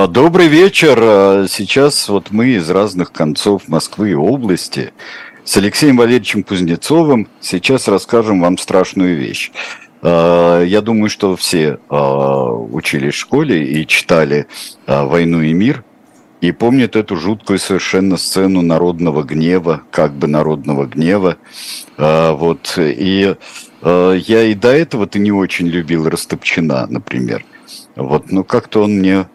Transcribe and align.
А, 0.00 0.06
добрый 0.06 0.48
вечер. 0.48 0.98
А, 0.98 1.46
сейчас 1.46 2.08
вот 2.08 2.30
мы 2.30 2.52
из 2.52 2.70
разных 2.70 3.12
концов 3.12 3.68
Москвы 3.68 4.12
и 4.12 4.14
области 4.14 4.94
с 5.44 5.58
Алексеем 5.58 5.98
Валерьевичем 5.98 6.42
Кузнецовым 6.42 7.28
сейчас 7.42 7.86
расскажем 7.86 8.40
вам 8.40 8.56
страшную 8.56 9.18
вещь. 9.18 9.52
А, 10.00 10.62
я 10.64 10.80
думаю, 10.80 11.10
что 11.10 11.36
все 11.36 11.80
учились 11.90 13.12
в 13.12 13.18
школе 13.18 13.62
и 13.62 13.86
читали 13.86 14.46
«Войну 14.86 15.42
и 15.42 15.52
мир», 15.52 15.84
и 16.40 16.50
помнят 16.50 16.96
эту 16.96 17.16
жуткую 17.16 17.58
совершенно 17.58 18.16
сцену 18.16 18.62
народного 18.62 19.22
гнева, 19.22 19.82
как 19.90 20.14
бы 20.14 20.28
народного 20.28 20.86
гнева. 20.86 21.36
Вот. 21.98 22.74
И 22.78 23.36
я 23.82 24.42
и 24.44 24.54
до 24.54 24.72
этого-то 24.72 25.18
не 25.18 25.30
очень 25.30 25.66
любил 25.66 26.08
Растопчина, 26.08 26.86
например. 26.88 27.44
Вот, 27.96 28.32
ну 28.32 28.44
как-то 28.44 28.84
он 28.84 28.92
мне 28.92 29.26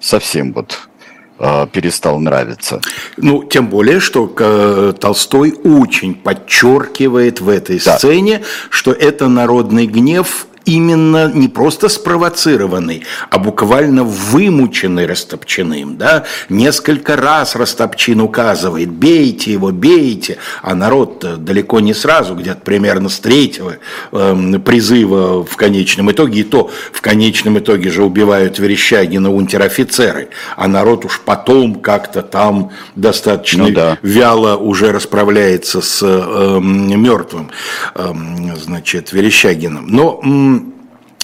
совсем 0.00 0.52
вот 0.52 0.88
э, 1.38 1.66
перестал 1.72 2.18
нравиться. 2.18 2.80
Ну, 3.16 3.44
тем 3.44 3.68
более, 3.68 4.00
что 4.00 4.32
э, 4.36 4.92
Толстой 4.98 5.54
очень 5.64 6.14
подчеркивает 6.14 7.40
в 7.40 7.48
этой 7.48 7.78
да. 7.78 7.98
сцене, 7.98 8.42
что 8.70 8.92
это 8.92 9.28
народный 9.28 9.86
гнев 9.86 10.46
именно 10.64 11.30
не 11.32 11.48
просто 11.48 11.88
спровоцированный, 11.88 13.04
а 13.30 13.38
буквально 13.38 14.04
вымученный 14.04 15.06
Растопчиным. 15.06 15.96
Да? 15.96 16.24
Несколько 16.48 17.16
раз 17.16 17.56
Растопчин 17.56 18.20
указывает, 18.20 18.90
бейте 18.90 19.52
его, 19.52 19.70
бейте, 19.70 20.38
а 20.62 20.74
народ 20.74 21.44
далеко 21.44 21.80
не 21.80 21.94
сразу, 21.94 22.34
где-то 22.34 22.60
примерно 22.60 23.08
с 23.08 23.18
третьего 23.20 23.76
э, 24.12 24.58
призыва 24.64 25.44
в 25.44 25.56
конечном 25.56 26.10
итоге, 26.10 26.40
и 26.40 26.44
то 26.44 26.70
в 26.92 27.00
конечном 27.00 27.58
итоге 27.58 27.90
же 27.90 28.04
убивают 28.04 28.58
Верещагина 28.58 29.32
унтер-офицеры, 29.32 30.28
а 30.56 30.68
народ 30.68 31.04
уж 31.04 31.20
потом 31.20 31.76
как-то 31.76 32.22
там 32.22 32.70
достаточно 32.94 33.64
ну, 33.64 33.72
да. 33.72 33.98
вяло 34.02 34.56
уже 34.56 34.92
расправляется 34.92 35.80
с 35.80 36.00
э, 36.02 36.60
мертвым, 36.60 37.50
э, 37.94 38.12
значит, 38.56 39.12
Верещагиным. 39.12 39.86
Но 39.86 40.20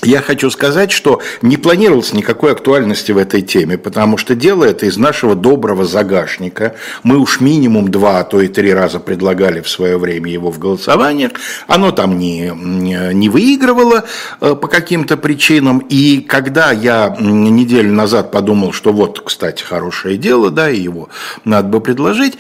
я 0.03 0.21
хочу 0.21 0.51
сказать, 0.51 0.93
что 0.93 1.21
не 1.43 1.57
планировалось 1.57 2.13
никакой 2.13 2.53
актуальности 2.53 3.13
в 3.13 3.19
этой 3.19 3.43
теме, 3.43 3.79
потому 3.79 4.19
что 4.19 4.35
дело 4.35 4.65
это 4.65 4.87
из 4.87 4.97
нашего 4.99 5.35
доброго 5.35 5.85
загашника. 5.85 6.77
Мы 7.03 7.19
уж 7.19 7.41
минимум 7.41 7.91
два, 7.91 8.21
а 8.21 8.25
то 8.25 8.41
и 8.41 8.49
три 8.49 8.73
раза 8.73 9.01
предлагали 9.01 9.61
в 9.61 9.69
свое 9.69 9.99
время 9.99 10.31
его 10.31 10.51
в 10.51 10.59
голосованиях. 10.59 11.33
Оно 11.67 11.93
там 11.93 12.19
не, 12.19 12.53
не 12.55 13.29
выигрывало 13.29 14.05
э, 14.41 14.55
по 14.55 14.69
каким-то 14.69 15.17
причинам. 15.17 15.79
И 15.89 16.21
когда 16.21 16.73
я 16.73 17.17
неделю 17.19 17.93
назад 17.93 18.31
подумал, 18.31 18.73
что 18.73 18.93
вот, 18.93 19.21
кстати, 19.21 19.63
хорошее 19.63 20.19
дело, 20.19 20.51
да, 20.51 20.71
и 20.71 20.79
его 20.79 21.09
надо 21.45 21.69
бы 21.69 21.81
предложить, 21.81 22.37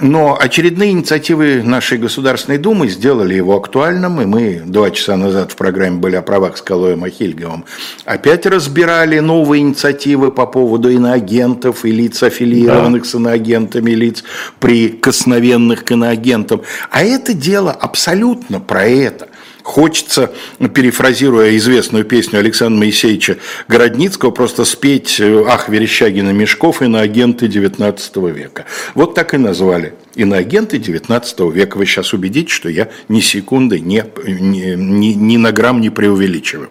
но 0.00 0.36
очередные 0.38 0.90
инициативы 0.90 1.62
нашей 1.62 1.98
Государственной 1.98 2.58
Думы 2.58 2.88
сделали 2.88 3.34
его 3.34 3.56
актуальным, 3.56 4.20
и 4.20 4.26
мы 4.26 4.62
два 4.64 4.90
часа 4.90 5.16
назад 5.16 5.52
в 5.52 5.56
программе 5.56 5.98
были 5.98 6.16
о 6.16 6.22
правах 6.22 6.56
с 6.56 6.62
Калоем 6.62 7.04
Ахильговым. 7.04 7.64
Опять 8.04 8.46
разбирали 8.46 9.18
новые 9.18 9.62
инициативы 9.62 10.30
по 10.30 10.46
поводу 10.46 10.90
иноагентов 10.90 11.84
и 11.84 11.90
лиц, 11.90 12.22
аффилированных 12.22 13.02
да. 13.02 13.08
с 13.08 13.14
иноагентами, 13.14 13.90
лиц 13.92 14.24
прикосновенных 14.58 15.84
к 15.84 15.92
иноагентам. 15.92 16.62
А 16.90 17.02
это 17.02 17.34
дело 17.34 17.72
абсолютно 17.72 18.60
про 18.60 18.84
это. 18.84 19.29
Хочется, 19.62 20.32
перефразируя 20.74 21.56
известную 21.56 22.04
песню 22.04 22.38
Александра 22.38 22.78
Моисеевича 22.78 23.38
Городницкого, 23.68 24.30
просто 24.30 24.64
спеть 24.64 25.20
«Ах, 25.20 25.68
Верещагина 25.68 26.30
Мешков, 26.30 26.82
иноагенты 26.82 27.46
XIX 27.46 28.32
века». 28.32 28.66
Вот 28.94 29.14
так 29.14 29.34
и 29.34 29.36
назвали. 29.36 29.94
Иноагенты 30.14 30.78
XIX 30.78 31.52
века. 31.52 31.76
Вы 31.76 31.86
сейчас 31.86 32.12
убедитесь, 32.12 32.52
что 32.52 32.68
я 32.68 32.88
ни 33.08 33.20
секунды, 33.20 33.80
ни, 33.80 34.02
ни, 34.26 34.74
ни, 34.74 35.12
ни 35.12 35.36
на 35.36 35.52
грамм 35.52 35.80
не 35.80 35.90
преувеличиваю. 35.90 36.70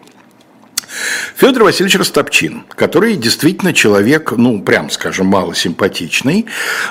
Федор 1.36 1.64
Васильевич 1.64 1.96
Ростопчин, 1.96 2.64
который 2.76 3.16
действительно 3.16 3.74
человек, 3.74 4.32
ну, 4.32 4.62
прям 4.62 4.90
скажем, 4.90 5.28
мало 5.28 5.56
симпатичный. 5.56 6.48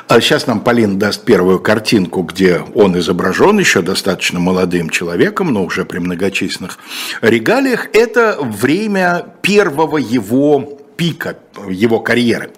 А 0.06 0.20
сейчас 0.20 0.46
нам 0.46 0.60
Полин 0.60 0.98
даст 0.98 1.24
первую 1.24 1.58
картинку, 1.60 2.22
где 2.22 2.60
он 2.74 2.98
изображен 2.98 3.58
еще 3.58 3.82
достаточно 3.82 4.38
молодым 4.38 4.90
человеком, 4.90 5.52
но 5.52 5.64
уже 5.64 5.84
при 5.84 5.98
многочисленных 5.98 6.78
регалиях. 7.22 7.88
Это 7.92 8.38
время 8.40 9.26
первого 9.42 9.98
его 9.98 10.78
пика, 10.96 11.36
его 11.68 12.00
карьеры. 12.00 12.50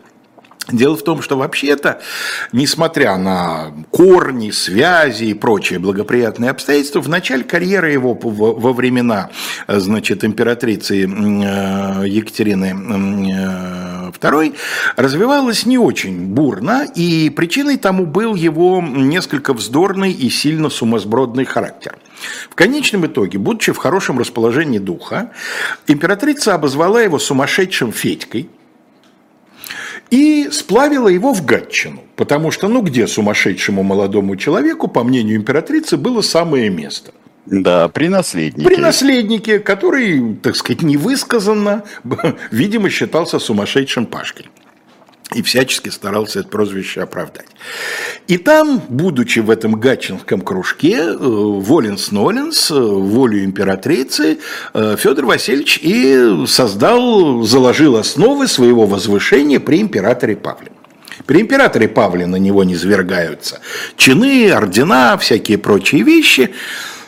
Дело 0.68 0.96
в 0.96 1.02
том, 1.02 1.22
что 1.22 1.36
вообще-то, 1.36 2.00
несмотря 2.52 3.16
на 3.16 3.72
корни, 3.90 4.50
связи 4.50 5.24
и 5.24 5.34
прочие 5.34 5.78
благоприятные 5.78 6.50
обстоятельства, 6.50 7.00
в 7.00 7.08
начале 7.08 7.44
карьеры 7.44 7.90
его 7.90 8.14
во 8.14 8.72
времена 8.72 9.30
значит, 9.66 10.22
императрицы 10.22 11.04
э, 11.04 12.06
Екатерины 12.06 12.74
II 14.12 14.52
э, 14.52 14.52
развивалась 14.96 15.66
не 15.66 15.78
очень 15.78 16.26
бурно, 16.26 16.86
и 16.94 17.30
причиной 17.30 17.78
тому 17.78 18.06
был 18.06 18.34
его 18.34 18.82
несколько 18.82 19.54
вздорный 19.54 20.12
и 20.12 20.28
сильно 20.30 20.68
сумасбродный 20.68 21.46
характер. 21.46 21.98
В 22.50 22.54
конечном 22.54 23.06
итоге, 23.06 23.38
будучи 23.38 23.72
в 23.72 23.78
хорошем 23.78 24.18
расположении 24.18 24.78
духа, 24.78 25.32
императрица 25.86 26.54
обозвала 26.54 27.00
его 27.00 27.18
сумасшедшим 27.18 27.92
Федькой– 27.92 28.50
и 30.10 30.48
сплавила 30.50 31.08
его 31.08 31.32
в 31.32 31.44
Гатчину, 31.44 32.02
потому 32.16 32.50
что, 32.50 32.68
ну, 32.68 32.82
где 32.82 33.06
сумасшедшему 33.06 33.82
молодому 33.82 34.36
человеку, 34.36 34.88
по 34.88 35.04
мнению 35.04 35.36
императрицы, 35.36 35.96
было 35.96 36.20
самое 36.20 36.68
место. 36.70 37.12
Да, 37.46 37.88
при 37.88 38.08
наследнике. 38.08 38.68
При 38.68 38.76
наследнике, 38.76 39.58
который, 39.58 40.36
так 40.42 40.56
сказать, 40.56 40.82
невысказанно, 40.82 41.84
видимо, 42.50 42.90
считался 42.90 43.38
сумасшедшим 43.38 44.06
Пашкой 44.06 44.46
и 45.34 45.42
всячески 45.42 45.88
старался 45.88 46.40
это 46.40 46.48
прозвище 46.48 47.02
оправдать. 47.02 47.46
И 48.26 48.36
там, 48.36 48.82
будучи 48.88 49.38
в 49.38 49.50
этом 49.50 49.78
гатчинском 49.78 50.40
кружке, 50.40 50.96
э, 50.96 51.14
Воленс-Ноленс, 51.14 52.70
э, 52.70 52.80
волю 52.80 53.44
императрицы, 53.44 54.38
э, 54.74 54.96
Федор 54.98 55.26
Васильевич 55.26 55.78
и 55.82 56.44
создал, 56.46 57.42
заложил 57.42 57.96
основы 57.96 58.48
своего 58.48 58.86
возвышения 58.86 59.60
при 59.60 59.80
императоре 59.80 60.36
Павле. 60.36 60.72
При 61.26 61.42
императоре 61.42 61.88
Павле 61.88 62.26
на 62.26 62.36
него 62.36 62.64
не 62.64 62.76
свергаются 62.76 63.60
чины, 63.96 64.50
ордена, 64.50 65.16
всякие 65.18 65.58
прочие 65.58 66.02
вещи. 66.02 66.50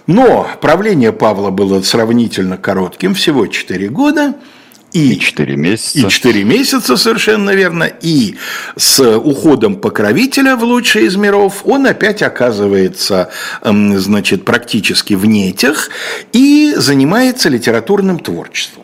Но 0.07 0.49
правление 0.61 1.13
Павла 1.13 1.51
было 1.51 1.81
сравнительно 1.83 2.57
коротким, 2.57 3.15
всего 3.15 3.47
4 3.47 3.89
года– 3.89 4.35
и, 4.93 5.15
и 5.15 5.21
4 5.21 5.57
месяца. 5.57 5.99
И 6.07 6.09
4 6.09 6.45
месяца, 6.45 6.97
совершенно 6.97 7.51
верно. 7.51 7.85
И 7.85 8.37
с 8.77 9.01
уходом 9.19 9.77
покровителя 9.77 10.57
в 10.57 10.65
лучший 10.65 11.07
из 11.07 11.17
миров 11.17 11.63
он 11.65 11.87
опять 11.87 12.23
оказывается, 12.23 13.31
значит, 13.63 14.45
практически 14.45 15.15
в 15.15 15.27
нетях 15.27 15.91
и 16.33 16.75
занимается 16.77 17.49
литературным 17.49 18.19
творчеством. 18.19 18.82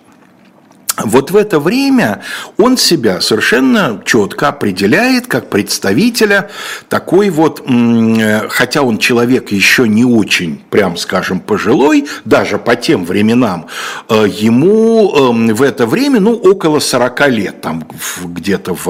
Вот 1.04 1.31
в 1.31 1.36
это 1.36 1.60
время 1.60 2.22
он 2.56 2.76
себя 2.76 3.20
совершенно 3.20 4.03
четко 4.04 4.48
определяет 4.48 5.26
как 5.26 5.48
представителя 5.48 6.50
такой 6.88 7.31
вот, 7.31 7.62
э, 7.66 8.48
хотя 8.48 8.82
он 8.82 8.98
человек 8.98 9.53
еще 9.53 9.88
не 9.88 10.04
очень, 10.04 10.60
прям 10.70 10.97
скажем, 10.97 11.41
пожилой, 11.41 12.06
даже 12.25 12.58
по 12.58 12.76
тем 12.76 13.04
временам, 13.04 13.66
э, 14.08 14.26
ему 14.28 15.14
эм, 15.14 15.54
в 15.54 15.62
это 15.62 15.87
время, 15.87 16.20
ну, 16.20 16.34
около 16.34 16.81
40 16.81 17.28
лет, 17.28 17.60
там 17.60 17.87
где-то 18.22 18.75
в 18.75 18.88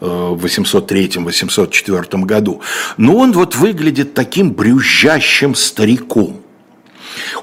803-804 0.00 2.06
э, 2.10 2.18
году. 2.24 2.60
Но 2.96 3.16
он 3.16 3.32
вот 3.32 3.56
выглядит 3.56 4.14
таким 4.14 4.52
брюзжащим 4.52 5.54
стариком. 5.54 6.41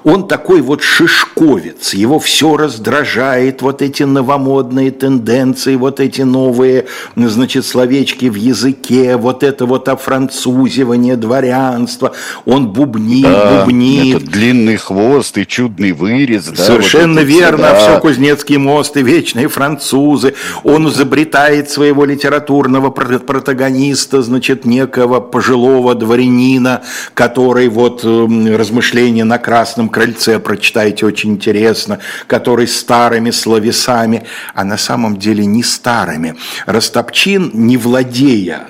Он 0.03 0.27
такой 0.27 0.61
вот 0.61 0.81
шишковец, 0.81 1.93
его 1.93 2.19
все 2.19 2.57
раздражает, 2.57 3.61
вот 3.61 3.81
эти 3.81 4.03
новомодные 4.03 4.91
тенденции, 4.91 5.75
вот 5.75 5.99
эти 5.99 6.21
новые, 6.21 6.87
значит, 7.15 7.65
словечки 7.65 8.25
в 8.25 8.35
языке, 8.35 9.17
вот 9.17 9.43
это 9.43 9.65
вот 9.65 9.89
офранцузивание 9.89 11.15
дворянства, 11.15 12.13
он 12.45 12.69
бубнит, 12.69 13.23
да, 13.23 13.61
бубнит. 13.63 14.15
Этот 14.15 14.29
длинный 14.29 14.77
хвост 14.77 15.37
и 15.37 15.45
чудный 15.45 15.91
вырез. 15.91 16.47
Да, 16.47 16.63
Совершенно 16.63 17.21
вот 17.21 17.27
верно, 17.27 17.63
да. 17.63 17.75
все 17.75 17.99
Кузнецкий 17.99 18.57
мост 18.57 18.97
и 18.97 19.03
вечные 19.03 19.47
французы. 19.47 20.35
Он 20.63 20.87
изобретает 20.89 21.69
своего 21.69 22.05
литературного 22.05 22.89
протагониста, 22.89 24.21
значит, 24.21 24.65
некого 24.65 25.19
пожилого 25.19 25.93
дворянина, 25.95 26.81
который 27.13 27.69
вот 27.69 28.03
размышления 28.03 29.25
на 29.25 29.37
край 29.37 29.58
Красном 29.59 29.89
Крыльце 29.89 30.39
прочитайте, 30.39 31.05
очень 31.05 31.31
интересно, 31.31 31.99
который 32.27 32.65
старыми 32.65 33.29
словесами, 33.29 34.23
а 34.53 34.63
на 34.63 34.77
самом 34.77 35.17
деле 35.17 35.45
не 35.45 35.63
старыми. 35.63 36.37
Растопчин, 36.65 37.51
не 37.53 37.75
владея 37.75 38.67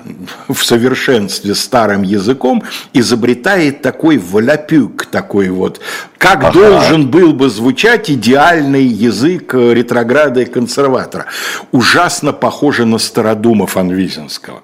в 0.48 0.64
совершенстве 0.64 1.54
старым 1.54 2.02
языком, 2.02 2.64
изобретает 2.92 3.82
такой 3.82 4.18
воляпюк, 4.18 5.06
такой 5.06 5.50
вот, 5.50 5.80
как 6.18 6.42
ага. 6.42 6.52
должен 6.52 7.08
был 7.08 7.34
бы 7.34 7.48
звучать 7.50 8.10
идеальный 8.10 8.84
язык 8.84 9.54
ретрограда 9.54 10.40
и 10.40 10.46
консерватора. 10.46 11.26
Ужасно 11.70 12.32
похоже 12.32 12.84
на 12.84 12.98
Стародумов 12.98 13.76
Анвизинского. 13.76 14.60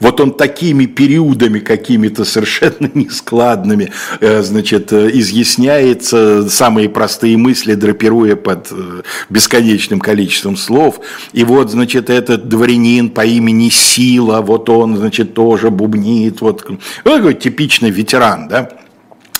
Вот 0.00 0.20
он 0.20 0.32
такими 0.32 0.86
периодами 0.86 1.58
какими-то 1.58 2.24
совершенно 2.24 2.90
нескладными, 2.94 3.92
э, 4.20 4.42
значит, 4.42 4.92
э, 4.92 5.10
изъясняется 5.12 6.48
самые 6.48 6.88
простые 6.88 7.36
мысли, 7.36 7.74
драпируя 7.74 8.36
под 8.36 8.68
э, 8.70 9.02
бесконечным 9.30 10.00
количеством 10.00 10.56
слов. 10.56 11.00
И 11.32 11.44
вот, 11.44 11.70
значит, 11.70 12.10
этот 12.10 12.48
дворянин 12.48 13.10
по 13.10 13.24
имени 13.24 13.68
Сила, 13.68 14.40
вот 14.40 14.68
он, 14.68 14.96
значит, 14.96 15.34
тоже 15.34 15.70
бубнит, 15.70 16.40
вот, 16.40 16.64
вот 16.68 16.80
такой 17.04 17.34
типичный 17.34 17.90
ветеран, 17.90 18.48
да, 18.48 18.70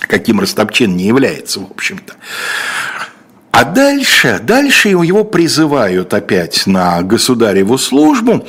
каким 0.01 0.41
Растопчин 0.41 0.97
не 0.97 1.05
является, 1.05 1.61
в 1.61 1.71
общем-то. 1.71 2.15
А 3.57 3.65
дальше, 3.65 4.41
дальше 4.43 4.89
его 4.89 5.23
призывают 5.23 6.13
опять 6.13 6.67
на 6.67 7.01
государеву 7.03 7.79
службу, 7.79 8.45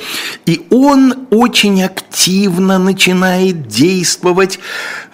и 0.46 0.66
он 0.68 1.28
очень 1.30 1.84
активно 1.84 2.80
начинает 2.80 3.68
действовать. 3.68 4.58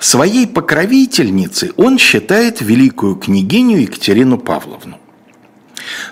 Своей 0.00 0.46
покровительницей 0.46 1.72
он 1.76 1.98
считает 1.98 2.62
великую 2.62 3.16
княгиню 3.16 3.80
Екатерину 3.80 4.38
Павловну. 4.38 5.01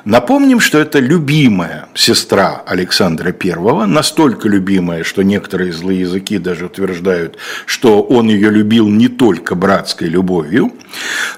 Напомним, 0.04 0.60
что 0.60 0.78
это 0.78 0.98
любимая 0.98 1.88
сестра 1.94 2.62
Александра 2.66 3.34
I, 3.42 3.86
настолько 3.86 4.48
любимая, 4.48 5.04
что 5.04 5.22
некоторые 5.22 5.72
злые 5.72 6.00
языки 6.00 6.38
даже 6.38 6.66
утверждают, 6.66 7.38
что 7.66 8.02
он 8.02 8.28
ее 8.28 8.50
любил 8.50 8.88
не 8.88 9.08
только 9.08 9.54
братской 9.54 10.08
любовью, 10.08 10.72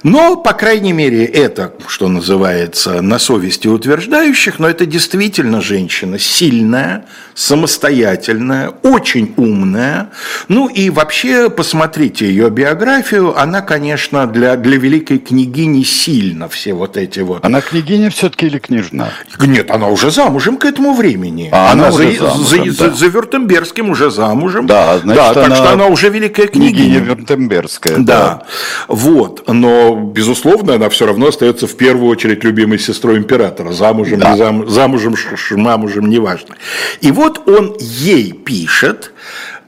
но, 0.02 0.36
по 0.36 0.52
крайней 0.52 0.92
мере, 0.92 1.24
это, 1.24 1.74
что 1.86 2.08
называется, 2.08 3.02
на 3.02 3.18
совести 3.18 3.68
утверждающих, 3.68 4.58
но 4.58 4.68
это 4.68 4.86
действительно 4.86 5.60
женщина 5.60 6.18
сильная, 6.18 7.04
самостоятельная, 7.34 8.70
очень 8.82 9.34
умная. 9.36 10.10
Ну 10.48 10.68
и 10.68 10.90
вообще, 10.90 11.50
посмотрите 11.50 12.26
ее 12.26 12.50
биографию, 12.50 13.38
она, 13.38 13.60
конечно, 13.60 14.26
для, 14.26 14.56
для 14.56 14.76
великой 14.76 15.18
княгини 15.18 15.82
сильно 15.82 16.48
все 16.48 16.72
вот 16.72 16.96
эти 16.96 17.20
вот. 17.20 17.44
Она 17.44 17.60
княгиня 17.60 18.10
все-таки 18.22 18.46
или 18.46 18.58
княжна? 18.58 19.10
Нет, 19.40 19.68
она 19.72 19.88
уже 19.88 20.12
замужем 20.12 20.56
к 20.56 20.64
этому 20.64 20.94
времени. 20.94 21.48
А 21.50 21.72
она, 21.72 21.88
она 21.88 21.90
за, 21.90 22.04
уже 22.04 22.18
замужем, 22.18 22.44
за, 22.44 22.84
да. 22.84 22.90
за, 22.90 22.96
за 22.96 23.06
Вюртембергским 23.06 23.90
уже 23.90 24.10
замужем. 24.12 24.66
Да, 24.68 24.98
значит, 24.98 25.24
да 25.24 25.34
так 25.34 25.46
она 25.46 25.56
что 25.56 25.72
она 25.72 25.86
уже 25.86 26.08
великая 26.08 26.46
княгиня. 26.46 26.72
Княгиня 26.72 26.98
Вюртембергская. 27.00 27.96
Да. 27.96 28.04
да, 28.04 28.46
вот. 28.86 29.48
Но, 29.48 29.96
безусловно, 29.96 30.74
она 30.74 30.88
все 30.88 31.06
равно 31.06 31.26
остается 31.26 31.66
в 31.66 31.76
первую 31.76 32.10
очередь 32.10 32.44
любимой 32.44 32.78
сестрой 32.78 33.18
императора. 33.18 33.72
Замужем, 33.72 34.20
да. 34.20 34.30
не 34.30 34.38
зам, 34.38 34.68
замужем, 34.68 35.16
мамужем, 35.56 36.08
неважно. 36.08 36.54
И 37.00 37.10
вот 37.10 37.48
он 37.48 37.76
ей 37.80 38.32
пишет, 38.32 39.12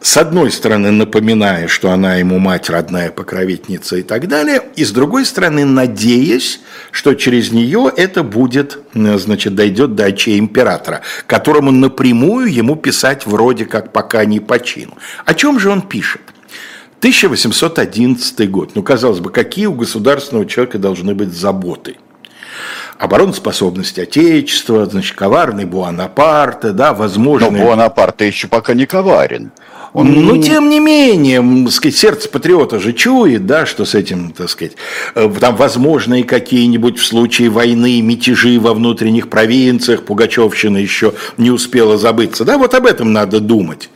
с 0.05 0.19
одной 0.19 0.53
стороны, 0.53 0.91
напоминая, 0.91 1.67
что 1.67 1.91
она 1.91 2.17
ему 2.17 2.39
мать, 2.39 2.69
родная 2.69 3.11
покровительница 3.11 3.97
и 3.97 4.03
так 4.03 4.29
далее, 4.29 4.63
и 4.77 4.85
с 4.85 4.91
другой 4.91 5.25
стороны, 5.25 5.65
надеясь, 5.65 6.61
что 6.91 7.15
через 7.15 7.53
нее 7.53 7.91
это 7.97 8.23
будет, 8.23 8.81
значит, 8.93 9.55
дойдет 9.55 9.95
до 9.95 10.05
очей 10.05 10.39
императора, 10.39 11.01
которому 11.27 11.71
напрямую 11.71 12.53
ему 12.53 12.77
писать 12.77 13.25
вроде 13.25 13.65
как 13.65 13.95
пока 13.95 14.27
не 14.27 14.41
по 14.41 14.61
чину. 14.61 14.99
О 15.25 15.33
чем 15.33 15.59
же 15.59 15.71
он 15.71 15.81
пишет? 15.81 16.21
1811 16.99 18.51
год. 18.51 18.73
Ну, 18.75 18.83
казалось 18.83 19.21
бы, 19.21 19.31
какие 19.31 19.65
у 19.65 19.73
государственного 19.73 20.45
человека 20.45 20.79
должны 20.79 21.15
быть 21.15 21.33
заботы? 21.33 21.97
Обороноспособность 23.05 23.99
Отечества, 23.99 24.87
значит, 24.87 25.17
коварный 25.17 25.65
Буанапарте, 25.65 26.71
да, 26.71 26.93
возможно... 26.93 27.51
Но 27.51 27.65
Буанапарте 27.65 28.27
еще 28.27 28.49
пока 28.49 28.75
не 28.75 28.87
коварен. 28.87 29.53
Он... 29.95 30.13
Ну, 30.13 30.43
тем 30.43 30.71
не 30.71 30.81
менее, 30.81 31.71
сказать, 31.71 31.97
сердце 31.97 32.29
патриота 32.29 32.81
же 32.81 32.93
чует, 32.93 33.47
да, 33.47 33.65
что 33.65 33.85
с 33.85 33.95
этим, 33.95 34.33
так 34.33 34.51
сказать, 34.51 34.73
э, 35.15 35.33
там 35.41 35.55
возможные 35.55 36.25
какие-нибудь 36.25 36.99
в 36.99 37.07
случае 37.07 37.49
войны 37.49 38.01
мятежи 38.03 38.59
во 38.59 38.75
внутренних 38.75 39.31
провинциях, 39.31 40.03
Пугачевщина 40.03 40.79
еще 40.79 41.15
не 41.37 41.53
успела 41.53 41.97
забыться, 41.97 42.45
да, 42.45 42.59
вот 42.59 42.75
об 42.75 42.87
этом 42.87 43.13
надо 43.13 43.39
думать. 43.39 43.89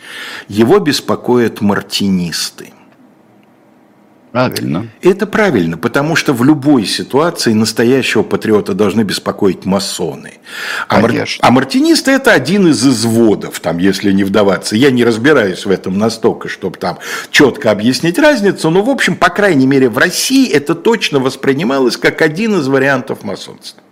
Его 0.46 0.78
беспокоят 0.78 1.61
мартинисты. 1.61 2.72
Правильно. 4.32 4.88
Это 5.02 5.26
правильно, 5.26 5.78
потому 5.78 6.14
что 6.16 6.32
в 6.32 6.44
любой 6.44 6.84
ситуации 6.84 7.52
настоящего 7.52 8.22
патриота 8.22 8.75
должны 8.75 9.02
беспокоить 9.02 9.64
масоны. 9.64 10.34
А, 10.88 11.00
мар... 11.00 11.12
а 11.40 11.50
мартинисты 11.50 12.10
это 12.10 12.32
один 12.32 12.69
из 12.69 12.86
изводов, 12.86 13.60
там, 13.60 13.78
если 13.78 14.12
не 14.12 14.25
вдаваться. 14.25 14.76
Я 14.76 14.90
не 14.90 15.04
разбираюсь 15.04 15.64
в 15.64 15.70
этом 15.70 15.96
настолько, 15.96 16.48
чтобы 16.48 16.78
там 16.78 16.98
четко 17.30 17.70
объяснить 17.70 18.19
разницу, 18.19 18.70
но, 18.70 18.82
в 18.82 18.90
общем, 18.90 19.16
по 19.16 19.30
крайней 19.30 19.66
мере, 19.66 19.88
в 19.88 19.96
России 19.98 20.48
это 20.50 20.75
точно 20.75 21.20
воспринималось 21.20 21.96
как 21.96 22.22
один 22.22 22.58
из 22.58 22.69
вариантов 22.69 23.22
масонства. 23.22 23.82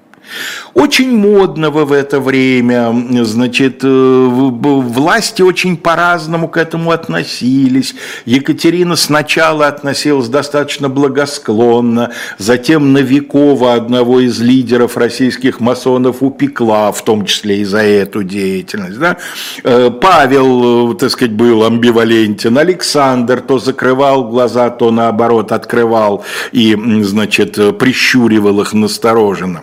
Очень 0.74 1.16
модного 1.16 1.84
в 1.84 1.92
это 1.92 2.20
время, 2.20 2.92
значит, 3.24 3.80
э, 3.82 4.26
власти 4.28 5.42
очень 5.42 5.76
по-разному 5.76 6.48
к 6.48 6.56
этому 6.56 6.90
относились. 6.90 7.94
Екатерина 8.24 8.96
сначала 8.96 9.68
относилась 9.68 10.28
достаточно 10.28 10.88
благосклонно, 10.88 12.12
затем 12.38 12.92
Новикова, 12.92 13.74
одного 13.74 14.20
из 14.20 14.40
лидеров 14.40 14.96
российских 14.96 15.60
масонов, 15.60 16.22
упекла, 16.22 16.92
в 16.92 17.02
том 17.04 17.24
числе 17.24 17.60
и 17.60 17.64
за 17.64 17.82
эту 17.82 18.22
деятельность. 18.22 18.98
Да? 18.98 19.16
Э, 19.64 19.90
Павел, 19.90 20.92
э, 20.92 20.94
так 20.96 21.10
сказать, 21.10 21.32
был 21.32 21.64
амбивалентен, 21.64 22.58
Александр 22.58 23.40
то 23.40 23.58
закрывал 23.58 24.24
глаза, 24.24 24.70
то 24.70 24.90
наоборот 24.90 25.52
открывал 25.52 26.24
и, 26.52 26.76
значит, 27.02 27.78
прищуривал 27.78 28.60
их 28.60 28.74
настороженно. 28.74 29.62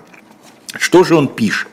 Что 0.79 1.03
же 1.03 1.15
он 1.15 1.27
пишет? 1.27 1.67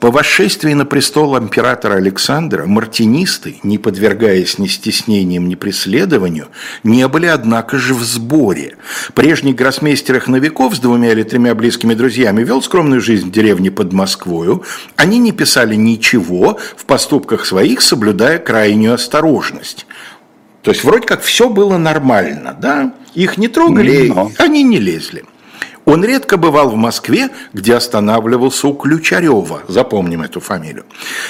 По 0.00 0.10
восшествии 0.10 0.72
на 0.72 0.86
престол 0.86 1.36
императора 1.36 1.96
Александра 1.96 2.64
мартинисты, 2.64 3.60
не 3.62 3.76
подвергаясь 3.76 4.58
ни 4.58 4.66
стеснениям, 4.66 5.46
ни 5.46 5.56
преследованию, 5.56 6.48
не 6.82 7.06
были, 7.06 7.26
однако 7.26 7.76
же, 7.76 7.92
в 7.92 8.02
сборе. 8.02 8.78
Прежний 9.12 9.52
гроссмейстер 9.52 10.16
их 10.16 10.26
новиков 10.26 10.74
с 10.74 10.78
двумя 10.78 11.12
или 11.12 11.22
тремя 11.22 11.54
близкими 11.54 11.92
друзьями 11.92 12.42
вел 12.42 12.62
скромную 12.62 13.02
жизнь 13.02 13.28
в 13.28 13.30
деревне 13.30 13.70
под 13.70 13.92
Москвою. 13.92 14.64
Они 14.96 15.18
не 15.18 15.32
писали 15.32 15.74
ничего, 15.74 16.58
в 16.76 16.86
поступках 16.86 17.44
своих 17.44 17.82
соблюдая 17.82 18.38
крайнюю 18.38 18.94
осторожность. 18.94 19.86
То 20.62 20.70
есть 20.70 20.82
вроде 20.82 21.06
как 21.06 21.20
все 21.20 21.50
было 21.50 21.76
нормально, 21.76 22.56
да? 22.58 22.94
Их 23.14 23.36
не 23.36 23.48
трогали, 23.48 24.08
Но. 24.08 24.32
они 24.38 24.62
не 24.62 24.78
лезли. 24.78 25.24
Он 25.86 26.04
редко 26.04 26.36
бывал 26.36 26.70
в 26.70 26.76
Москве, 26.76 27.30
где 27.52 27.74
останавливался 27.74 28.68
у 28.68 28.74
Ключарева, 28.74 29.62
запомним 29.66 30.22
эту 30.22 30.40
фамилию. 30.40 30.84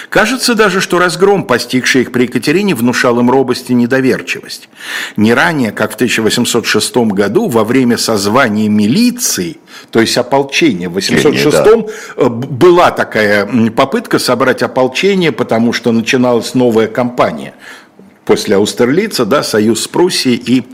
Кажется 0.09 0.55
даже, 0.55 0.81
что 0.81 0.99
разгром, 0.99 1.45
постигший 1.45 2.03
их 2.03 2.13
при 2.13 2.25
Екатерине, 2.25 2.75
внушал 2.75 3.19
им 3.21 3.31
робость 3.31 3.71
и 3.71 3.75
недоверчивость. 3.75 4.69
Не 5.17 5.35
ранее, 5.35 5.71
как 5.71 5.93
в 5.93 5.95
1806 5.95 6.97
году, 6.97 7.49
во 7.49 7.65
время 7.65 7.97
созвания 7.97 8.69
милиции, 8.69 9.59
то 9.91 10.01
есть 10.01 10.17
ополчения, 10.19 10.89
в 10.89 10.95
806 10.95 11.51
да. 11.51 11.67
Э, 12.17 12.29
была 12.29 12.91
такая 12.91 13.49
попытка 13.71 14.19
собрать 14.19 14.63
ополчение, 14.63 15.33
потому 15.33 15.73
что 15.73 15.93
начиналась 15.93 16.55
новая 16.55 16.89
кампания 16.89 17.55
после 18.25 18.57
Аустерлица, 18.57 19.25
да, 19.25 19.43
союз 19.43 19.83
с 19.83 19.89
Пруссией 19.89 20.37
и 20.37 20.65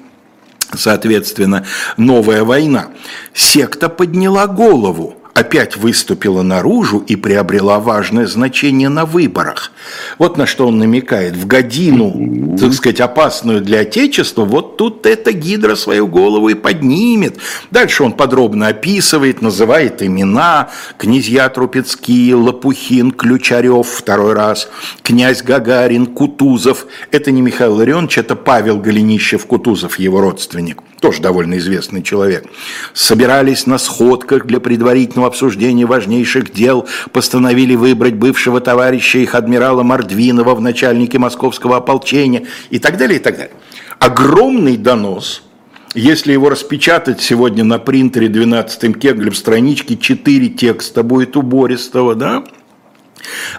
соответственно, 0.75 1.65
новая 1.97 2.45
война, 2.45 2.89
секта 3.35 3.89
подняла 3.89 4.47
голову, 4.47 5.17
опять 5.37 5.77
выступила 5.77 6.41
наружу 6.41 6.99
и 7.07 7.15
приобрела 7.15 7.79
важное 7.79 8.27
значение 8.27 8.89
на 8.89 9.05
выборах. 9.05 9.71
Вот 10.19 10.39
на 10.39 10.47
что 10.47 10.67
он 10.67 10.79
намекает. 10.79 11.37
В 11.37 11.47
годину, 11.47 12.57
так 12.59 12.73
сказать, 12.73 13.03
опасную 13.03 13.61
для 13.61 13.81
Отечества, 13.81 14.45
вот 14.45 14.79
тут 14.79 15.05
эта 15.05 15.33
гидра 15.33 15.75
свою 15.75 16.07
голову 16.07 16.49
и 16.49 16.55
поднимет. 16.55 17.37
Дальше 17.71 18.03
он 18.03 18.13
подробно 18.13 18.69
описывает, 18.69 19.43
называет 19.43 20.03
имена. 20.03 20.71
Князья 20.97 21.51
Трупецкие, 21.51 22.35
Лопухин, 22.35 23.11
Ключарев 23.11 23.87
второй 23.87 24.33
раз, 24.33 24.71
князь 25.03 25.43
Гагарин, 25.43 26.07
Кутузов. 26.07 26.87
Это 27.11 27.31
не 27.31 27.43
Михаил 27.43 27.75
Ларионович, 27.75 28.19
это 28.19 28.37
Павел 28.37 28.79
Голенищев-Кутузов, 28.79 29.99
его 29.99 30.23
родственник. 30.23 30.83
Тоже 31.01 31.21
довольно 31.21 31.59
известный 31.59 32.03
человек, 32.03 32.47
собирались 32.95 33.67
на 33.67 33.79
сходках 33.79 34.47
для 34.47 34.61
предварительного 34.61 35.29
обсуждения 35.29 35.87
важнейших 35.87 36.53
дел, 36.53 36.89
постановили 37.13 37.75
выбрать 37.75 38.15
бывшего 38.15 38.61
товарища 38.61 39.19
их 39.19 39.35
адмирала 39.35 39.83
Мордвинова 39.83 40.55
в 40.55 40.61
начальнике 40.61 41.19
московского 41.19 41.77
ополчения 41.77 42.47
и 42.71 42.79
так 42.79 42.97
далее, 42.97 43.19
и 43.19 43.23
так 43.23 43.37
далее. 43.37 43.55
Огромный 43.99 44.77
донос– 44.77 45.43
если 45.97 46.33
его 46.33 46.51
распечатать 46.51 47.23
сегодня 47.23 47.65
на 47.65 47.79
принтере 47.79 48.29
12-м 48.29 48.93
кеглем 48.93 49.33
странички, 49.33 49.97
4 49.97 50.51
текста 50.51 51.03
будет 51.03 51.39
убористого, 51.39 52.15
да? 52.15 52.45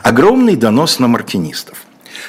Огромный 0.04 0.56
донос 0.56 1.00
на 1.00 1.08
мартинистов. 1.08 1.87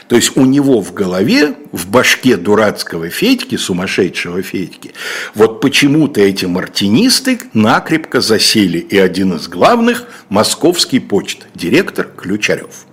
То 0.08 0.16
есть 0.16 0.36
у 0.36 0.44
него 0.46 0.80
в 0.80 0.94
голове, 0.94 1.54
в 1.70 1.90
башке 1.90 2.36
дурацкого 2.36 3.10
Федьки, 3.10 3.56
сумасшедшего 3.56 4.42
Федьки, 4.42 4.94
вот 5.34 5.60
почему-то 5.60 6.22
эти 6.22 6.46
мартинисты 6.46 7.38
накрепко 7.52 8.22
засели. 8.22 8.78
И 8.78 8.96
один 8.96 9.34
из 9.34 9.48
главных– 9.48 10.04
московский 10.30 10.98
почт, 10.98 11.46
директор 11.54 12.06
Ключарев. 12.06 12.86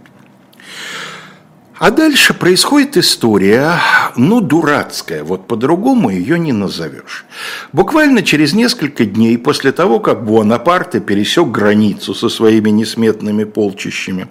А 1.77 1.91
дальше 1.91 2.34
происходит 2.34 2.95
история, 2.98 3.79
ну, 4.15 4.39
дурацкая, 4.39 5.24
вот 5.24 5.48
по-другому 5.48 6.10
ее 6.10 6.39
не 6.39 6.53
назовешь. 6.53 7.25
Буквально 7.74 8.24
через 8.24 8.53
несколько 8.53 9.05
дней 9.05 9.38
после 9.38 9.74
того, 9.74 10.00
как 10.00 10.24
Буанапарте 10.25 11.01
пересек 11.01 11.50
границу 11.50 12.13
со 12.13 12.29
своими 12.29 12.69
несметными 12.69 13.43
полчищами, 13.43 14.27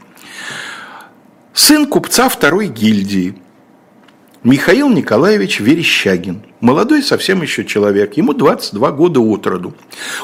сын 1.54 1.86
купца 1.86 2.28
второй 2.28 2.68
гильдии, 2.68 3.36
Михаил 4.42 4.90
Николаевич 4.90 5.60
Верещагин– 5.60 6.42
Молодой 6.64 7.02
совсем 7.02 7.42
еще 7.42 7.62
человек, 7.66 8.16
ему 8.16 8.32
22 8.32 8.90
года 8.92 9.20
от 9.20 9.46
роду. 9.46 9.74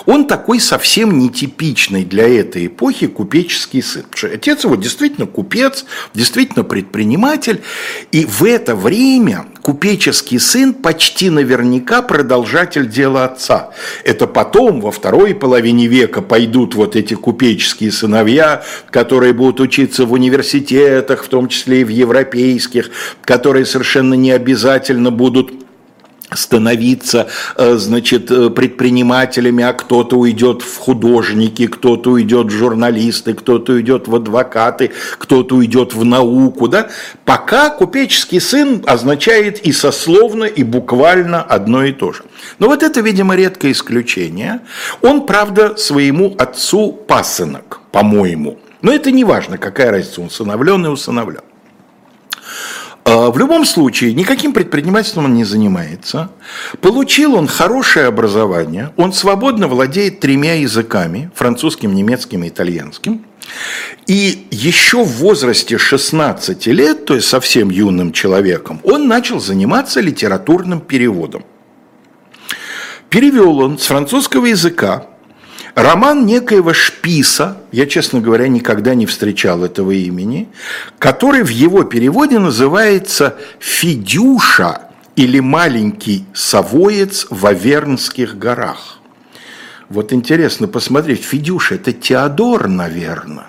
Он 0.06 0.26
такой 0.26 0.58
совсем 0.58 1.18
нетипичный 1.18 2.06
для 2.06 2.26
этой 2.26 2.68
эпохи 2.68 3.08
купеческий 3.08 3.82
сын. 3.82 4.04
Отец 4.22 4.64
его 4.64 4.76
действительно 4.76 5.26
купец, 5.26 5.84
действительно 6.14 6.64
предприниматель. 6.64 7.60
И 8.10 8.24
в 8.24 8.42
это 8.44 8.74
время 8.74 9.44
купеческий 9.60 10.40
сын 10.40 10.72
почти 10.72 11.28
наверняка 11.28 12.00
продолжатель 12.00 12.88
дела 12.88 13.26
отца. 13.26 13.74
Это 14.02 14.26
потом, 14.26 14.80
во 14.80 14.92
второй 14.92 15.34
половине 15.34 15.88
века, 15.88 16.22
пойдут 16.22 16.74
вот 16.74 16.96
эти 16.96 17.12
купеческие 17.12 17.92
сыновья, 17.92 18.64
которые 18.90 19.34
будут 19.34 19.60
учиться 19.60 20.06
в 20.06 20.12
университетах, 20.14 21.22
в 21.22 21.28
том 21.28 21.48
числе 21.48 21.82
и 21.82 21.84
в 21.84 21.88
европейских, 21.88 22.90
которые 23.26 23.66
совершенно 23.66 24.14
не 24.14 24.30
обязательно 24.30 25.10
будут 25.10 25.52
становиться, 26.34 27.28
э, 27.56 27.76
значит, 27.76 28.30
э, 28.30 28.50
предпринимателями, 28.50 29.64
а 29.64 29.72
кто-то 29.72 30.16
уйдет 30.16 30.62
в 30.62 30.78
художники, 30.78 31.66
кто-то 31.66 32.10
уйдет 32.10 32.48
в 32.48 32.50
журналисты, 32.50 33.34
кто-то 33.34 33.72
уйдет 33.72 34.08
в 34.08 34.14
адвокаты, 34.14 34.90
кто-то 35.18 35.56
уйдет 35.56 35.94
в 35.94 36.04
науку, 36.04 36.68
да? 36.68 36.88
Пока 37.24 37.70
купеческий 37.70 38.40
сын 38.40 38.82
означает 38.86 39.60
и 39.60 39.72
сословно, 39.72 40.44
и 40.44 40.62
буквально 40.62 41.42
одно 41.42 41.84
и 41.84 41.92
то 41.92 42.12
же. 42.12 42.22
Но 42.58 42.68
вот 42.68 42.82
это, 42.82 43.00
видимо, 43.00 43.36
редкое 43.36 43.72
исключение. 43.72 44.60
Он, 45.02 45.26
правда, 45.26 45.76
своему 45.76 46.34
отцу 46.38 46.92
пасынок, 46.92 47.80
по-моему. 47.92 48.58
Но 48.82 48.92
это 48.92 49.10
не 49.10 49.24
важно, 49.24 49.58
какая 49.58 49.90
разница, 49.90 50.22
он 50.22 50.30
сыновлен 50.30 50.86
и 50.86 50.88
усыновлен. 50.88 51.42
А, 53.04 53.30
в 53.30 53.38
любом 53.38 53.64
случае, 53.64 54.12
никаким 54.14 54.52
предпринимательством 54.52 55.24
он 55.24 55.34
не 55.34 55.44
занимается. 55.44 56.30
Получил 56.80 57.34
он 57.34 57.46
хорошее 57.46 58.06
образование, 58.06 58.92
он 58.96 59.12
свободно 59.12 59.68
владеет 59.68 60.20
тремя 60.20 60.54
языками, 60.54 61.30
французским, 61.34 61.94
немецким 61.94 62.44
и 62.44 62.48
итальянским. 62.48 63.24
И 64.06 64.46
еще 64.50 65.02
в 65.02 65.18
возрасте 65.18 65.78
16 65.78 66.66
лет, 66.66 67.04
то 67.06 67.14
есть 67.14 67.28
совсем 67.28 67.70
юным 67.70 68.12
человеком, 68.12 68.80
он 68.84 69.08
начал 69.08 69.40
заниматься 69.40 70.00
литературным 70.00 70.80
переводом. 70.80 71.44
Перевел 73.08 73.58
он 73.58 73.78
с 73.78 73.86
французского 73.86 74.46
языка 74.46 75.06
Роман 75.74 76.26
некоего 76.26 76.72
Шписа, 76.72 77.58
я, 77.72 77.86
честно 77.86 78.20
говоря, 78.20 78.48
никогда 78.48 78.94
не 78.94 79.06
встречал 79.06 79.64
этого 79.64 79.92
имени, 79.92 80.48
который 80.98 81.42
в 81.42 81.48
его 81.48 81.84
переводе 81.84 82.38
называется 82.38 83.36
«Фидюша» 83.58 84.82
или 85.16 85.40
«Маленький 85.40 86.24
совоец 86.34 87.26
в 87.30 87.46
Авернских 87.46 88.38
горах». 88.38 88.98
Вот 89.88 90.12
интересно 90.12 90.68
посмотреть, 90.68 91.24
Фидюша– 91.24 91.74
это 91.76 91.92
Теодор, 91.92 92.68
наверное. 92.68 93.48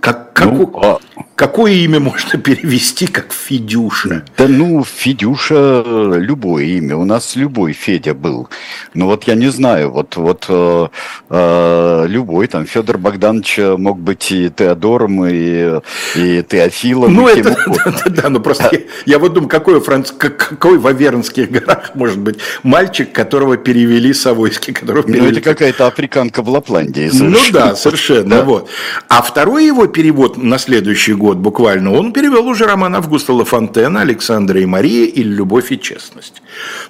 Как, 0.00 0.32
как, 0.32 0.52
ну, 0.52 0.72
а... 0.82 0.98
Какое 1.34 1.72
имя 1.72 2.00
можно 2.00 2.38
перевести 2.38 3.06
как 3.06 3.32
Федюша? 3.32 4.24
Да 4.36 4.46
ну, 4.48 4.84
Федюша– 4.84 5.82
любое 6.16 6.64
имя. 6.64 6.96
У 6.96 7.04
нас 7.04 7.36
любой 7.36 7.72
Федя 7.72 8.14
был. 8.14 8.48
Ну 8.94 9.06
вот 9.06 9.24
я 9.24 9.34
не 9.34 9.48
знаю, 9.48 9.90
вот, 9.90 10.16
вот 10.16 10.46
э, 10.48 10.88
э, 11.30 12.04
любой, 12.08 12.46
там, 12.46 12.66
Федор 12.66 12.98
Богданович 12.98 13.58
мог 13.78 13.98
быть 13.98 14.30
и 14.30 14.50
Теодором, 14.50 15.24
и, 15.24 15.80
и 16.14 16.42
Теофилом, 16.42 17.14
ну, 17.14 17.28
и 17.28 17.40
это, 17.40 17.50
да, 17.66 17.84
да, 17.84 18.22
да, 18.22 18.28
ну 18.28 18.40
просто 18.40 18.68
я, 18.72 18.80
я 19.06 19.18
вот 19.18 19.32
думаю, 19.32 19.48
какой, 19.48 19.80
франц, 19.80 20.10
какой 20.12 20.78
в 20.78 20.86
Авернских 20.86 21.50
горах 21.50 21.94
может 21.94 22.18
быть 22.18 22.38
мальчик, 22.62 23.12
которого 23.12 23.56
перевели 23.56 24.12
Савойский, 24.12 24.72
которого 24.74 25.02
перевели... 25.04 25.22
Ну 25.22 25.30
это 25.30 25.40
какая-то 25.40 25.86
африканка 25.86 26.42
в 26.42 26.48
Лапландии. 26.48 27.08
Совершенно. 27.08 27.30
Ну 27.30 27.52
да, 27.52 27.76
совершенно, 27.76 28.36
да. 28.36 28.42
вот. 28.42 28.68
А 29.08 29.22
второй 29.22 29.66
его 29.66 29.86
перевод 29.86 30.36
на 30.36 30.58
следующий 30.58 31.14
год 31.22 31.38
буквально, 31.38 31.92
он 31.92 32.12
перевел 32.12 32.48
уже 32.48 32.66
роман 32.66 32.96
Августа 32.96 33.32
Лафонтена 33.32 34.00
«Александра 34.00 34.60
и 34.60 34.66
Мария» 34.66 35.06
или 35.06 35.28
«Любовь 35.28 35.70
и 35.70 35.78
честность». 35.78 36.42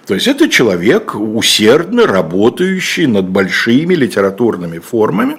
То 0.07 0.15
есть 0.15 0.27
это 0.27 0.49
человек, 0.49 1.15
усердно 1.15 2.07
работающий 2.07 3.07
над 3.07 3.29
большими 3.29 3.95
литературными 3.95 4.79
формами, 4.79 5.37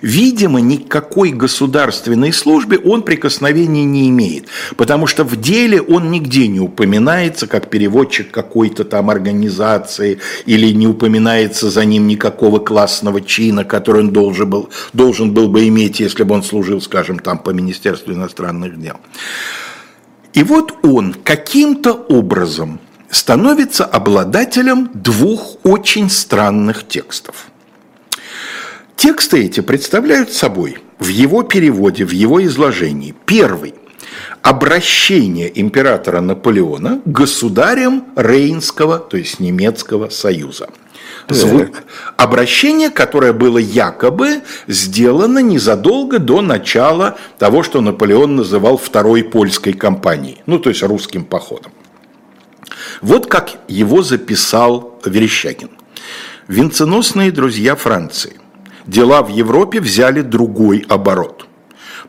Видимо, 0.00 0.60
никакой 0.60 1.30
государственной 1.30 2.32
службе 2.32 2.78
он 2.78 3.02
прикосновения 3.02 3.84
не 3.84 4.08
имеет, 4.08 4.46
потому 4.76 5.06
что 5.06 5.24
в 5.24 5.36
деле 5.36 5.80
он 5.82 6.10
нигде 6.10 6.48
не 6.48 6.60
упоминается 6.60 7.46
как 7.46 7.68
переводчик 7.68 8.30
какой-то 8.30 8.84
там 8.84 9.10
организации 9.10 10.20
или 10.46 10.72
не 10.72 10.86
упоминается 10.86 11.70
за 11.70 11.84
ним 11.84 12.06
никакого 12.06 12.58
классного 12.58 13.20
чина, 13.20 13.64
который 13.64 14.02
он 14.02 14.12
должен 14.12 14.48
был, 14.48 14.70
должен 14.92 15.32
был 15.32 15.48
бы 15.48 15.68
иметь, 15.68 16.00
если 16.00 16.22
бы 16.22 16.34
он 16.34 16.42
служил, 16.42 16.80
скажем, 16.80 17.18
там 17.18 17.38
по 17.38 17.50
Министерству 17.50 18.12
иностранных 18.12 18.80
дел. 18.80 18.96
И 20.32 20.42
вот 20.42 20.74
он 20.82 21.14
каким-то 21.24 21.92
образом 21.92 22.80
становится 23.10 23.84
обладателем 23.84 24.90
двух 24.94 25.56
очень 25.64 26.08
странных 26.08 26.86
текстов– 26.86 27.48
Тексты 28.98 29.44
эти 29.44 29.60
представляют 29.60 30.32
собой 30.32 30.78
в 30.98 31.06
его 31.06 31.44
переводе, 31.44 32.04
в 32.04 32.10
его 32.10 32.44
изложении 32.44 33.14
первый– 33.26 33.76
обращение 34.42 35.48
императора 35.60 36.20
Наполеона 36.20 37.00
государем 37.04 38.06
Рейнского, 38.16 38.98
то 38.98 39.16
есть 39.16 39.38
немецкого 39.38 40.08
союза. 40.08 40.70
Звук. 41.28 41.84
Обращение, 42.16 42.90
которое 42.90 43.32
было 43.32 43.58
якобы 43.58 44.42
сделано 44.66 45.38
незадолго 45.38 46.18
до 46.18 46.42
начала 46.42 47.18
того, 47.38 47.62
что 47.62 47.80
Наполеон 47.80 48.34
называл 48.34 48.78
второй 48.78 49.22
польской 49.22 49.74
кампанией, 49.74 50.42
ну 50.46 50.58
то 50.58 50.70
есть 50.70 50.82
русским 50.82 51.24
походом. 51.24 51.70
Вот 53.00 53.28
как 53.28 53.58
его 53.68 54.02
записал 54.02 54.98
Верещагин. 55.04 55.70
Венценосные 56.48 57.30
друзья 57.30 57.76
Франции– 57.76 58.32
дела 58.88 59.22
в 59.22 59.28
Европе 59.28 59.80
взяли 59.80 60.22
другой 60.22 60.84
оборот. 60.88 61.46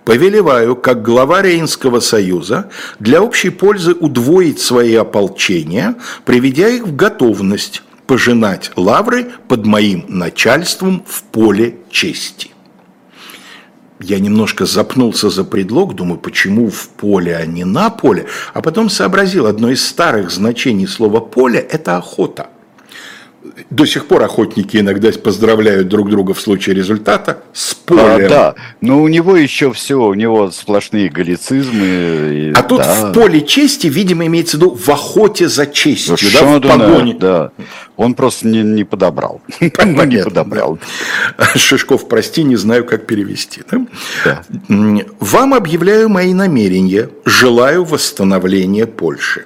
Повелеваю, 0.06 0.76
как 0.76 1.04
глава 1.04 1.42
Рейнского 1.42 2.00
союза, 2.00 2.72
для 3.00 3.22
общей 3.22 3.50
пользы 3.50 3.94
удвоить 3.94 4.60
свои 4.60 4.96
ополчения, 4.96 5.96
приведя 6.26 6.70
их 6.70 6.88
в 6.88 6.96
готовность 6.96 7.84
пожинать 8.08 8.72
лавры 8.76 9.32
под 9.48 9.66
моим 9.66 10.06
начальством 10.08 11.04
в 11.08 11.24
поле 11.24 11.78
чести. 11.92 12.52
Я 14.00 14.18
немножко 14.20 14.66
запнулся 14.66 15.30
за 15.30 15.44
предлог, 15.44 15.94
думаю, 15.94 16.20
почему 16.20 16.70
в 16.70 16.88
поле, 16.90 17.36
а 17.36 17.46
не 17.46 17.66
на 17.66 17.90
поле, 17.90 18.28
а 18.54 18.62
потом 18.62 18.90
сообразил, 18.90 19.46
одно 19.46 19.70
из 19.70 19.86
старых 19.86 20.32
значений 20.32 20.88
слова 20.88 21.20
«поле»– 21.20 21.60
это 21.72 21.98
охота– 21.98 22.50
До 23.70 23.86
сих 23.86 24.08
пор 24.08 24.24
охотники 24.24 24.78
иногда 24.78 25.10
поздравляют 25.12 25.88
друг 25.88 26.10
друга 26.10 26.34
в 26.34 26.42
случае 26.42 26.76
результата 26.76 27.44
с 27.54 27.74
полем. 27.74 28.26
А, 28.26 28.30
да, 28.30 28.56
но 28.82 29.02
у 29.02 29.08
него 29.08 29.36
еще 29.36 29.72
все, 29.74 29.96
у 29.96 30.14
него 30.14 30.52
сплошные 30.52 31.10
галлицизмы. 31.10 31.86
И, 32.34 32.54
а 32.56 32.64
тут 32.64 32.80
да. 32.80 33.12
в 33.12 33.14
поле 33.14 33.42
чести, 33.42 33.88
видимо, 33.88 34.26
имеется 34.26 34.58
в 34.58 34.62
виду 34.62 34.76
в 34.76 34.90
охоте 34.90 35.48
за 35.48 35.66
честью, 35.66 36.18
да, 36.34 36.60
в 36.60 36.62
погоне. 36.62 37.14
Да, 37.14 37.52
он 37.98 38.14
просто 38.14 38.48
не, 38.48 38.62
не 38.64 38.84
подобрал. 38.84 39.42
Понятно, 39.60 40.02
не 40.04 40.24
подобрал. 40.24 40.80
Шишков, 41.56 42.08
прости, 42.08 42.44
не 42.44 42.56
знаю, 42.56 42.86
как 42.86 43.06
перевести. 43.06 43.62
Да? 43.70 43.86
Да. 44.26 44.44
Вам 45.20 45.54
объявляю 45.54 46.10
мои 46.10 46.34
намерения. 46.34 47.10
Желаю 47.26 47.84
восстановления 47.84 48.86
Польши. 48.86 49.46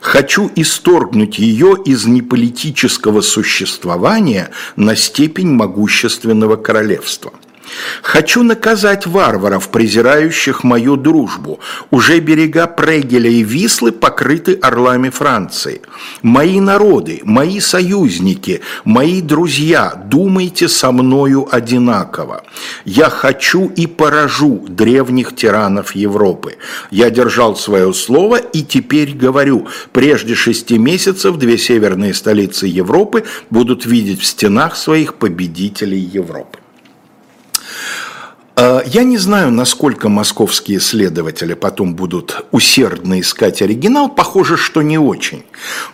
Хочу 0.00 0.50
исторгнуть 0.56 1.38
ее 1.38 1.76
из 1.84 2.06
неполитического 2.06 3.20
существования 3.20 4.50
на 4.76 4.96
степень 4.96 5.50
могущественного 5.50 6.56
королевства– 6.56 7.32
Хочу 8.02 8.42
наказать 8.42 9.06
варваров, 9.06 9.70
презирающих 9.70 10.64
мою 10.64 10.96
дружбу. 10.96 11.60
Уже 11.90 12.20
берега 12.20 12.66
Прегеля 12.66 13.30
и 13.30 13.42
Вислы 13.42 13.92
покрыты 13.92 14.58
орлами 14.60 15.10
Франции. 15.10 15.80
Мои 16.22 16.60
народы, 16.60 17.20
мои 17.24 17.60
союзники, 17.60 18.60
мои 18.84 19.20
друзья, 19.20 19.94
думайте 20.06 20.68
со 20.68 20.92
мною 20.92 21.48
одинаково. 21.50 22.44
Я 22.84 23.08
хочу 23.08 23.68
и 23.76 23.86
поражу 23.86 24.66
древних 24.68 25.34
тиранов 25.34 25.94
Европы. 25.94 26.56
Я 26.90 27.10
держал 27.10 27.56
свое 27.56 27.92
слово 27.94 28.36
и 28.36 28.62
теперь 28.62 29.14
говорю, 29.14 29.66
прежде 29.92 30.34
шести 30.34 30.78
месяцев 30.78 31.36
две 31.36 31.56
северные 31.58 32.14
столицы 32.14 32.66
Европы 32.66 33.24
будут 33.50 33.86
видеть 33.86 34.20
в 34.20 34.26
стенах 34.26 34.76
своих 34.76 35.14
победителей 35.14 36.00
Европы. 36.00 36.58
А, 38.56 38.82
я 38.86 39.02
не 39.02 39.18
знаю, 39.18 39.50
насколько 39.50 40.08
московские 40.08 40.80
следователи 40.80 41.54
потом 41.54 41.94
будут 41.94 42.46
усердно 42.52 43.20
искать 43.20 43.62
оригинал. 43.62 44.08
Похоже, 44.08 44.56
что 44.56 44.82
не 44.82 44.98
очень. 44.98 45.44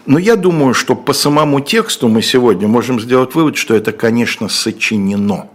Но 0.07 0.19
я 0.19 0.37
думаю, 0.37 0.75
что 0.75 0.95
по 0.95 1.13
самому 1.13 1.61
тексту 1.61 2.09
мы 2.09 2.23
сегодня 2.23 2.69
можем 2.69 3.01
сделать 3.01 3.35
вывод, 3.35 3.57
что 3.57 3.75
это, 3.75 3.93
конечно, 3.93 4.49
сочинено. 4.49 5.49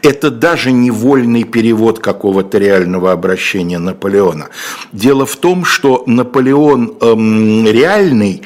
Это 0.00 0.30
даже 0.30 0.70
не 0.70 0.90
вольный 0.90 1.44
перевод 1.44 1.98
какого-то 1.98 2.58
реального 2.58 3.12
обращения 3.12 3.78
Наполеона. 3.78 4.48
Дело 4.92 5.26
в 5.26 5.36
том, 5.36 5.64
что 5.64 6.04
Наполеон 6.06 6.96
эм, 7.00 7.66
реальный 7.66 8.42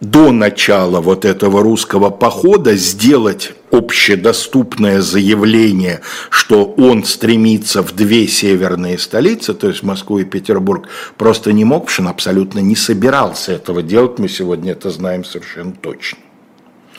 до 0.00 0.32
начала 0.32 1.00
вот 1.00 1.24
этого 1.24 1.62
русского 1.62 2.10
похода 2.10 2.74
сделать 2.74 3.54
общедоступное 3.76 5.00
заявление, 5.00 6.00
что 6.30 6.64
он 6.64 7.04
стремится 7.04 7.82
в 7.82 7.94
две 7.94 8.26
северные 8.26 8.98
столицы, 8.98 9.54
то 9.54 9.68
есть 9.68 9.82
Москву 9.82 10.18
и 10.18 10.24
Петербург, 10.24 10.88
просто 11.16 11.52
не 11.52 11.64
мог, 11.64 11.88
потому 11.88 12.08
абсолютно 12.08 12.60
не 12.60 12.76
собирался 12.76 13.52
этого 13.52 13.82
делать. 13.82 14.18
Мы 14.18 14.28
сегодня 14.28 14.72
это 14.72 14.90
знаем 14.90 15.24
совершенно 15.24 15.72
точно. 15.72 16.18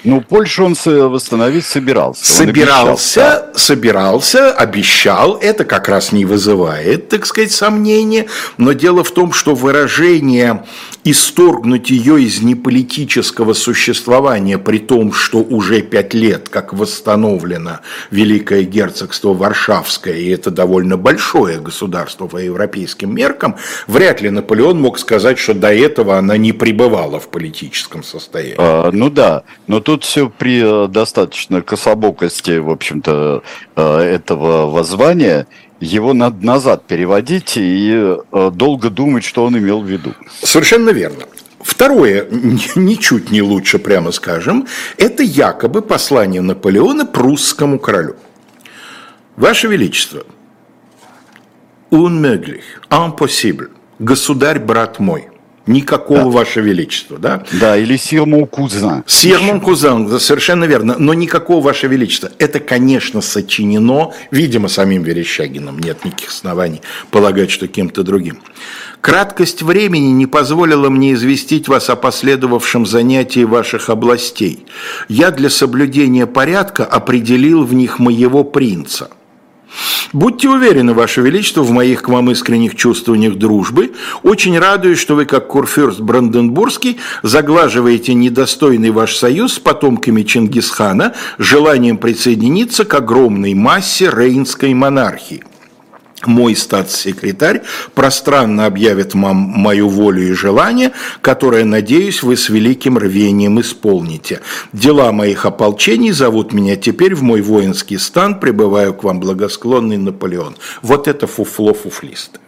Ну, 0.04 0.22
Польшу 0.22 0.64
он 0.64 0.76
восстановить 0.86 1.66
собирался. 1.66 2.24
Собирался, 2.24 3.22
обещал, 3.22 3.52
да. 3.54 3.60
собирался, 3.60 4.52
обещал. 4.52 5.38
Это 5.38 5.66
как 5.66 5.90
раз 5.90 6.12
не 6.12 6.24
вызывает, 6.24 7.10
так 7.10 7.26
сказать, 7.26 7.52
сомнения. 7.52 8.28
Но 8.58 8.74
дело 8.74 9.04
в 9.04 9.12
том, 9.12 9.34
что 9.34 9.56
выражение 9.56 10.64
исторгнуть 11.12 11.90
ее 11.90 12.22
из 12.22 12.42
неполитического 12.42 13.54
существования, 13.54 14.58
при 14.58 14.80
том, 14.80 15.14
что 15.14 15.40
уже 15.40 15.82
пять 15.82 16.14
лет, 16.14 16.50
как 16.50 16.74
восстановлено 16.74 17.80
Великое 18.12 18.64
герцогство 18.64 19.34
Варшавское, 19.34 20.16
и 20.16 20.30
это 20.30 20.52
довольно 20.52 20.98
большое 20.98 21.60
государство 21.60 22.28
по 22.28 22.38
европейским 22.38 23.14
меркам, 23.14 23.56
вряд 23.88 24.22
ли 24.22 24.30
Наполеон 24.30 24.82
мог 24.82 25.00
сказать, 25.00 25.40
что 25.40 25.54
до 25.54 25.74
этого 25.74 26.18
она 26.18 26.38
не 26.38 26.52
пребывала 26.52 27.20
в 27.20 27.30
политическом 27.30 28.04
состоянии. 28.04 28.56
А, 28.58 28.92
ну 28.92 29.10
да, 29.10 29.44
но 29.68 29.80
тут 29.80 30.04
все 30.04 30.30
при 30.30 30.62
э, 30.64 30.88
достаточно 30.88 31.62
кособокости, 31.62 32.58
в 32.58 32.70
общем-то, 32.70 33.44
э, 33.76 34.00
этого 34.00 34.70
воззвания, 34.70 35.48
его 35.80 36.14
надо 36.14 36.46
назад 36.46 36.86
переводить 36.88 37.54
и 37.56 37.92
э, 38.32 38.52
долго 38.54 38.90
думать, 38.90 39.24
что 39.24 39.46
он 39.46 39.58
имел 39.58 39.82
в 39.82 39.88
виду. 39.88 40.14
Совершенно 40.42 40.90
верно. 40.90 41.24
Второе, 41.60 42.28
ничуть 42.76 43.32
не 43.32 43.42
лучше, 43.42 43.80
прямо 43.80 44.12
скажем, 44.12 44.68
это 44.98 45.24
якобы 45.24 45.82
послание 45.82 46.42
Наполеона 46.42 47.06
прусскому 47.06 47.80
королю. 47.80 48.16
Ваше 49.36 49.68
Величество, 49.68 50.24
unmöglich, 51.92 52.64
impossible, 52.90 53.70
государь, 54.00 54.60
брат 54.60 55.00
мой– 55.00 55.30
Никакого, 55.68 56.24
да. 56.24 56.30
Ваше 56.30 56.62
Величество, 56.62 57.18
да? 57.18 57.44
Да, 57.52 57.78
или 57.78 57.98
Сирмон 57.98 58.48
Кузан. 58.48 59.04
Сирмон 59.06 59.60
Кузан, 59.60 60.20
совершенно 60.20 60.64
верно. 60.64 60.96
Но 60.98 61.14
никакого, 61.14 61.62
Ваше 61.64 61.88
Величество. 61.88 62.32
Это, 62.40 62.60
конечно, 62.60 63.22
сочинено, 63.22 64.14
видимо, 64.32 64.70
самим 64.70 65.04
Верещагиным. 65.04 65.80
Нет 65.80 66.06
никаких 66.06 66.30
оснований 66.30 66.82
полагать, 67.12 67.52
что 67.52 67.68
кем-то 67.68 68.04
другим. 68.04 68.40
Краткость 69.02 69.62
времени 69.62 70.12
не 70.12 70.26
позволила 70.26 70.90
мне 70.90 71.14
известить 71.14 71.68
вас 71.68 71.90
о 71.90 71.96
последовавшем 71.96 72.86
занятии 72.86 73.44
ваших 73.44 73.90
областей. 73.90 74.66
Я 75.08 75.32
для 75.32 75.50
соблюдения 75.50 76.26
порядка 76.26 76.86
определил 76.86 77.64
в 77.64 77.74
них 77.74 78.00
моего 78.00 78.44
принца. 78.44 79.10
Будьте 80.14 80.50
уверены, 80.50 80.94
Ваше 80.94 81.22
Величество, 81.22 81.62
в 81.62 81.72
моих 81.72 82.04
к 82.04 82.10
вам 82.10 82.32
искренних 82.32 82.76
чувствованиях 82.76 83.36
дружбы. 83.36 83.94
Очень 84.24 84.58
радуюсь, 84.58 85.00
что 85.00 85.16
вы, 85.16 85.26
как 85.26 85.48
курфюрст 85.48 86.00
Бранденбургский, 86.00 86.98
заглаживаете 87.24 88.14
недостойный 88.14 88.92
ваш 88.92 89.16
союз 89.16 89.56
с 89.56 89.60
потомками 89.60 90.24
Чингисхана 90.24 91.14
желанием 91.38 91.98
присоединиться 91.98 92.86
к 92.86 92.94
огромной 92.94 93.54
массе 93.54 94.10
рейнской 94.10 94.74
монархии 94.74 95.44
мой 96.26 96.56
статс-секретарь 96.56 97.62
пространно 97.94 98.66
объявит 98.66 99.14
вам 99.14 99.36
мою 99.36 99.88
волю 99.88 100.28
и 100.28 100.34
желание, 100.34 100.94
которое, 101.22 101.64
надеюсь, 101.64 102.24
вы 102.24 102.38
с 102.38 102.50
великим 102.50 102.98
рвением 102.98 103.62
исполните. 103.62 104.42
Дела 104.74 105.12
моих 105.12 105.46
ополчений 105.46 106.12
зовут 106.12 106.54
меня 106.54 106.76
теперь 106.76 107.14
в 107.14 107.22
мой 107.22 107.42
воинский 107.42 107.98
стан, 107.98 108.40
прибываю 108.40 108.94
к 108.94 109.04
вам 109.04 109.20
благосклонный 109.20 109.98
Наполеон. 109.98 110.56
Вот 110.82 111.08
это 111.08 111.28
фуфло 111.28 111.74
фуфлистое. 111.74 112.47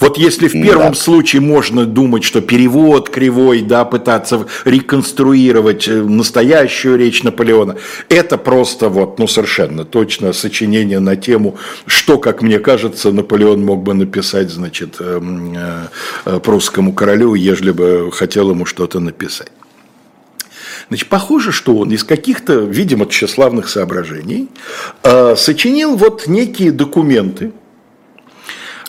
Вот 0.00 0.18
если 0.18 0.48
в 0.48 0.52
первом 0.52 0.92
да. 0.92 0.94
случае 0.94 1.40
можно 1.40 1.84
думать, 1.84 2.24
что 2.24 2.40
перевод 2.40 3.10
кривой, 3.10 3.62
да, 3.62 3.84
пытаться 3.84 4.46
реконструировать 4.64 5.88
э, 5.88 6.02
настоящую 6.02 6.98
речь 6.98 7.22
Наполеона, 7.22 7.76
это 8.08 8.36
просто 8.38 8.88
вот, 8.88 9.18
ну, 9.18 9.26
совершенно 9.26 9.84
точно 9.84 10.32
сочинение 10.32 10.98
на 11.00 11.16
тему, 11.16 11.56
что, 11.86 12.18
как 12.18 12.42
мне 12.42 12.58
кажется, 12.58 13.12
Наполеон 13.12 13.64
мог 13.64 13.82
бы 13.82 13.94
написать, 13.94 14.50
значит, 14.50 14.96
эм, 15.00 15.54
э, 15.56 15.88
э, 16.24 16.40
прусскому 16.40 16.92
королю, 16.92 17.34
ежели 17.34 17.70
бы 17.70 18.10
хотел 18.12 18.50
ему 18.50 18.66
что-то 18.66 19.00
написать. 19.00 19.52
Значит, 20.88 21.08
похоже, 21.08 21.52
что 21.52 21.76
он 21.76 21.92
из 21.92 22.04
каких-то, 22.04 22.58
видимо, 22.58 23.06
тщеславных 23.06 23.70
соображений 23.70 24.48
сочинил 25.34 25.96
вот 25.96 26.26
некие 26.26 26.72
документы, 26.72 27.52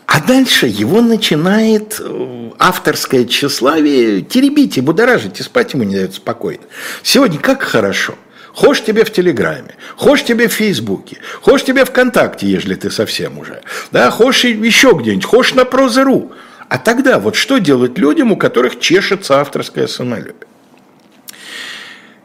а 0.08 0.22
дальше 0.22 0.68
его 0.68 1.02
начинает 1.02 2.00
э, 2.00 2.52
авторское 2.60 3.26
тщеславие 3.26 4.22
теребить 4.22 4.78
и 4.78 4.82
будоражить, 4.82 5.40
и 5.40 5.44
спать 5.44 5.74
ему 5.74 5.84
не 5.84 5.96
дает 5.96 6.14
спокойно. 6.14 6.64
Сегодня 7.04 7.40
как 7.40 7.64
хорошо. 7.64 8.16
Хошь 8.54 8.82
тебе 8.82 9.04
в 9.04 9.12
Телеграме, 9.12 9.76
хошь 9.98 10.24
тебе 10.24 10.48
в 10.48 10.54
Фейсбуке, 10.54 11.18
хошь 11.42 11.66
тебе 11.66 11.84
ВКонтакте, 11.84 12.48
ежели 12.48 12.76
ты 12.76 12.90
совсем 12.90 13.38
уже, 13.38 13.62
да, 13.92 14.10
хошь 14.10 14.46
еще 14.46 14.94
где-нибудь, 14.98 15.26
хошь 15.26 15.54
на 15.54 15.66
Прозеру. 15.66 16.32
А 16.70 16.78
тогда 16.78 17.20
вот 17.20 17.36
что 17.36 17.58
делать 17.58 17.98
людям, 17.98 18.32
у 18.32 18.38
которых 18.38 18.80
чешется 18.80 19.42
авторское 19.42 19.88
самолюбие? 19.88 20.36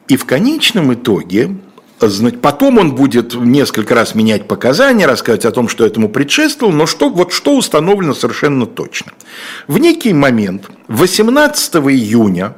И 0.06 0.16
в 0.16 0.24
конечном 0.24 0.94
итоге 0.94 1.56
Потом 2.40 2.78
он 2.78 2.94
будет 2.94 3.34
несколько 3.34 3.94
раз 3.94 4.14
менять 4.14 4.48
показания, 4.48 5.06
рассказывать 5.06 5.44
о 5.44 5.50
том, 5.50 5.68
что 5.68 5.84
этому 5.84 6.08
предшествовало, 6.08 6.74
но 6.74 6.86
что, 6.86 7.10
вот 7.10 7.32
что 7.32 7.56
установлено 7.56 8.14
совершенно 8.14 8.66
точно. 8.66 9.12
В 9.66 9.78
некий 9.78 10.14
момент, 10.14 10.70
18 10.88 11.76
июня, 11.76 12.54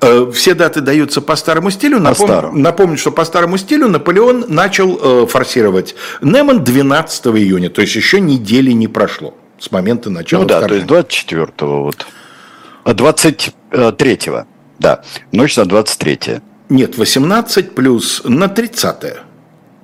э, 0.00 0.30
все 0.34 0.54
даты 0.54 0.82
даются 0.82 1.20
по 1.20 1.36
старому 1.36 1.70
стилю. 1.70 2.00
Напом... 2.00 2.26
Старому. 2.26 2.58
Напомню, 2.58 2.98
что 2.98 3.10
по 3.12 3.24
старому 3.24 3.56
стилю 3.56 3.88
Наполеон 3.88 4.44
начал 4.48 4.98
э, 5.00 5.26
форсировать 5.26 5.94
Неман 6.20 6.62
12 6.62 7.26
июня, 7.28 7.70
то 7.70 7.80
есть 7.80 7.94
еще 7.96 8.20
недели 8.20 8.72
не 8.72 8.88
прошло 8.88 9.34
с 9.58 9.70
момента 9.70 10.10
начала. 10.10 10.42
Ну 10.42 10.48
да, 10.48 10.58
вторжения. 10.58 10.86
то 10.86 10.96
есть 10.96 11.26
24-го 11.32 11.82
вот. 11.82 12.06
23-го, 12.84 14.36
а, 14.36 14.46
да, 14.78 15.02
ночь 15.32 15.56
на 15.56 15.64
23 15.64 16.14
-е. 16.14 16.42
Нет, 16.68 16.98
18 16.98 17.74
плюс 17.74 18.22
на 18.24 18.48
30 18.48 19.26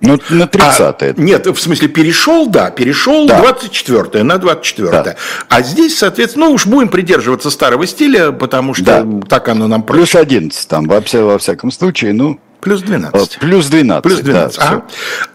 ну, 0.03 0.19
на 0.31 0.49
30 0.49 0.81
а, 0.81 1.15
Нет, 1.17 1.47
в 1.47 1.57
смысле, 1.61 1.87
перешел, 1.87 2.49
да, 2.49 2.71
перешел 2.71 3.29
да. 3.29 3.41
24 3.41 4.25
на 4.25 4.39
24 4.39 4.91
да. 4.91 5.17
А 5.49 5.63
здесь, 5.63 5.97
соответственно, 5.97 6.47
ну 6.47 6.53
уж 6.55 6.67
будем 6.67 6.89
придерживаться 6.89 7.51
старого 7.51 7.87
стиля, 7.87 8.33
потому 8.33 8.75
что 8.75 9.05
да. 9.05 9.07
так 9.29 9.49
оно 9.49 9.69
нам 9.69 9.85
проще. 9.85 10.01
Плюс 10.03 10.15
11 10.17 10.69
там, 10.69 10.89
вообще, 10.89 11.23
во 11.23 11.39
всяком 11.39 11.71
случае, 11.71 12.15
ну... 12.15 12.41
Плюс 12.61 12.83
12. 12.83 13.39
Плюс 13.39 13.67
12. 13.67 14.03
Плюс 14.03 14.21
12. 14.21 14.59
Да. 14.59 14.85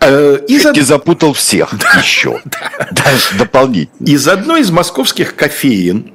Э, 0.02 0.40
из 0.48 0.66
од... 0.66 0.78
запутал 0.78 1.34
всех 1.34 1.74
еще. 1.98 2.42
Дополнительно. 3.38 4.06
Из 4.06 4.28
одной 4.28 4.62
из 4.62 4.72
московских 4.72 5.36
кофеин, 5.36 6.14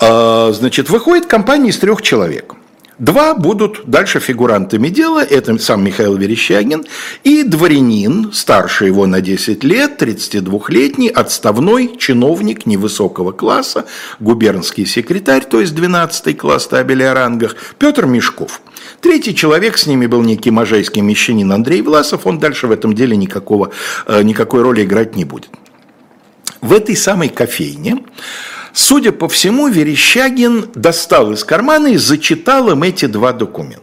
э, 0.00 0.52
значит, 0.54 0.90
выходит 0.90 1.26
компания 1.26 1.70
из 1.70 1.78
трех 1.78 2.02
человек. 2.02 2.54
Два 2.98 3.34
будут 3.34 3.82
дальше 3.86 4.18
фигурантами 4.18 4.88
дела, 4.88 5.22
это 5.22 5.56
сам 5.58 5.84
Михаил 5.84 6.16
Верещагин, 6.16 6.84
и 7.22 7.44
дворянин, 7.44 8.32
старше 8.32 8.86
его 8.86 9.06
на 9.06 9.20
10 9.20 9.62
лет, 9.62 10.02
32-летний, 10.02 11.08
отставной 11.08 11.96
чиновник 11.96 12.66
невысокого 12.66 13.30
класса, 13.30 13.84
губернский 14.18 14.84
секретарь, 14.84 15.44
то 15.44 15.60
есть 15.60 15.76
12 15.76 16.36
класс 16.36 16.66
табели 16.66 17.04
о 17.04 17.14
рангах, 17.14 17.54
Петр 17.78 18.06
Мешков. 18.06 18.60
Третий 19.00 19.34
человек 19.34 19.78
с 19.78 19.86
ними 19.86 20.06
был 20.06 20.22
некий 20.22 20.50
можайский 20.50 21.00
мещанин 21.00 21.52
Андрей 21.52 21.82
Власов, 21.82 22.26
он 22.26 22.40
дальше 22.40 22.66
в 22.66 22.72
этом 22.72 22.94
деле 22.94 23.16
никакого, 23.16 23.70
э, 24.06 24.22
никакой 24.24 24.62
роли 24.62 24.82
играть 24.82 25.14
не 25.14 25.24
будет. 25.24 25.50
В 26.60 26.72
этой 26.72 26.96
самой 26.96 27.28
кофейне 27.28 28.02
Судя 28.72 29.12
по 29.12 29.28
всему, 29.28 29.68
Верещагин 29.68 30.70
достал 30.74 31.32
из 31.32 31.44
кармана 31.44 31.88
и 31.88 31.96
зачитал 31.96 32.70
им 32.70 32.82
эти 32.82 33.06
два 33.06 33.32
документа. 33.32 33.82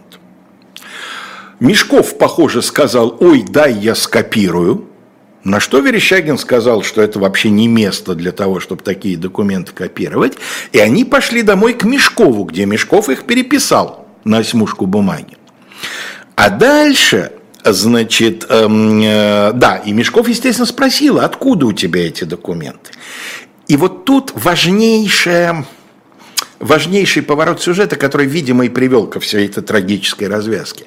Мешков, 1.60 2.17
похоже, 2.17 2.62
сказал, 2.62 3.17
ой, 3.19 3.43
дай 3.48 3.74
я 3.74 3.95
скопирую. 3.95 4.89
На 5.43 5.60
что 5.60 5.80
Верещагин 5.80 6.38
сказал, 6.38 6.82
что 6.82 7.02
это 7.02 7.19
вообще 7.19 7.50
не 7.52 7.67
место 7.67 8.15
для 8.15 8.32
того, 8.32 8.60
чтобы 8.60 8.82
такие 8.82 9.15
документы 9.15 9.74
копировать. 9.74 10.34
И 10.71 10.80
они 10.80 11.06
пошли 11.06 11.43
домой 11.43 11.74
к 11.74 11.84
Мешкову, 11.84 12.45
где 12.45 12.65
Мешков 12.65 13.10
их 13.10 13.26
переписал 13.26 14.08
на 14.24 14.39
осьмушку 14.39 14.88
бумаги. 14.88 15.38
А 16.36 16.50
дальше, 16.50 17.32
значит, 17.63 18.45
эм, 18.50 19.02
э, 19.02 19.52
да, 19.54 19.78
и 19.78 19.93
Мешков, 19.93 20.28
естественно, 20.28 20.65
спросил, 20.65 21.19
откуда 21.19 21.67
у 21.67 21.74
тебя 21.74 22.08
эти 22.08 22.24
документы. 22.24 22.91
И 23.67 23.78
вот 23.78 24.06
тут 24.06 24.32
важнейшее, 24.36 25.65
важнейший 26.60 27.23
поворот 27.23 27.62
сюжета, 27.62 27.95
который, 27.95 28.28
видимо, 28.28 28.65
и 28.65 28.69
привел 28.69 29.08
ко 29.08 29.19
всей 29.19 29.47
этой 29.47 29.63
трагической 29.63 30.28
развязке 30.28 30.86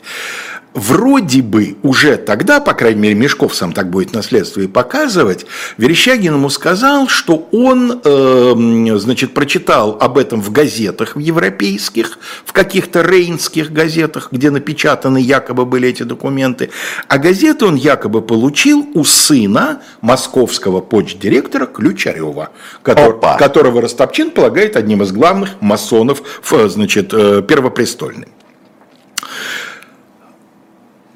вроде 0.74 1.42
бы 1.42 1.76
уже 1.83 2.16
тогда, 2.16 2.61
по 2.61 2.74
крайней 2.74 3.00
мере, 3.00 3.14
Мешков 3.14 3.54
сам 3.54 3.72
так 3.72 3.90
будет 3.90 4.12
на 4.12 4.22
следствии 4.22 4.66
показывать, 4.66 5.46
Верещагин 5.76 6.35
ему 6.35 6.50
сказал, 6.50 7.09
что 7.09 7.48
он, 7.52 8.00
э, 8.04 8.96
значит, 8.98 9.35
прочитал 9.35 9.96
об 10.00 10.18
этом 10.18 10.40
в 10.40 10.50
газетах 10.52 11.16
в 11.16 11.18
европейских, 11.18 12.18
в 12.44 12.52
каких-то 12.52 13.02
рейнских 13.02 13.72
газетах, 13.72 14.28
где 14.33 14.50
напечатаны 14.50 15.18
якобы 15.18 15.64
были 15.64 15.88
эти 15.88 16.02
документы, 16.02 16.70
а 17.09 17.18
газеты 17.18 17.66
он 17.66 17.74
якобы 17.74 18.22
получил 18.22 18.87
у 18.94 19.04
сына 19.04 19.83
московского 20.00 20.81
почт-директора 20.81 21.66
Ключарева, 21.66 22.50
который, 22.83 23.38
которого 23.38 23.83
Ростопчин 23.83 24.31
полагает 24.31 24.76
одним 24.76 25.02
из 25.02 25.12
главных 25.12 25.61
масонов, 25.61 26.22
значит, 26.68 27.12
э, 27.12 27.42
первопрестольным. 27.42 28.28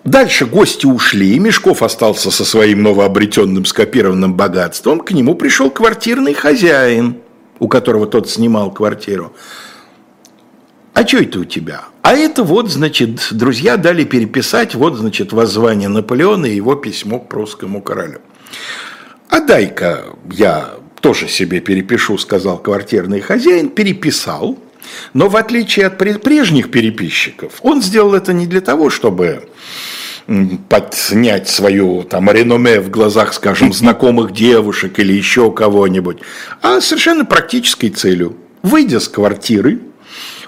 Дальше 0.05 0.47
гости 0.47 0.85
ушли, 0.85 1.38
Мешков 1.38 1.83
остался 1.83 2.33
со 2.33 2.45
своим 2.45 2.83
новообретенным 2.83 3.65
скопированным 3.65 4.35
богатством. 4.35 4.99
К 4.99 5.12
нему 5.12 5.37
пришел 5.37 5.71
квартирный 5.71 6.35
хозяин, 6.35 7.19
у 7.61 7.69
которого 7.69 8.07
тот 8.07 8.29
снимал 8.29 8.73
квартиру. 8.73 9.33
А 10.93 11.07
что 11.07 11.19
это 11.19 11.38
у 11.38 11.45
тебя? 11.45 11.85
А 12.03 12.15
это 12.15 12.43
вот, 12.43 12.71
значит, 12.71 13.29
друзья 13.31 13.77
дали 13.77 14.05
переписать, 14.05 14.75
вот, 14.75 14.97
значит, 14.97 15.33
воззвание 15.33 15.88
Наполеона 15.88 16.47
и 16.47 16.57
его 16.57 16.75
письмо 16.75 17.21
к 17.21 17.29
прусскому 17.29 17.81
королю. 17.81 18.21
А 19.29 19.41
дай-ка 19.41 20.05
я 20.31 20.75
тоже 21.01 21.29
себе 21.29 21.61
перепишу, 21.61 22.19
сказал 22.19 22.59
квартирный 22.59 23.21
хозяин, 23.21 23.69
переписал. 23.69 24.59
Но 25.14 25.29
в 25.29 25.37
отличие 25.37 25.87
от 25.87 25.99
прежних 25.99 26.71
переписчиков, 26.71 27.55
он 27.62 27.83
сделал 27.83 28.14
это 28.14 28.33
не 28.33 28.47
для 28.47 28.61
того, 28.61 28.90
чтобы 28.90 29.49
подснять 30.68 31.49
свою 31.49 32.05
там 32.05 32.31
реноме 32.31 32.81
в 32.81 32.90
глазах, 32.90 33.33
скажем, 33.33 33.73
знакомых 33.73 34.33
девушек 34.33 34.99
или 34.99 35.12
еще 35.12 35.51
кого-нибудь, 35.53 36.18
а 36.61 36.81
совершенно 36.81 37.25
практической 37.25 37.88
целью. 37.88 38.37
Выйдя 38.62 39.01
с 39.01 39.09
квартиры, 39.09 39.81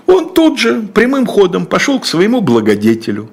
он 0.06 0.32
тут 0.34 0.58
же 0.58 0.82
прямым 0.82 1.26
ходом 1.26 1.66
пошел 1.66 1.98
к 1.98 2.06
своему 2.06 2.40
благодетелю, 2.40 3.30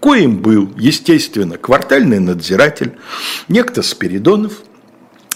коим 0.00 0.38
был, 0.38 0.70
естественно, 0.78 1.58
квартальный 1.58 2.20
надзиратель, 2.20 2.92
некто 3.48 3.82
Спиридонов, 3.82 4.62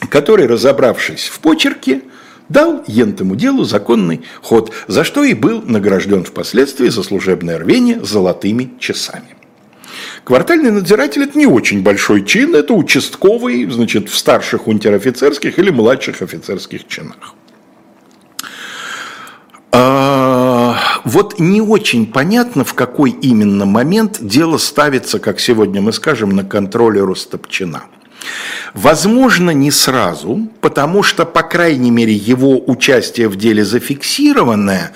который, 0.09 0.47
разобравшись 0.47 1.27
в 1.27 1.41
почерке, 1.41 2.03
дал 2.49 2.83
ентому 2.87 3.37
делу 3.37 3.65
законный 3.65 4.23
ход, 4.43 4.73
за 4.87 5.05
что 5.05 5.25
и 5.25 5.35
был 5.35 5.63
награжден 5.63 6.25
впоследствии 6.25 6.89
за 6.89 7.03
служебное 7.03 7.59
рвение 7.59 8.05
золотыми 8.05 8.75
часами. 8.79 9.37
Квартальный 10.25 10.71
надзиратель– 10.71 11.23
это 11.25 11.39
не 11.39 11.47
очень 11.47 11.83
большой 11.83 12.25
чин, 12.25 12.55
это 12.55 12.75
участковый, 12.75 13.69
значит, 13.71 14.09
в 14.09 14.17
старших 14.17 14.67
унтер-офицерских 14.67 15.59
или 15.59 15.71
младших 15.71 16.23
офицерских 16.23 16.87
чинах. 16.87 17.35
А, 19.71 20.77
вот 21.05 21.39
не 21.39 21.61
очень 21.61 22.11
понятно, 22.11 22.65
в 22.65 22.75
какой 22.75 23.11
именно 23.11 23.65
момент 23.65 24.19
дело 24.21 24.59
ставится, 24.59 25.19
как 25.19 25.41
сегодня 25.41 25.81
мы 25.81 25.93
скажем, 25.93 26.31
на 26.31 26.45
контроле 26.45 27.03
Ростопчина. 27.03 27.85
Возможно, 28.75 29.51
не 29.51 29.71
сразу, 29.71 30.49
потому 30.61 31.03
что, 31.03 31.25
по 31.25 31.43
крайней 31.43 31.91
мере, 31.91 32.13
его 32.13 32.63
участие 32.67 33.29
в 33.29 33.37
деле 33.37 33.65
зафиксированное 33.65 34.93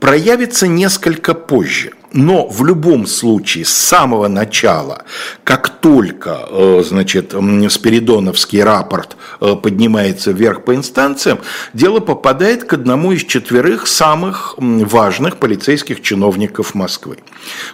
проявится 0.00 0.66
несколько 0.66 1.34
позже. 1.34 1.92
Но 2.12 2.48
в 2.48 2.64
любом 2.64 3.06
случае, 3.06 3.66
с 3.66 3.72
самого 3.72 4.28
начала, 4.28 5.04
как 5.44 5.68
только 5.68 6.48
э, 6.48 6.82
значит, 6.86 7.34
Спиридоновский 7.68 8.62
рапорт 8.62 9.16
э, 9.40 9.54
поднимается 9.62 10.30
вверх 10.30 10.64
по 10.64 10.74
инстанциям, 10.74 11.40
дело 11.74 12.00
попадает 12.00 12.64
к 12.64 12.72
одному 12.72 13.12
из 13.12 13.24
четверых 13.24 13.86
самых 13.86 14.54
важных 14.56 15.36
полицейских 15.36 16.00
чиновников 16.00 16.74
Москвы. 16.74 17.18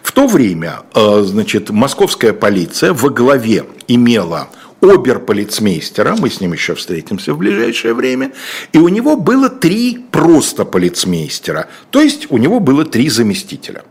В 0.02 0.10
то 0.10 0.26
время 0.26 0.80
э, 0.94 1.22
значит, 1.24 1.70
московская 1.70 2.32
полиция 2.32 2.92
во 2.92 3.10
главе 3.10 3.64
имела 3.86 4.48
оберполицмейстера, 4.90 6.16
мы 6.18 6.30
с 6.30 6.40
ним 6.40 6.52
еще 6.52 6.74
встретимся 6.74 7.34
в 7.34 7.38
ближайшее 7.38 7.94
время, 7.94 8.32
и 8.72 8.78
у 8.78 8.88
него 8.88 9.16
было 9.16 9.48
три 9.48 9.98
просто 10.10 10.64
полицмейстера, 10.64 11.68
то 11.90 12.00
есть 12.00 12.26
у 12.30 12.38
него 12.38 12.60
было 12.60 12.84
три 12.84 13.08
заместителя. 13.08 13.82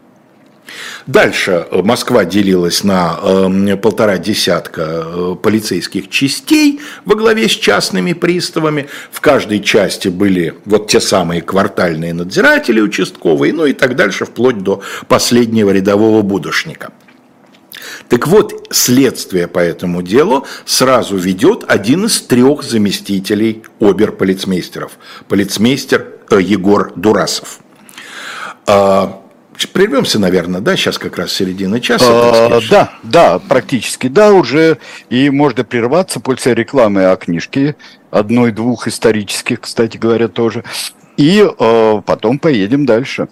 Дальше 1.06 1.68
Москва 1.72 2.26
делилась 2.26 2.84
на 2.84 3.20
э, 3.22 3.78
полтора 3.78 4.18
десятка 4.18 5.04
э, 5.06 5.36
полицейских 5.42 6.10
частей 6.10 6.80
во 7.06 7.16
главе 7.16 7.50
с 7.50 7.52
частными 7.52 8.14
приставами. 8.14 8.88
В 9.12 9.20
каждой 9.20 9.60
части 9.60 10.08
были 10.08 10.56
вот 10.66 10.88
те 10.88 11.02
самые 11.02 11.42
квартальные 11.42 12.14
надзиратели 12.14 12.80
участковые, 12.80 13.54
ну 13.54 13.66
и 13.66 13.74
так 13.74 13.96
дальше, 13.96 14.26
вплоть 14.26 14.60
до 14.60 14.82
последнего 15.08 15.72
рядового 15.72 16.22
будущника. 16.22 16.92
Так 18.10 18.28
вот, 18.28 18.68
следствие 18.72 19.48
по 19.48 19.60
этому 19.60 20.02
делу 20.02 20.46
сразу 20.66 21.18
ведет 21.18 21.64
один 21.68 22.06
из 22.06 22.22
трех 22.22 22.64
заместителей 22.64 23.64
оберполицмейстеров, 23.80 24.94
полицмейстер 25.28 26.08
Егор 26.32 26.94
Дурасов. 26.96 27.60
А, 28.68 29.22
прервемся, 29.72 30.20
наверное, 30.20 30.62
да, 30.62 30.76
сейчас 30.76 30.98
как 30.98 31.18
раз 31.18 31.34
середина 31.34 31.80
часа. 31.80 32.06
А, 32.08 32.62
да, 32.70 32.94
да, 33.04 33.40
практически, 33.40 34.08
да, 34.08 34.32
уже 34.32 34.78
и 35.10 35.30
можно 35.30 35.64
прерваться 35.64 36.20
после 36.20 36.54
рекламы 36.54 37.06
о 37.06 37.16
книжке, 37.16 37.76
одной-двух 38.12 38.88
исторических, 38.88 39.62
кстати 39.62 39.98
говоря, 39.98 40.28
тоже, 40.28 40.64
и 41.18 41.46
э, 41.46 42.02
потом 42.06 42.40
поедем 42.40 42.86
дальше. 42.86 43.28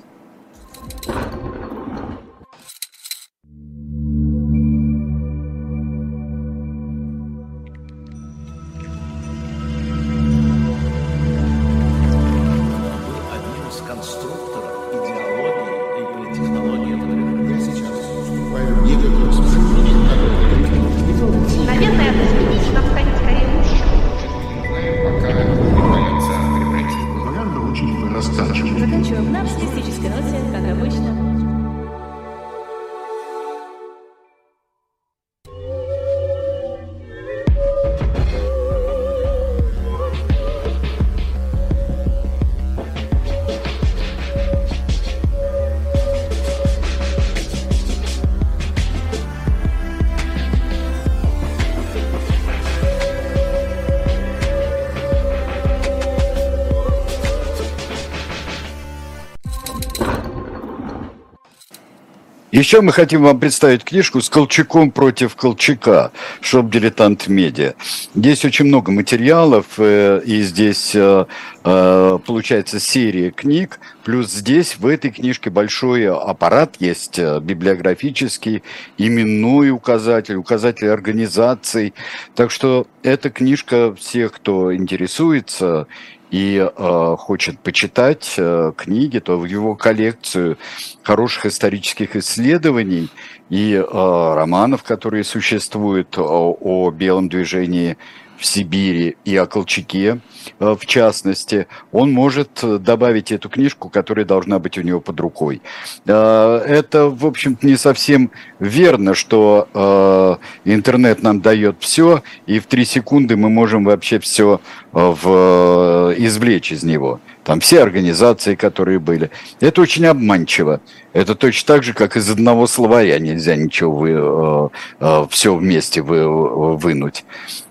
Еще 62.61 62.81
мы 62.81 62.93
хотим 62.93 63.23
вам 63.23 63.39
представить 63.39 63.83
книжку 63.83 64.21
с 64.21 64.29
Колчаком 64.29 64.91
против 64.91 65.35
Колчака, 65.35 66.11
Shop 66.41 66.69
Diletant 66.69 67.27
Media. 67.27 67.73
Здесь 68.13 68.45
очень 68.45 68.65
много 68.65 68.91
материалов, 68.91 69.65
э, 69.79 70.21
и 70.23 70.43
здесь 70.43 70.91
э, 70.93 71.25
э, 71.63 72.19
получается 72.23 72.79
серия 72.79 73.31
книг, 73.31 73.79
плюс 74.03 74.29
здесь 74.29 74.77
в 74.77 74.85
этой 74.85 75.09
книжке 75.09 75.49
большой 75.49 76.07
аппарат 76.07 76.75
есть 76.77 77.17
библиографический, 77.19 78.61
именной 78.99 79.71
указатель, 79.71 80.35
указатель 80.35 80.89
организаций. 80.89 81.95
Так 82.35 82.51
что 82.51 82.85
эта 83.01 83.31
книжка 83.31 83.95
всех, 83.95 84.33
кто 84.33 84.75
интересуется 84.75 85.87
и 86.31 86.57
э, 86.57 87.15
хочет 87.19 87.59
почитать 87.59 88.35
э, 88.37 88.71
книги, 88.75 89.19
то 89.19 89.37
в 89.37 89.45
его 89.45 89.75
коллекцию 89.75 90.57
хороших 91.03 91.45
исторических 91.45 92.15
исследований 92.15 93.09
и 93.49 93.73
э, 93.73 93.83
романов, 93.83 94.83
которые 94.83 95.25
существуют 95.25 96.17
о, 96.17 96.57
о 96.59 96.89
белом 96.91 97.27
движении 97.27 97.97
в 98.37 98.45
Сибири 98.45 99.17
и 99.25 99.35
о 99.35 99.45
Колчаке, 99.45 100.07
э, 100.07 100.19
в 100.59 100.85
частности, 100.85 101.67
он 101.91 102.11
может 102.11 102.63
добавить 102.63 103.31
эту 103.31 103.49
книжку, 103.49 103.89
которая 103.89 104.25
должна 104.25 104.59
быть 104.59 104.77
у 104.77 104.81
него 104.81 104.99
под 104.99 105.19
рукой. 105.19 105.61
Э, 106.05 106.57
это, 106.67 107.09
в 107.09 107.25
общем-то, 107.25 107.65
не 107.65 107.77
совсем 107.77 108.31
верно, 108.59 109.13
что 109.13 109.67
э, 109.73 110.69
интернет 110.71 111.23
нам 111.23 111.41
дает 111.41 111.77
все, 111.79 112.23
и 112.45 112.59
в 112.59 112.65
три 112.65 112.85
секунды 112.85 113.35
мы 113.35 113.49
можем 113.49 113.83
вообще 113.85 114.19
все 114.19 114.61
в, 114.91 116.13
извлечь 116.17 116.71
из 116.71 116.83
него. 116.83 117.19
Там 117.43 117.59
все 117.59 117.81
организации, 117.81 118.55
которые 118.55 118.99
были. 118.99 119.31
Это 119.59 119.81
очень 119.81 120.05
обманчиво. 120.05 120.79
Это 121.13 121.35
точно 121.35 121.75
так 121.75 121.83
же, 121.83 121.93
как 121.93 122.15
из 122.15 122.29
одного 122.29 122.67
словаря 122.67 123.17
нельзя 123.19 123.55
ничего 123.55 123.91
вы, 123.95 124.11
э, 124.11 124.69
э, 124.99 125.27
все 125.29 125.55
вместе 125.55 126.01
вы, 126.01 126.75
вынуть. 126.77 127.25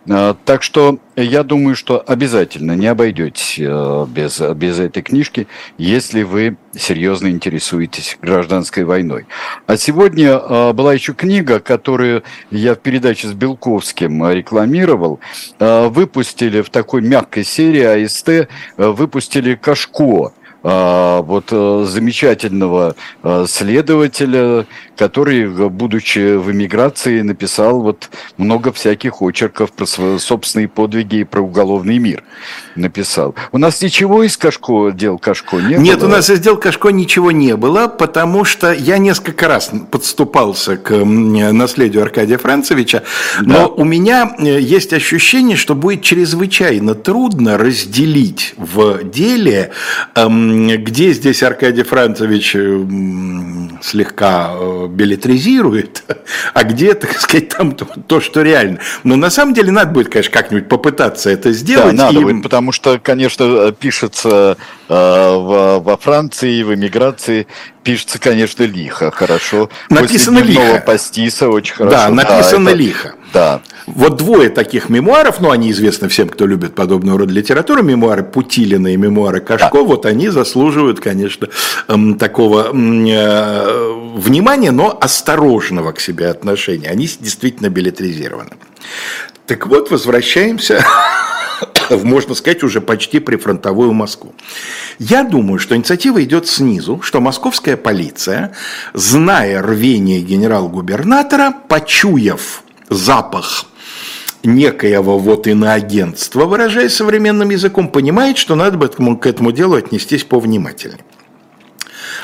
Э, 0.08 0.34
так 0.44 0.62
что 0.62 0.98
я 1.22 1.42
думаю, 1.42 1.76
что 1.76 2.02
обязательно 2.06 2.72
не 2.72 2.86
обойдетесь 2.86 3.56
э, 3.58 4.06
без, 4.08 4.40
без 4.40 4.78
этой 4.78 5.02
книжки, 5.02 5.46
если 5.78 6.22
вы 6.22 6.56
серьезно 6.74 7.28
интересуетесь 7.28 8.18
гражданской 8.20 8.84
войной. 8.84 9.26
А 9.66 9.76
сегодня 9.76 10.30
э, 10.30 10.72
была 10.72 10.94
еще 10.94 11.14
книга, 11.14 11.60
которую 11.60 12.22
я 12.50 12.74
в 12.74 12.78
передаче 12.78 13.28
с 13.28 13.32
Белковским 13.32 14.30
рекламировал. 14.30 15.20
Выпустили 15.58 16.62
в 16.62 16.70
такой 16.70 17.02
мягкой 17.02 17.44
серии 17.44 18.04
АСТ, 18.04 18.48
выпустили 18.76 19.54
Кашко 19.54 20.32
вот 20.62 21.46
э, 21.52 21.86
замечательного 21.88 22.94
э, 23.22 23.46
следователя, 23.48 24.66
который, 24.96 25.48
будучи 25.70 26.36
в 26.36 26.50
эмиграции, 26.50 27.22
написал 27.22 27.80
вот 27.80 28.10
много 28.36 28.70
всяких 28.72 29.22
очерков 29.22 29.72
про 29.72 29.86
свои 29.86 30.18
собственные 30.18 30.68
подвиги 30.68 31.16
и 31.16 31.24
про 31.24 31.40
уголовный 31.40 31.98
мир. 31.98 32.24
Написал. 32.76 33.34
У 33.52 33.58
нас 33.58 33.80
ничего 33.80 34.22
из 34.22 34.36
Кашко, 34.36 34.90
дел 34.90 35.18
Кашко 35.18 35.56
не 35.56 35.62
Нет, 35.62 35.76
было? 35.76 35.82
Нет, 35.82 36.02
у 36.02 36.08
нас 36.08 36.28
из 36.28 36.40
дел 36.40 36.56
Кашко 36.58 36.90
ничего 36.90 37.30
не 37.30 37.56
было, 37.56 37.88
потому 37.88 38.44
что 38.44 38.72
я 38.72 38.98
несколько 38.98 39.48
раз 39.48 39.70
подступался 39.90 40.76
к 40.76 40.94
наследию 40.94 42.02
Аркадия 42.02 42.38
Францевича, 42.38 43.02
да. 43.40 43.62
но 43.62 43.74
у 43.74 43.84
меня 43.84 44.34
э, 44.38 44.60
есть 44.60 44.92
ощущение, 44.92 45.56
что 45.56 45.74
будет 45.74 46.02
чрезвычайно 46.02 46.94
трудно 46.94 47.56
разделить 47.56 48.54
в 48.56 49.04
деле 49.04 49.70
эм, 50.14 50.49
где 50.76 51.12
здесь 51.12 51.42
Аркадий 51.42 51.82
Францевич 51.82 52.54
слегка 53.82 54.50
э, 54.52 54.86
билетризирует, 54.88 56.04
а 56.54 56.64
где, 56.64 56.94
так 56.94 57.18
сказать, 57.18 57.48
там 57.48 57.72
то, 57.72 57.86
то, 58.06 58.20
что 58.20 58.42
реально. 58.42 58.78
Но 59.04 59.16
на 59.16 59.30
самом 59.30 59.54
деле 59.54 59.72
надо 59.72 59.90
будет, 59.90 60.08
конечно, 60.08 60.32
как-нибудь 60.32 60.68
попытаться 60.68 61.30
это 61.30 61.52
сделать. 61.52 61.96
Да, 61.96 62.06
надо 62.06 62.20
и... 62.20 62.22
будет, 62.22 62.42
потому 62.42 62.72
что, 62.72 62.98
конечно, 62.98 63.72
пишется 63.72 64.56
э, 64.88 64.94
во 64.94 65.96
Франции, 66.00 66.62
в 66.62 66.74
эмиграции, 66.74 67.46
пишется, 67.82 68.18
конечно, 68.18 68.64
лихо, 68.64 69.10
хорошо. 69.10 69.70
Написано 69.88 70.40
После 70.40 70.54
лихо. 70.54 70.82
пастиса 70.86 71.48
очень 71.48 71.74
хорошо. 71.74 71.96
Да, 71.96 72.08
написано 72.10 72.66
да, 72.66 72.70
это, 72.72 72.78
лихо. 72.78 73.14
Да. 73.32 73.62
Вот 73.86 74.16
двое 74.16 74.50
таких 74.50 74.88
мемуаров, 74.88 75.40
ну, 75.40 75.50
они 75.50 75.70
известны 75.70 76.08
всем, 76.08 76.28
кто 76.28 76.46
любит 76.46 76.74
подобного 76.74 77.20
рода 77.20 77.32
литературу, 77.32 77.82
мемуары 77.82 78.22
Путилина 78.22 78.88
и 78.88 78.96
мемуары 78.96 79.40
Кашко, 79.40 79.78
да. 79.78 79.82
вот 79.82 80.06
они 80.06 80.28
заслуживают, 80.28 81.00
конечно, 81.00 81.48
эм, 81.88 82.18
такого 82.18 82.70
э, 82.72 83.92
внимания, 84.16 84.70
но 84.70 84.96
осторожного 85.00 85.92
к 85.92 86.00
себе 86.00 86.28
отношения. 86.28 86.88
Они 86.88 87.06
действительно 87.06 87.68
билетризированы. 87.68 88.52
Так 89.46 89.66
вот, 89.66 89.90
возвращаемся 89.90 90.84
в, 91.90 92.04
можно 92.04 92.34
сказать, 92.34 92.62
уже 92.62 92.80
почти 92.80 93.18
прифронтовую 93.18 93.92
Москву. 93.92 94.34
Я 94.98 95.24
думаю, 95.24 95.58
что 95.58 95.76
инициатива 95.76 96.22
идет 96.22 96.46
снизу, 96.46 97.00
что 97.02 97.20
московская 97.20 97.76
полиция, 97.76 98.54
зная 98.94 99.62
рвение 99.62 100.20
генерал-губернатора, 100.20 101.54
почуяв 101.68 102.62
запах 102.90 103.64
некоего 104.42 105.18
вот 105.18 105.46
иноагентства, 105.46 106.44
выражаясь 106.44 106.94
современным 106.94 107.50
языком, 107.50 107.88
понимает, 107.88 108.36
что 108.36 108.54
надо 108.54 108.76
бы 108.76 108.88
к 108.88 109.26
этому 109.26 109.52
делу 109.52 109.76
отнестись 109.76 110.24
повнимательнее. 110.24 111.00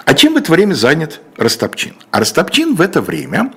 А 0.05 0.15
чем 0.15 0.35
в 0.35 0.37
это 0.37 0.53
время 0.53 0.75
занят 0.75 1.21
Растопчин? 1.37 1.95
А 2.11 2.21
Растопчин 2.21 2.75
в 2.75 2.81
это 2.81 3.01
время 3.01 3.53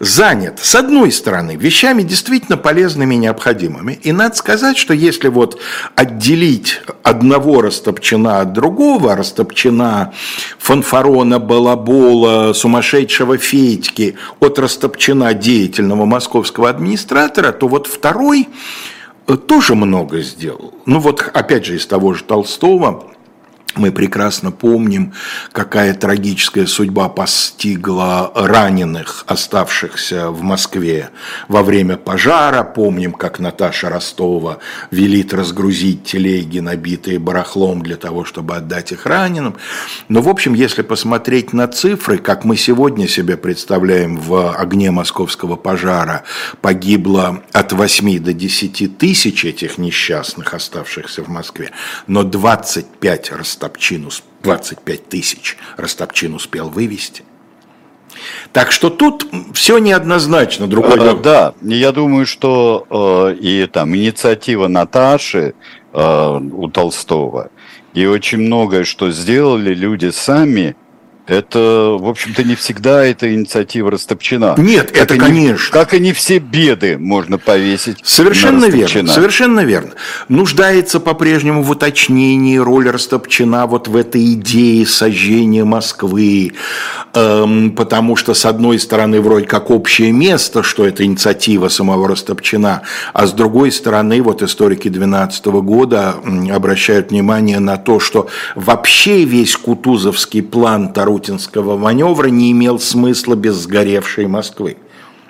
занят, 0.00 0.58
с 0.60 0.74
одной 0.74 1.12
стороны, 1.12 1.56
вещами 1.56 2.02
действительно 2.02 2.56
полезными 2.56 3.14
и 3.14 3.18
необходимыми. 3.18 3.98
И 4.02 4.12
надо 4.12 4.34
сказать, 4.34 4.76
что 4.76 4.94
если 4.94 5.28
вот 5.28 5.60
отделить 5.94 6.80
одного 7.02 7.62
Растопчина 7.62 8.40
от 8.40 8.52
другого, 8.52 9.16
Растопчина 9.16 10.12
фанфарона, 10.58 11.38
балабола, 11.38 12.52
сумасшедшего 12.52 13.38
Федьки 13.38 14.16
от 14.40 14.58
Растопчина 14.58 15.32
деятельного 15.34 16.04
московского 16.04 16.68
администратора, 16.68 17.52
то 17.52 17.68
вот 17.68 17.86
второй 17.86 18.48
тоже 19.48 19.74
много 19.74 20.20
сделал. 20.20 20.74
Ну 20.86 21.00
вот 21.00 21.28
опять 21.34 21.66
же 21.66 21.76
из 21.76 21.86
того 21.86 22.14
же 22.14 22.22
Толстого, 22.22 23.12
мы 23.76 23.92
прекрасно 23.92 24.52
помним, 24.52 25.12
какая 25.52 25.92
трагическая 25.92 26.66
судьба 26.66 27.08
постигла 27.08 28.32
раненых, 28.34 29.24
оставшихся 29.26 30.30
в 30.30 30.42
Москве 30.42 31.10
во 31.48 31.62
время 31.62 31.96
пожара. 31.96 32.62
Помним, 32.62 33.12
как 33.12 33.38
Наташа 33.38 33.88
Ростова 33.88 34.58
велит 34.90 35.34
разгрузить 35.34 36.04
телеги, 36.04 36.60
набитые 36.60 37.18
барахлом, 37.18 37.82
для 37.82 37.96
того, 37.96 38.24
чтобы 38.24 38.56
отдать 38.56 38.92
их 38.92 39.06
раненым. 39.06 39.56
Но, 40.08 40.22
в 40.22 40.28
общем, 40.28 40.54
если 40.54 40.82
посмотреть 40.82 41.52
на 41.52 41.68
цифры, 41.68 42.18
как 42.18 42.44
мы 42.44 42.56
сегодня 42.56 43.08
себе 43.08 43.36
представляем 43.36 44.16
в 44.16 44.54
огне 44.54 44.90
московского 44.90 45.56
пожара, 45.56 46.22
погибло 46.60 47.42
от 47.52 47.72
8 47.72 48.18
до 48.20 48.32
10 48.32 48.98
тысяч 48.98 49.44
этих 49.44 49.78
несчастных, 49.78 50.54
оставшихся 50.54 51.22
в 51.22 51.28
Москве, 51.28 51.72
но 52.06 52.22
25 52.22 53.32
расстояний 53.32 53.65
Ростопчин, 53.66 54.08
25 54.42 55.08
тысяч 55.08 55.56
Ростопчин 55.76 56.34
успел 56.34 56.68
вывести. 56.68 57.24
Так 58.52 58.72
что 58.72 58.90
тут 58.90 59.26
все 59.52 59.78
неоднозначно. 59.78 60.66
Другой 60.66 61.10
а, 61.10 61.14
да, 61.14 61.54
я 61.60 61.92
думаю, 61.92 62.26
что 62.26 62.86
э, 62.88 63.34
и 63.34 63.66
там 63.66 63.94
инициатива 63.94 64.68
Наташи 64.68 65.54
э, 65.92 66.40
у 66.52 66.68
Толстого, 66.68 67.50
и 67.92 68.06
очень 68.06 68.38
многое, 68.38 68.84
что 68.84 69.10
сделали 69.10 69.74
люди 69.74 70.10
сами, 70.10 70.76
это, 71.26 71.96
в 71.98 72.08
общем-то, 72.08 72.44
не 72.44 72.54
всегда 72.54 73.04
эта 73.04 73.34
инициатива 73.34 73.90
растопчена. 73.90 74.54
Нет, 74.58 74.92
как 74.92 75.02
это, 75.04 75.14
и 75.14 75.18
конечно. 75.18 75.72
как 75.72 75.92
и 75.92 75.98
не 75.98 76.12
все 76.12 76.38
беды 76.38 76.98
можно 76.98 77.36
повесить 77.38 77.98
Совершенно 78.04 78.66
верно, 78.66 79.12
совершенно 79.12 79.60
верно. 79.60 79.92
Нуждается 80.28 81.00
по-прежнему 81.00 81.62
в 81.62 81.70
уточнении 81.70 82.56
роль 82.58 82.88
Растопчина 82.88 83.66
вот 83.66 83.88
в 83.88 83.96
этой 83.96 84.34
идее 84.34 84.86
сожжения 84.86 85.64
Москвы, 85.64 86.52
эм, 87.14 87.72
потому 87.72 88.14
что, 88.14 88.32
с 88.34 88.44
одной 88.44 88.78
стороны, 88.78 89.20
вроде 89.20 89.46
как 89.46 89.70
общее 89.70 90.12
место, 90.12 90.62
что 90.62 90.86
это 90.86 91.04
инициатива 91.04 91.68
самого 91.68 92.06
Растопчина, 92.08 92.82
а 93.12 93.26
с 93.26 93.32
другой 93.32 93.72
стороны, 93.72 94.22
вот 94.22 94.42
историки 94.42 94.88
12 94.88 95.46
года 95.46 96.14
обращают 96.52 97.10
внимание 97.10 97.58
на 97.58 97.78
то, 97.78 97.98
что 97.98 98.28
вообще 98.54 99.24
весь 99.24 99.56
Кутузовский 99.56 100.42
план 100.42 100.92
Тару 100.92 101.15
Тарутинского 101.16 101.78
маневра 101.78 102.28
не 102.28 102.52
имел 102.52 102.78
смысла 102.78 103.36
без 103.36 103.54
сгоревшей 103.54 104.26
Москвы. 104.26 104.76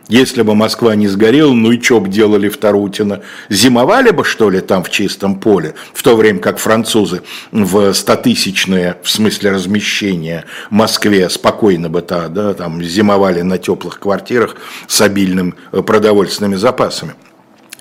Если 0.08 0.42
бы 0.42 0.56
Москва 0.56 0.96
не 0.96 1.06
сгорела, 1.06 1.52
ну 1.52 1.70
и 1.70 1.80
что 1.80 2.00
бы 2.00 2.08
делали 2.08 2.48
в 2.48 2.56
Тарутино? 2.56 3.22
Зимовали 3.48 4.10
бы, 4.10 4.24
что 4.24 4.50
ли, 4.50 4.60
там 4.60 4.82
в 4.82 4.90
чистом 4.90 5.38
поле, 5.38 5.74
в 5.94 6.02
то 6.02 6.16
время 6.16 6.40
как 6.40 6.58
французы 6.58 7.22
в 7.52 7.92
стотысячное, 7.92 8.98
в 9.02 9.08
смысле 9.08 9.52
размещения, 9.52 10.44
Москве 10.70 11.28
спокойно 11.28 11.88
бы 11.88 12.00
-то, 12.00 12.28
да, 12.28 12.54
там 12.54 12.82
зимовали 12.82 13.42
на 13.42 13.58
теплых 13.58 14.00
квартирах 14.00 14.56
с 14.88 15.00
обильным 15.00 15.54
э, 15.70 15.82
продовольственными 15.82 16.56
запасами. 16.56 17.14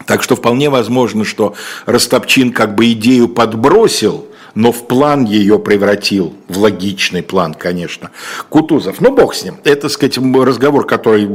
Так 0.05 0.21
что 0.21 0.35
вполне 0.35 0.69
возможно, 0.69 1.25
что 1.25 1.55
Ростопчин 1.87 2.51
как 2.51 2.75
бы 2.75 2.91
идею 2.91 3.27
подбросил, 3.27 4.27
но 4.55 4.71
в 4.71 4.87
план 4.87 5.25
ее 5.25 5.59
превратил, 5.59 6.33
в 6.47 6.57
логичный 6.57 7.21
план, 7.21 7.53
конечно, 7.53 8.11
Кутузов. 8.49 9.01
Ну, 9.01 9.13
бог 9.13 9.35
с 9.35 9.43
ним. 9.43 9.57
Это, 9.63 9.89
сказать, 9.89 10.17
разговор, 10.17 10.87
который 10.87 11.25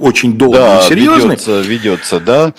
очень 0.00 0.36
долгий 0.36 0.58
да, 0.58 0.80
и 0.80 0.88
серьезный. 0.88 1.36
Ведется, 1.36 1.60
ведется, 1.60 2.20
да. 2.20 2.54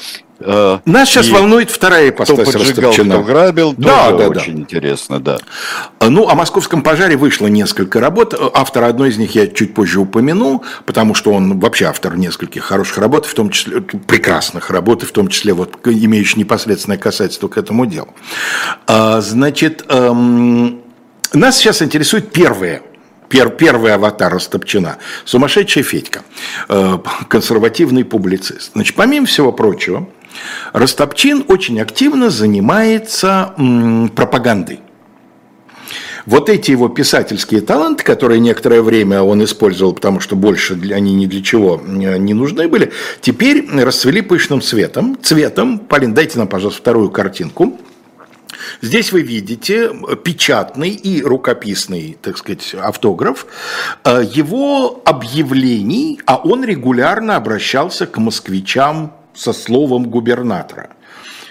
Э, 0.46 0.80
Нас 0.86 1.10
сейчас 1.10 1.30
волнует 1.30 1.72
вторая 1.72 2.10
ипостась 2.10 2.48
Кто 2.48 2.60
поджигал, 2.60 2.94
кто 2.94 3.24
грабил, 3.24 3.74
да, 3.78 4.12
да, 4.12 4.30
очень 4.30 4.56
да. 4.56 4.62
интересно, 4.62 5.20
да. 5.20 5.38
Э, 6.00 6.10
ну, 6.10 6.30
о 6.30 6.36
московском 6.36 6.84
пожаре 6.84 7.18
вышло 7.18 7.48
несколько 7.48 8.00
работ. 8.00 8.34
Э, 8.34 8.50
автор 8.54 8.84
одной 8.84 9.10
из 9.10 9.18
них 9.18 9.34
я 9.36 9.48
чуть 9.48 9.74
позже 9.74 10.00
упомяну, 10.00 10.64
потому 10.86 11.16
что 11.16 11.34
он 11.34 11.60
вообще 11.60 11.86
автор 11.86 12.16
нескольких 12.16 12.64
хороших 12.64 13.00
работ, 13.00 13.26
в 13.26 13.34
том 13.34 13.50
числе 13.50 13.82
прекрасных 13.82 14.70
работ, 14.70 15.04
в 15.04 15.12
том 15.12 15.28
числе 15.30 15.54
вот 15.54 15.76
имеющих 15.86 16.38
непосредственное 16.38 16.98
касательство 16.98 17.48
к 17.48 17.58
этому 17.58 17.86
делу. 17.86 18.10
Значит, 18.88 19.86
эм, 19.90 20.82
нас 21.34 21.58
сейчас 21.58 21.82
интересует 21.82 22.32
первое 22.32 22.82
пер, 23.30 23.50
первый 23.50 23.94
аватар 23.94 24.34
Растопчина, 24.34 24.98
сумасшедшая 25.26 25.84
Федька, 25.84 26.22
консервативный 27.28 28.06
публицист. 28.06 28.72
Значит, 28.74 28.96
помимо 28.96 29.26
всего 29.26 29.52
прочего, 29.52 30.08
Растопчин 30.74 31.46
очень 31.48 31.80
активно 31.80 32.30
занимается 32.30 33.54
пропагандой. 34.16 34.80
Вот 36.26 36.50
эти 36.50 36.72
его 36.72 36.90
писательские 36.90 37.62
таланты, 37.62 38.04
которые 38.04 38.40
некоторое 38.40 38.82
время 38.82 39.22
он 39.22 39.44
использовал, 39.44 39.94
потому 39.94 40.20
что 40.20 40.36
больше 40.36 40.74
они 40.92 41.14
ни 41.14 41.28
для 41.28 41.44
чего 41.44 41.80
не 41.86 42.34
нужны 42.34 42.68
были, 42.68 42.92
теперь 43.22 43.68
расцвели 43.72 44.22
пышным 44.22 44.62
цветом. 44.62 45.18
Цветом, 45.22 45.78
Полин, 45.78 46.16
дайте 46.16 46.40
нам, 46.40 46.48
пожалуйста, 46.48 46.82
вторую 46.82 47.12
картинку. 47.12 47.80
Здесь 48.82 49.12
вы 49.12 49.22
видите 49.22 49.92
печатный 50.24 50.90
и 50.92 51.22
рукописный, 51.22 52.18
так 52.22 52.38
сказать, 52.38 52.74
автограф 52.74 53.46
э, 54.04 54.24
его 54.34 55.02
объявлений, 55.06 56.20
а 56.26 56.38
он 56.38 56.64
регулярно 56.64 57.36
обращался 57.36 58.08
к 58.08 58.18
москвичам 58.18 59.14
со 59.36 59.54
словом 59.54 60.10
губернатора. 60.10 60.90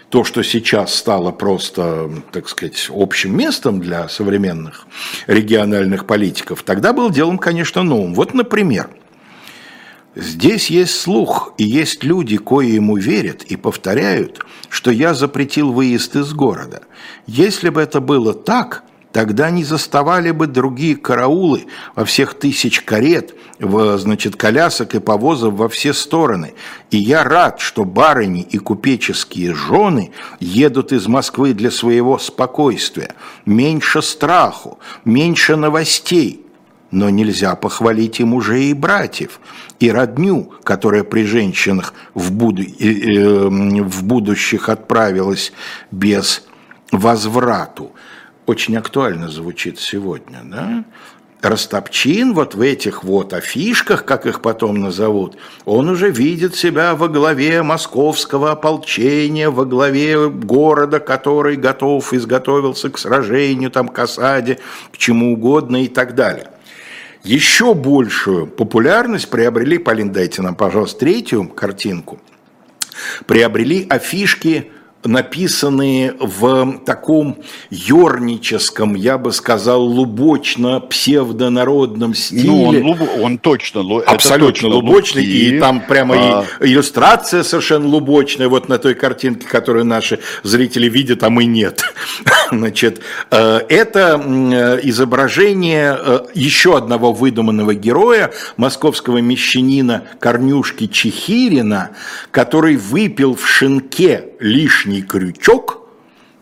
То, 0.09 0.23
что 0.25 0.43
сейчас 0.43 0.95
стало 0.95 1.33
просто, 1.33 2.11
так 2.31 2.49
сказать, 2.49 2.89
общим 2.91 3.37
местом 3.37 3.81
для 3.81 4.09
современных 4.09 4.87
региональных 5.27 6.07
политиков, 6.07 6.63
тогда 6.63 6.93
был 6.93 7.11
делом, 7.11 7.39
конечно, 7.39 7.83
новым. 7.83 8.15
Вот, 8.15 8.35
например, 8.35 8.91
Здесь 10.17 10.71
есть 10.71 11.01
слух, 11.01 11.55
и 11.59 11.65
есть 11.65 12.05
люди, 12.05 12.37
кои 12.37 12.69
ему 12.69 12.97
верят 12.97 13.43
и 13.43 13.57
повторяют, 13.57 14.47
что 14.69 14.93
я 14.93 15.13
запретил 15.13 15.73
выезд 15.73 16.15
из 16.15 16.33
города. 16.33 16.83
Если 17.27 17.69
бы 17.69 17.81
это 17.81 18.01
было 18.01 18.33
так, 18.33 18.85
Тогда 19.15 19.49
не 19.51 19.63
заставали 19.63 20.33
бы 20.33 20.49
другие 20.49 20.97
караулы 20.97 21.67
во 21.95 22.05
всех 22.05 22.35
тысяч 22.35 22.81
карет, 22.81 23.37
в, 23.61 23.97
значит, 23.97 24.35
колясок 24.35 24.97
и 24.97 24.99
повозов 24.99 25.55
во 25.55 25.69
все 25.69 25.93
стороны. 25.93 26.55
И 26.91 26.99
я 26.99 27.23
рад, 27.23 27.61
что 27.61 27.85
барыни 27.85 28.43
и 28.43 28.59
купеческие 28.59 29.55
жены 29.55 30.11
едут 30.41 30.91
из 30.91 31.07
Москвы 31.07 31.53
для 31.53 31.71
своего 31.71 32.19
спокойствия. 32.19 33.15
Меньше 33.47 34.03
страху, 34.03 34.81
меньше 35.05 35.55
новостей. 35.55 36.45
Но 36.91 37.09
нельзя 37.09 37.55
похвалить 37.55 38.19
и 38.19 38.25
мужей, 38.25 38.71
и 38.71 38.75
братьев, 38.75 39.39
и 39.79 39.93
родню, 39.93 40.53
которая 40.65 41.05
при 41.05 41.23
женщинах 41.25 41.95
в, 42.15 42.33
буду, 42.33 42.63
э, 42.65 43.49
в 43.49 44.03
будущих 44.03 44.69
отправилась 44.69 45.53
без 45.93 46.43
возврату 46.91 47.93
очень 48.47 48.77
актуально 48.77 49.29
звучит 49.29 49.79
сегодня, 49.79 50.41
да? 50.45 50.85
Растопчин 51.41 52.33
вот 52.33 52.55
в 52.55 52.61
этих 52.63 53.05
вот 53.05 53.35
афишках, 53.35 54.07
как 54.07 54.25
их 54.25 54.41
потом 54.41 54.81
назовут, 54.81 55.37
он 55.67 55.91
уже 55.91 56.11
видит 56.11 56.55
себя 56.55 56.95
во 56.95 57.09
главе 57.09 57.63
московского 57.63 58.53
ополчения, 58.53 59.51
во 59.51 59.67
главе 59.67 60.31
города, 60.31 61.01
который 61.01 61.57
готов, 61.57 62.15
изготовился 62.15 62.89
к 62.89 62.97
сражению, 62.97 63.71
там, 63.71 63.89
к 63.89 63.99
осаде, 63.99 64.59
к 64.91 64.97
чему 64.97 65.35
угодно 65.35 65.85
и 65.85 65.89
так 65.89 66.15
далее. 66.15 66.49
Еще 67.25 67.75
большую 67.75 68.47
популярность 68.47 69.29
приобрели, 69.29 69.77
Полин, 69.77 70.13
дайте 70.13 70.41
нам, 70.41 70.55
пожалуйста, 70.55 71.01
третью 71.01 71.49
картинку, 71.49 72.21
приобрели 73.27 73.87
афишки 73.91 74.71
написанные 75.05 76.15
в 76.19 76.81
таком 76.85 77.39
юрническом, 77.71 78.95
я 78.95 79.17
бы 79.19 79.31
сказал, 79.33 79.87
лубочно-псевдонародном 79.87 82.15
стиле. 82.15 82.51
Ну, 82.51 82.65
он, 82.65 82.83
луб... 82.83 82.99
он 83.21 83.39
точно, 83.39 83.83
абсолютно 84.07 84.53
точно 84.53 84.69
лубочный, 84.69 85.23
лубки. 85.23 85.37
и 85.37 85.59
там 85.61 85.83
прямо 85.87 86.15
а... 86.17 86.45
и 86.61 86.67
иллюстрация 86.67 87.43
совершенно 87.43 87.87
лубочная, 87.87 88.49
вот 88.49 88.69
на 88.69 88.79
той 88.79 88.95
картинке, 88.95 89.47
которую 89.47 89.85
наши 89.85 90.21
зрители 90.43 90.89
видят, 90.89 91.23
а 91.23 91.29
мы 91.31 91.45
нет. 91.45 91.85
Значит, 92.59 93.01
э, 93.31 93.61
это 93.69 94.21
э, 94.21 94.81
изображение 94.85 95.97
э, 95.99 96.21
еще 96.35 96.77
одного 96.77 97.13
выдуманного 97.13 97.75
героя, 97.75 98.33
московского 98.57 99.19
мещанина 99.19 100.05
Корнюшки 100.21 100.87
Чехирина, 100.87 101.91
который 102.31 102.77
выпил 102.77 103.35
в 103.35 103.47
шинке 103.47 104.29
лишний 104.41 105.03
крючок, 105.03 105.85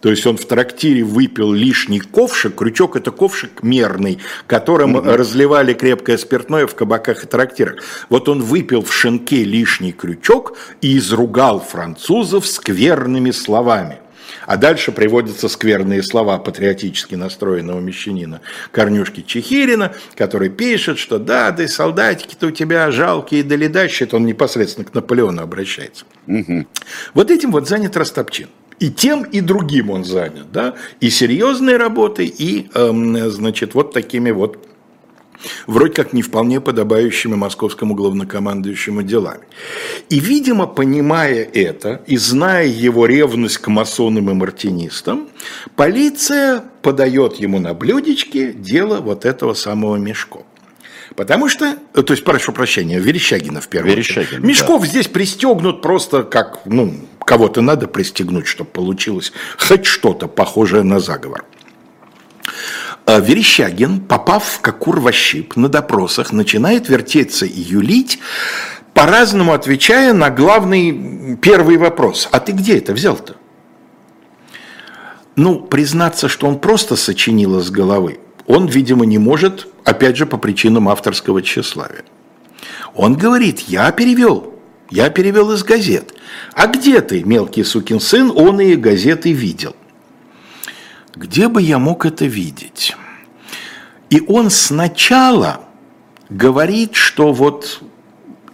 то 0.02 0.10
есть 0.10 0.26
он 0.26 0.36
в 0.36 0.44
трактире 0.46 1.04
выпил 1.04 1.52
лишний 1.52 2.00
ковшик. 2.00 2.56
Крючок– 2.56 2.96
это 2.96 3.12
ковшик 3.12 3.62
мерный, 3.62 4.18
которым 4.48 4.96
mm-hmm. 4.96 5.14
разливали 5.14 5.74
крепкое 5.74 6.18
спиртное 6.18 6.66
в 6.66 6.74
кабаках 6.74 7.22
и 7.22 7.28
трактирах. 7.28 7.76
Вот 8.08 8.28
он 8.28 8.42
выпил 8.42 8.82
в 8.82 8.92
шинке 8.92 9.44
лишний 9.44 9.92
крючок 9.92 10.58
и 10.80 10.98
изругал 10.98 11.60
французов 11.60 12.48
скверными 12.48 13.30
словами. 13.30 14.00
А 14.46 14.56
дальше 14.56 14.92
приводятся 14.92 15.48
скверные 15.48 16.02
слова 16.02 16.38
патриотически 16.38 17.14
настроенного 17.14 17.80
мещанина 17.80 18.40
Корнюшки 18.70 19.22
Чехирина, 19.22 19.94
который 20.14 20.48
пишет, 20.48 20.98
что 20.98 21.18
да, 21.18 21.50
да, 21.50 21.66
солдатики-то 21.68 22.48
у 22.48 22.50
тебя 22.50 22.90
жалкие, 22.90 23.42
да 23.44 23.56
Это 23.56 24.16
он 24.16 24.26
непосредственно 24.26 24.86
к 24.86 24.94
Наполеону 24.94 25.42
обращается. 25.42 26.04
Угу. 26.26 26.66
Вот 27.14 27.30
этим 27.30 27.52
вот 27.52 27.68
занят 27.68 27.96
Растопчин. 27.96 28.48
И 28.78 28.90
тем, 28.90 29.22
и 29.22 29.40
другим 29.40 29.90
он 29.90 30.04
занят, 30.04 30.50
да, 30.50 30.74
и 30.98 31.08
серьезной 31.08 31.76
работой, 31.76 32.26
и, 32.26 32.68
эм, 32.74 33.30
значит, 33.30 33.74
вот 33.74 33.92
такими 33.92 34.32
вот 34.32 34.58
вроде 35.66 35.94
как 35.94 36.12
не 36.12 36.22
вполне 36.22 36.60
подобающими 36.60 37.34
московскому 37.34 37.94
главнокомандующему 37.94 39.02
делами. 39.02 39.44
И, 40.08 40.20
видимо, 40.20 40.66
понимая 40.66 41.44
это 41.44 42.02
и 42.06 42.16
зная 42.16 42.66
его 42.66 43.06
ревность 43.06 43.58
к 43.58 43.68
масонам 43.68 44.30
и 44.30 44.34
мартинистам, 44.34 45.28
полиция 45.76 46.64
подает 46.82 47.36
ему 47.36 47.58
на 47.58 47.74
блюдечке 47.74 48.52
дело 48.52 49.00
вот 49.00 49.24
этого 49.24 49.54
самого 49.54 49.96
Мешко. 49.96 50.40
Потому 51.16 51.48
что, 51.48 51.76
то 51.92 52.12
есть, 52.12 52.24
прошу 52.24 52.52
прощения, 52.52 52.98
Верещагина 52.98 53.60
в 53.60 53.68
первую 53.68 53.94
Верещагин, 53.94 54.28
очередь. 54.28 54.44
Мешков 54.44 54.82
да. 54.82 54.86
здесь 54.86 55.08
пристегнут 55.08 55.82
просто 55.82 56.22
как, 56.22 56.60
ну, 56.64 56.94
кого-то 57.24 57.60
надо 57.60 57.86
пристегнуть, 57.86 58.46
чтобы 58.46 58.70
получилось 58.70 59.32
хоть 59.58 59.84
что-то 59.84 60.26
похожее 60.26 60.82
на 60.82 61.00
заговор. 61.00 61.44
А 63.04 63.18
Верещагин, 63.18 64.00
попав 64.00 64.44
в 64.44 64.60
Кокур-Ващип 64.60 65.52
на 65.56 65.68
допросах, 65.68 66.32
начинает 66.32 66.88
вертеться 66.88 67.46
и 67.46 67.60
юлить, 67.60 68.20
по-разному 68.94 69.52
отвечая 69.52 70.12
на 70.12 70.30
главный 70.30 71.36
первый 71.40 71.78
вопрос. 71.78 72.28
А 72.30 72.38
ты 72.38 72.52
где 72.52 72.78
это 72.78 72.92
взял-то? 72.92 73.36
Ну, 75.34 75.60
признаться, 75.60 76.28
что 76.28 76.46
он 76.46 76.58
просто 76.58 76.94
сочинил 76.94 77.58
из 77.58 77.70
головы, 77.70 78.20
он, 78.46 78.66
видимо, 78.66 79.06
не 79.06 79.18
может, 79.18 79.66
опять 79.84 80.16
же, 80.16 80.26
по 80.26 80.36
причинам 80.36 80.88
авторского 80.88 81.42
тщеславия. 81.42 82.04
Он 82.94 83.14
говорит, 83.16 83.60
я 83.60 83.90
перевел, 83.92 84.54
я 84.90 85.08
перевел 85.08 85.52
из 85.52 85.64
газет. 85.64 86.12
А 86.52 86.66
где 86.66 87.00
ты, 87.00 87.24
мелкий 87.24 87.64
сукин 87.64 87.98
сын, 87.98 88.30
он 88.34 88.60
и 88.60 88.76
газеты 88.76 89.32
видел? 89.32 89.74
Где 91.14 91.48
бы 91.48 91.60
я 91.60 91.78
мог 91.78 92.06
это 92.06 92.24
видеть? 92.24 92.96
И 94.10 94.22
он 94.26 94.50
сначала 94.50 95.60
говорит, 96.28 96.94
что 96.94 97.32
вот 97.32 97.82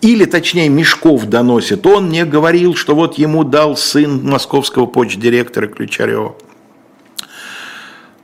или 0.00 0.24
точнее 0.24 0.68
Мешков 0.68 1.26
доносит, 1.26 1.84
он 1.86 2.09
мне 2.09 2.24
говорил, 2.24 2.74
что 2.74 2.94
вот 2.94 3.18
ему 3.18 3.42
дал 3.42 3.76
сын 3.76 4.24
московского 4.24 4.86
почт-директора 4.86 5.66
Ключарева. 5.66 6.36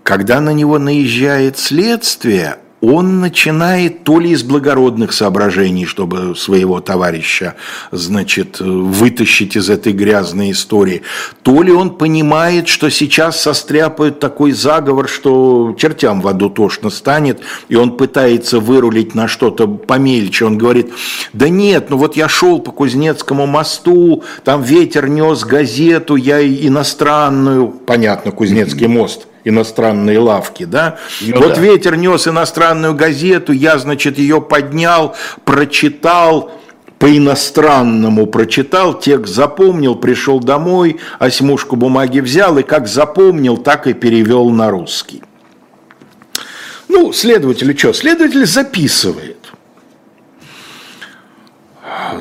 Когда 0.05 0.41
на 0.41 0.53
него 0.53 0.79
наезжает 0.79 1.59
следствие, 1.59 2.59
он 2.85 3.21
начинает 3.21 4.05
то 4.05 4.21
ли 4.21 4.31
из 4.31 4.43
благородных 4.43 5.13
соображений, 5.13 5.87
чтобы 5.87 6.37
своего 6.37 6.81
товарища, 6.81 7.55
значит, 7.91 8.61
вытащить 8.61 9.57
из 9.57 9.71
этой 9.71 9.93
грязной 9.93 10.51
истории, 10.51 11.03
то 11.43 11.63
ли 11.63 11.73
он 11.73 11.97
понимает, 11.97 12.69
что 12.69 12.91
сейчас 12.91 13.41
состряпают 13.41 14.21
такой 14.21 14.53
заговор, 14.53 15.09
что 15.09 15.75
чертям 15.79 16.21
в 16.21 16.29
аду 16.29 16.51
тошно 16.51 16.91
станет, 16.91 17.41
и 17.69 17.77
он 17.77 17.97
пытается 17.97 18.61
вырулить 18.61 19.15
на 19.15 19.29
что-то 19.29 19.67
помельче. 19.67 20.45
Он 20.45 20.59
говорит, 20.59 20.93
да 21.33 21.49
нет, 21.49 21.91
ну 21.91 21.97
вот 21.97 22.17
я 22.17 22.29
шел 22.29 22.59
по 22.61 22.71
Кузнецкому 22.71 23.47
мосту, 23.47 24.25
там 24.45 24.63
ветер 24.63 25.09
нес 25.09 25.45
газету, 25.45 26.17
я 26.17 26.47
иностранную, 26.47 27.69
понятно, 27.69 28.31
Кузнецкий 28.31 28.87
мост– 28.87 29.27
иностранные 29.45 30.19
лавки, 30.19 30.65
да? 30.65 30.99
Ну, 31.21 31.41
вот 31.41 31.55
да. 31.55 31.61
ветер 31.61 31.97
нес 31.97 32.27
иностранную 32.27 32.95
газету, 32.95 33.53
я, 33.53 33.79
значит, 33.79 34.19
ее 34.19 34.41
поднял, 34.41 35.15
прочитал, 35.45 36.51
по-иностранному 36.99 38.27
прочитал, 38.27 38.99
текст 38.99 39.35
запомнил, 39.35 39.95
пришел 39.95 40.41
домой, 40.41 40.99
осьмушку 41.19 41.77
бумаги 41.77 42.21
взял 42.21 42.57
и 42.59 42.63
как 42.63 42.89
запомнил, 42.89 43.59
так 43.59 43.87
и 43.87 43.93
перевел 43.93 44.49
на 44.51 44.71
русский. 44.71 45.23
Ну, 46.89 47.13
следователь 47.13 47.77
что? 47.77 47.93
Следователь 47.93 48.47
записывает. 48.47 49.37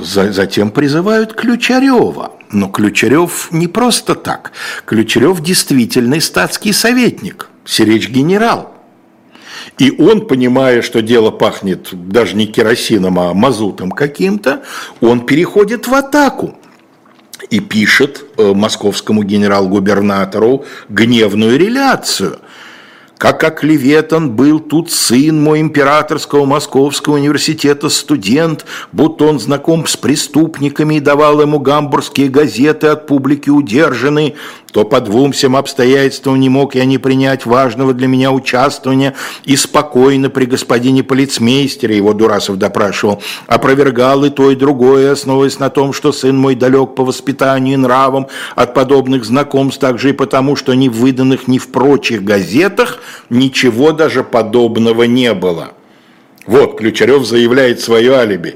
Затем 0.02 0.72
призывают 0.72 1.34
Ключарева. 1.34 2.32
Но 2.54 2.68
Ключарев 2.68 3.51
не 3.51 3.68
просто 3.68 4.16
так. 4.16 4.51
Ключарев 4.86 5.41
действительный 5.41 6.22
статский 6.22 6.72
советник, 6.72 7.49
сиречь 7.66 8.10
генерал. 8.10 8.76
И 9.80 9.91
он, 9.97 10.28
понимая, 10.28 10.82
что 10.82 11.01
дело 11.01 11.32
пахнет 11.32 11.89
даже 11.91 12.36
не 12.36 12.45
керосином, 12.45 13.20
а 13.20 13.34
мазутом 13.34 13.91
каким-то, 13.91 14.64
он 15.01 15.26
переходит 15.26 15.88
в 15.88 15.93
атаку 15.93 16.56
и 17.49 17.60
пишет 17.60 18.24
э, 18.38 18.54
московскому 18.54 19.24
генерал-губернатору 19.24 20.66
гневную 20.89 21.58
реляцию– 21.58 22.39
как 23.18 23.43
оклеветан 23.43 24.32
был 24.32 24.59
тут 24.59 24.91
сын 24.91 25.41
мой 25.41 25.61
императорского 25.61 26.45
московского 26.45 27.16
университета 27.16 27.89
студент, 27.89 28.66
будто 28.91 29.26
он 29.26 29.39
знаком 29.39 29.88
с 29.88 29.95
преступниками 29.95 30.95
и 30.95 30.99
давал 30.99 31.41
ему 31.41 31.59
гамбургские 31.59 32.30
газеты 32.30 32.88
от 32.88 33.07
публики 33.07 33.49
удержанные, 33.49 34.36
то 34.74 34.84
по 34.86 35.00
двум 35.00 35.34
всем 35.34 35.56
обстоятельствам 35.56 36.40
не 36.40 36.50
мог 36.50 36.74
я 36.74 36.86
не 36.86 36.98
принять 36.98 37.46
важного 37.46 37.94
для 37.94 38.08
меня 38.08 38.32
участвования 38.32 39.14
и 39.46 39.56
спокойно 39.56 40.32
при 40.32 40.46
господине 40.46 41.04
полицмейстере, 41.04 41.96
его 41.96 42.14
Дурасов 42.14 42.58
допрашивал, 42.58 43.22
опровергал 43.46 44.26
и 44.26 44.32
то, 44.32 44.50
и 44.50 44.56
другое, 44.56 45.12
основываясь 45.12 45.60
на 45.60 45.70
том, 45.70 45.94
что 45.94 46.12
сын 46.12 46.36
мой 46.36 46.56
далек 46.56 46.96
по 46.96 47.06
воспитанию 47.06 47.76
и 47.76 47.78
нравам 47.78 48.28
от 48.56 48.74
подобных 48.74 49.26
знакомств, 49.26 49.80
также 49.80 50.10
и 50.10 50.14
потому, 50.14 50.56
что 50.56 50.74
ни 50.74 50.90
в 50.90 50.94
выданных, 50.94 51.48
ни 51.48 51.60
в 51.60 51.68
прочих 51.68 52.24
газетах 52.24 52.98
ничего 53.30 53.92
даже 53.92 54.24
подобного 54.24 55.04
не 55.04 55.36
было. 55.36 55.74
Вот, 56.48 56.80
Ключарев 56.80 57.28
заявляет 57.28 57.80
свое 57.80 58.16
алиби. 58.16 58.56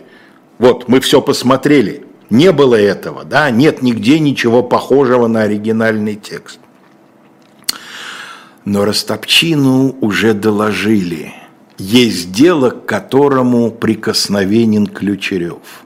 Вот, 0.57 0.87
мы 0.87 0.99
все 0.99 1.21
посмотрели. 1.21 2.07
Не 2.29 2.51
было 2.51 2.75
этого, 2.75 3.23
да, 3.23 3.49
нет 3.49 3.81
нигде 3.81 4.19
ничего 4.19 4.63
похожего 4.63 5.27
на 5.27 5.43
оригинальный 5.43 6.15
текст. 6.15 6.59
Но 8.65 8.83
Растопчину 8.83 9.95
уже 10.01 10.33
доложили. 10.33 11.33
Есть 11.77 12.31
дело, 12.31 12.71
к 12.71 12.85
которому 12.85 13.71
прикосновенен 13.71 14.87
Ключерев. 14.87 15.85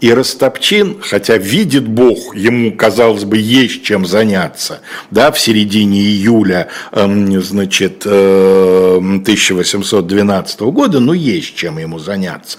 И 0.00 0.12
Растопчин, 0.12 0.98
хотя 1.00 1.36
видит 1.36 1.88
Бог, 1.88 2.36
ему, 2.36 2.76
казалось 2.76 3.24
бы, 3.24 3.38
есть 3.38 3.82
чем 3.82 4.06
заняться, 4.06 4.80
да, 5.10 5.32
в 5.32 5.40
середине 5.40 6.00
июля, 6.00 6.68
эм, 6.92 7.42
значит, 7.42 8.06
1812 8.06 10.60
э, 10.60 10.64
года, 10.66 11.00
ну, 11.00 11.12
есть 11.12 11.56
чем 11.56 11.78
ему 11.78 11.98
заняться. 11.98 12.58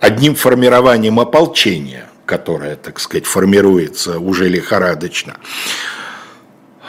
Одним 0.00 0.34
формированием 0.34 1.20
ополчения, 1.20 2.09
которая, 2.26 2.76
так 2.76 3.00
сказать, 3.00 3.26
формируется 3.26 4.18
уже 4.18 4.48
лихорадочно. 4.48 5.36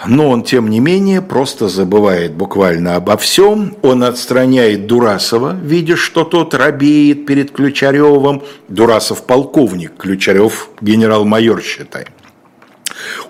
Но 0.07 0.29
он, 0.29 0.43
тем 0.43 0.69
не 0.69 0.79
менее, 0.79 1.21
просто 1.21 1.67
забывает 1.67 2.33
буквально 2.33 2.95
обо 2.95 3.17
всем. 3.17 3.77
Он 3.83 4.03
отстраняет 4.03 4.87
Дурасова, 4.87 5.55
видя, 5.61 5.95
что 5.95 6.23
тот 6.23 6.55
робеет 6.55 7.27
перед 7.27 7.51
Ключаревым. 7.51 8.41
Дурасов 8.67 9.25
полковник, 9.25 9.93
Ключарев 9.97 10.69
генерал-майор, 10.81 11.61
считай. 11.61 12.05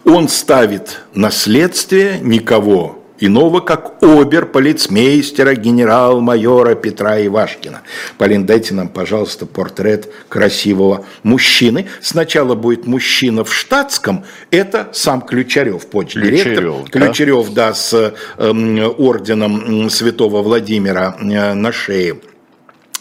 Он 0.06 0.30
ставит 0.30 1.02
наследствие 1.14 2.20
никого 2.22 3.01
иного, 3.22 3.61
как 3.61 4.03
обер-полицмейстера 4.03 5.55
генерал-майора 5.55 6.76
Петра 6.76 7.26
Ивашкина. 7.26 7.82
Полин, 8.17 8.45
дайте 8.45 8.74
нам, 8.74 8.89
пожалуйста, 8.89 9.45
портрет 9.45 10.11
красивого 10.28 11.05
мужчины. 11.24 11.88
Сначала 12.01 12.55
будет 12.55 12.86
мужчина 12.86 13.43
в 13.43 13.53
штатском, 13.53 14.26
это 14.49 14.89
сам 14.93 15.22
Ключарев, 15.22 15.88
почдиректор. 15.88 16.53
Ключарев, 16.53 16.84
да? 16.84 16.99
Ключарев, 16.99 17.49
да, 17.53 17.74
с 17.74 17.93
э, 18.38 18.86
орденом 18.97 19.89
святого 19.89 20.41
Владимира 20.41 21.15
э, 21.19 21.53
на 21.53 21.72
шее 21.72 22.19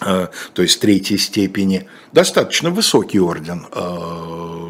э, 0.04 0.26
то 0.52 0.62
есть 0.62 0.80
третьей 0.80 1.18
степени, 1.18 1.86
достаточно 2.12 2.70
высокий 2.70 3.20
орден, 3.20 3.66
э, 3.72 4.69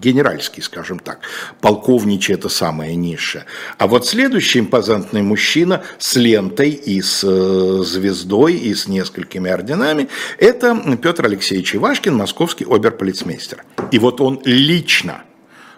генеральский, 0.00 0.62
скажем 0.62 0.98
так, 0.98 1.20
полковничий 1.60 2.34
это 2.34 2.48
самое 2.48 2.94
низшее. 2.94 3.44
А 3.78 3.86
вот 3.86 4.06
следующий 4.06 4.60
импозантный 4.60 5.22
мужчина 5.22 5.82
с 5.98 6.16
лентой 6.16 6.70
и 6.70 7.02
с 7.02 7.22
э, 7.24 7.82
звездой 7.84 8.54
и 8.54 8.74
с 8.74 8.88
несколькими 8.88 9.50
орденами, 9.50 10.08
это 10.38 10.96
Петр 11.02 11.26
Алексеевич 11.26 11.74
Ивашкин, 11.74 12.14
московский 12.14 12.64
оберполицмейстер. 12.64 13.64
И 13.90 13.98
вот 13.98 14.20
он 14.20 14.40
лично 14.44 15.22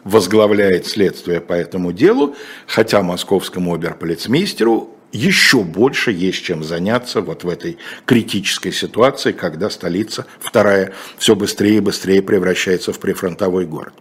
возглавляет 0.05 0.87
следствие 0.87 1.41
по 1.41 1.53
этому 1.53 1.93
делу, 1.93 2.35
хотя 2.67 3.03
московскому 3.03 3.75
оберполицмейстеру 3.75 4.97
еще 5.13 5.63
больше 5.63 6.13
есть 6.13 6.45
чем 6.45 6.63
заняться 6.63 7.21
вот 7.21 7.45
в 7.45 7.49
этой 7.49 7.79
критической 8.07 8.73
ситуации, 8.73 9.33
когда 9.33 9.69
столица, 9.71 10.27
вторая, 10.39 10.93
все 11.19 11.35
быстрее 11.35 11.79
и 11.79 11.81
быстрее 11.81 12.23
превращается 12.23 12.93
в 12.93 13.01
прифронтовой 13.01 13.67
город. 13.67 13.95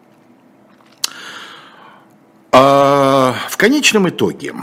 А 2.52 3.36
в 3.50 3.58
конечном 3.58 4.10
итоге 4.10 4.54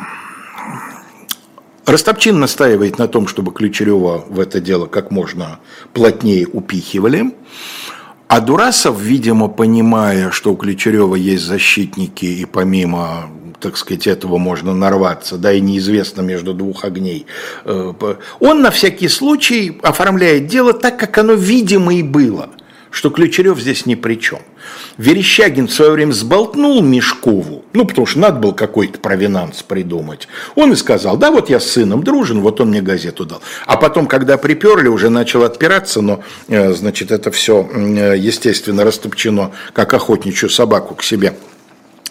Ростопчин 1.87 2.41
настаивает 2.41 2.99
на 2.99 3.07
том, 3.07 3.29
чтобы 3.29 3.53
Ключерева 3.53 4.25
в 4.29 4.41
это 4.41 4.61
дело 4.61 4.87
как 4.87 5.13
можно 5.13 5.61
плотнее 5.93 6.49
упихивали. 6.49 7.33
А 8.27 8.41
Дурасов, 8.41 9.01
видимо, 9.01 9.47
понимая, 9.47 10.33
что 10.33 10.53
у 10.53 10.57
Ключерева 10.57 11.15
есть 11.15 11.45
защитники, 11.45 12.25
и 12.25 12.45
помимо, 12.45 13.31
так 13.61 13.77
сказать, 13.77 14.09
этого 14.09 14.37
можно 14.37 14.75
нарваться, 14.75 15.39
да 15.39 15.53
и 15.53 15.61
неизвестно 15.61 16.23
между 16.23 16.53
двух 16.53 16.85
огней, 16.85 17.27
э, 17.65 17.95
он 18.41 18.63
на 18.63 18.73
всякий 18.73 19.07
случай 19.07 19.79
оформляет 19.81 20.49
дело 20.49 20.73
так, 20.73 20.99
как 20.99 21.17
оно 21.19 21.35
видимо 21.35 21.95
и 21.95 22.03
было, 22.03 22.51
что 22.91 23.11
Ключерев 23.11 23.61
здесь 23.61 23.87
ни 23.87 23.95
при 23.95 24.17
чем. 24.17 24.41
Верещагин 24.99 25.69
в 25.69 25.73
свое 25.73 25.93
время 25.93 26.13
сболтнул 26.13 26.83
Мешкову, 26.83 27.65
ну, 27.73 27.85
потому 27.87 28.07
что 28.07 28.19
надо 28.21 28.41
было 28.41 28.53
какой-то 28.53 28.99
провинанс 28.99 29.63
придумать. 29.63 30.29
Он 30.55 30.73
и 30.73 30.77
сказал, 30.77 31.17
да, 31.17 31.31
вот 31.31 31.51
я 31.51 31.61
с 31.61 31.71
сыном 31.71 32.03
дружен, 32.03 32.41
вот 32.41 32.61
он 32.61 32.69
мне 32.69 32.81
газету 32.81 33.25
дал. 33.25 33.41
А 33.67 33.77
потом, 33.77 34.07
когда 34.07 34.37
приперли, 34.39 34.89
уже 34.89 35.11
начал 35.11 35.45
отпираться, 35.45 36.01
но, 36.01 36.23
э, 36.49 36.73
значит, 36.73 37.11
это 37.11 37.31
все, 37.31 37.69
э, 37.73 38.17
естественно, 38.17 38.85
растопчено, 38.85 39.53
как 39.73 39.95
охотничью 39.95 40.49
собаку 40.49 40.95
к 40.95 41.03
себе 41.03 41.35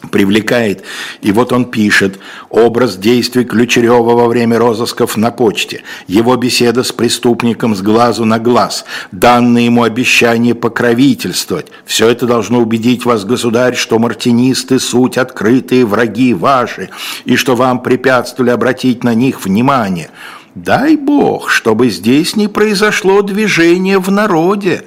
привлекает. 0.07 0.83
И 1.21 1.31
вот 1.31 1.51
он 1.51 1.65
пишет 1.65 2.19
образ 2.49 2.97
действий 2.97 3.43
Ключерева 3.43 4.15
во 4.15 4.27
время 4.27 4.57
розысков 4.57 5.17
на 5.17 5.31
почте, 5.31 5.83
его 6.07 6.35
беседа 6.35 6.83
с 6.83 6.91
преступником 6.91 7.75
с 7.75 7.81
глазу 7.81 8.25
на 8.25 8.39
глаз, 8.39 8.85
данные 9.11 9.65
ему 9.65 9.83
обещание 9.83 10.55
покровительствовать. 10.55 11.67
Все 11.85 12.09
это 12.09 12.25
должно 12.25 12.59
убедить 12.59 13.05
вас, 13.05 13.25
государь, 13.25 13.75
что 13.75 13.99
мартинисты– 13.99 14.79
суть 14.79 15.17
открытые 15.17 15.85
враги 15.85 16.33
ваши, 16.33 16.89
и 17.25 17.35
что 17.35 17.55
вам 17.55 17.81
препятствовали 17.81 18.51
обратить 18.51 19.03
на 19.03 19.13
них 19.13 19.43
внимание. 19.43 20.09
Дай 20.55 20.95
Бог, 20.95 21.49
чтобы 21.49 21.89
здесь 21.89 22.37
не 22.37 22.47
произошло 22.47 23.21
движение 23.21 23.99
в 23.99 24.09
народе. 24.09 24.85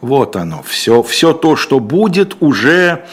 Вот 0.00 0.36
оно, 0.36 0.62
все, 0.64 1.02
все 1.02 1.32
то, 1.32 1.56
что 1.56 1.80
будет, 1.80 2.36
уже 2.40 3.04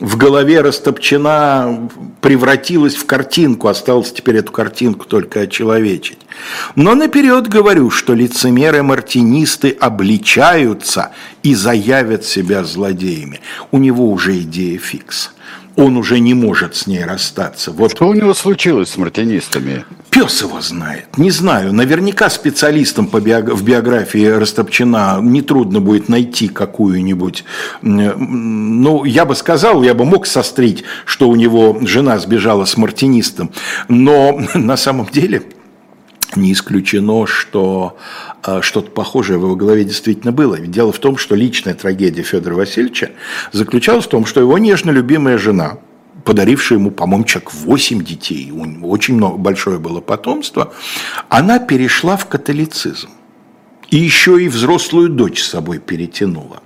в 0.00 0.16
голове 0.16 0.60
растопчена, 0.60 1.88
превратилась 2.20 2.96
в 2.96 3.06
картинку, 3.06 3.68
осталось 3.68 4.12
теперь 4.12 4.38
эту 4.38 4.52
картинку 4.52 5.06
только 5.06 5.40
очеловечить. 5.40 6.18
Но 6.74 6.94
наперед 6.94 7.48
говорю, 7.48 7.90
что 7.90 8.14
лицемеры-мартинисты 8.14 9.70
обличаются 9.70 11.12
и 11.42 11.54
заявят 11.54 12.24
себя 12.24 12.64
злодеями. 12.64 13.40
У 13.70 13.78
него 13.78 14.10
уже 14.10 14.38
идея 14.40 14.78
фикс 14.78 15.30
он 15.76 15.96
уже 15.96 16.20
не 16.20 16.34
может 16.34 16.76
с 16.76 16.86
ней 16.86 17.04
расстаться. 17.04 17.72
Вот. 17.72 17.92
Что 17.92 18.08
у 18.08 18.14
него 18.14 18.34
случилось 18.34 18.90
с 18.90 18.96
мартинистами? 18.96 19.84
Пес 20.10 20.42
его 20.42 20.60
знает. 20.60 21.18
Не 21.18 21.30
знаю. 21.30 21.72
Наверняка 21.72 22.30
специалистам 22.30 23.06
по 23.06 23.20
биог... 23.20 23.48
в 23.48 23.64
биографии 23.64 24.26
Растопчина 24.26 25.18
нетрудно 25.20 25.80
будет 25.80 26.08
найти 26.08 26.48
какую-нибудь... 26.48 27.44
Ну, 27.82 29.04
я 29.04 29.24
бы 29.24 29.34
сказал, 29.34 29.82
я 29.82 29.94
бы 29.94 30.04
мог 30.04 30.26
сострить, 30.26 30.84
что 31.04 31.28
у 31.28 31.34
него 31.34 31.78
жена 31.82 32.18
сбежала 32.18 32.64
с 32.64 32.76
мартинистом. 32.76 33.50
Но 33.88 34.40
на 34.54 34.76
самом 34.76 35.06
деле 35.06 35.42
не 36.36 36.52
исключено, 36.52 37.26
что 37.26 37.96
а, 38.42 38.62
что-то 38.62 38.90
похожее 38.90 39.38
в 39.38 39.42
его 39.42 39.56
голове 39.56 39.84
действительно 39.84 40.32
было. 40.32 40.56
Ведь 40.56 40.70
дело 40.70 40.92
в 40.92 40.98
том, 40.98 41.16
что 41.16 41.34
личная 41.34 41.74
трагедия 41.74 42.22
Федора 42.22 42.54
Васильевича 42.54 43.12
заключалась 43.52 44.04
в 44.06 44.08
том, 44.08 44.26
что 44.26 44.40
его 44.40 44.58
нежно 44.58 44.90
любимая 44.90 45.38
жена, 45.38 45.78
подарившая 46.24 46.78
ему, 46.78 46.90
по-моему, 46.90 47.24
человек 47.24 47.52
8 47.52 48.04
детей, 48.04 48.50
у 48.50 48.64
него 48.64 48.88
очень 48.88 49.14
много, 49.14 49.36
большое 49.36 49.78
было 49.78 50.00
потомство, 50.00 50.72
она 51.28 51.58
перешла 51.58 52.16
в 52.16 52.26
католицизм. 52.26 53.10
И 53.90 53.96
еще 53.96 54.42
и 54.42 54.48
взрослую 54.48 55.10
дочь 55.10 55.42
с 55.42 55.50
собой 55.50 55.78
перетянула. 55.78 56.62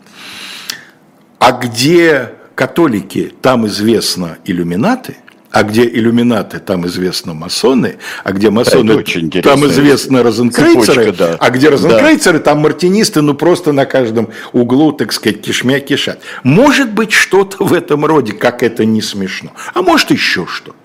А 1.38 1.52
где 1.52 2.34
католики, 2.54 3.32
там 3.40 3.66
известно 3.66 4.38
иллюминаты– 4.44 5.16
а 5.50 5.62
где 5.62 5.86
иллюминаты, 5.86 6.58
там 6.58 6.86
известно 6.86 7.34
масоны, 7.34 7.96
а 8.24 8.32
где 8.32 8.50
масоны, 8.50 9.04
да, 9.04 9.42
там 9.42 9.66
известно 9.66 10.22
розенкрейцеры, 10.22 11.12
да. 11.12 11.36
а 11.38 11.50
где 11.50 11.68
розенкрейцеры, 11.68 12.38
да. 12.38 12.44
там 12.44 12.60
мартинисты, 12.60 13.22
ну 13.22 13.34
просто 13.34 13.72
на 13.72 13.86
каждом 13.86 14.30
углу, 14.52 14.92
так 14.92 15.12
сказать, 15.12 15.40
кишмя 15.40 15.80
кишат. 15.80 16.20
Может 16.42 16.92
быть 16.92 17.12
что-то 17.12 17.64
в 17.64 17.72
этом 17.72 18.04
роде, 18.04 18.32
как 18.32 18.62
это 18.62 18.84
не 18.84 19.02
смешно, 19.02 19.52
а 19.74 19.82
может 19.82 20.10
еще 20.10 20.46
что-то. 20.46 20.77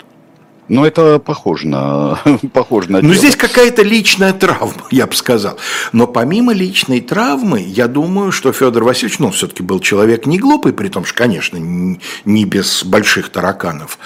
Ну, 0.68 0.84
это 0.84 1.18
похоже 1.18 1.68
на, 1.68 2.18
похоже 2.52 2.90
на 2.90 3.02
Ну, 3.02 3.12
здесь 3.12 3.36
какая-то 3.36 3.82
личная 3.82 4.32
травма, 4.32 4.82
я 4.90 5.06
бы 5.06 5.14
сказал. 5.14 5.58
Но 5.92 6.06
помимо 6.06 6.54
личной 6.54 7.00
травмы, 7.00 7.60
я 7.60 7.86
думаю, 7.86 8.32
что 8.32 8.52
Федор 8.52 8.84
Васильевич, 8.84 9.18
ну, 9.18 9.30
все-таки 9.30 9.62
был 9.62 9.80
человек 9.80 10.26
не 10.26 10.38
глупый, 10.38 10.72
при 10.72 10.88
том, 10.88 11.04
что, 11.04 11.16
конечно, 11.16 11.58
не 11.58 12.44
без 12.44 12.84
больших 12.84 13.28
тараканов. 13.28 13.98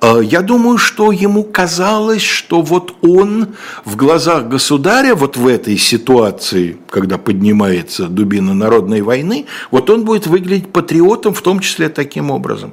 Э, 0.00 0.20
я 0.22 0.40
думаю, 0.40 0.78
что 0.78 1.12
ему 1.12 1.44
казалось, 1.44 2.22
что 2.22 2.62
вот 2.62 2.96
он 3.02 3.54
в 3.84 3.96
глазах 3.96 4.48
государя, 4.48 5.14
вот 5.14 5.36
в 5.36 5.46
этой 5.46 5.76
ситуации, 5.76 6.78
когда 6.88 7.18
поднимается 7.18 8.06
дубина 8.06 8.54
народной 8.54 9.02
войны, 9.02 9.46
вот 9.70 9.90
он 9.90 10.04
будет 10.04 10.26
выглядеть 10.26 10.72
патриотом, 10.72 11.34
в 11.34 11.42
том 11.42 11.60
числе 11.60 11.90
таким 11.90 12.30
образом. 12.30 12.72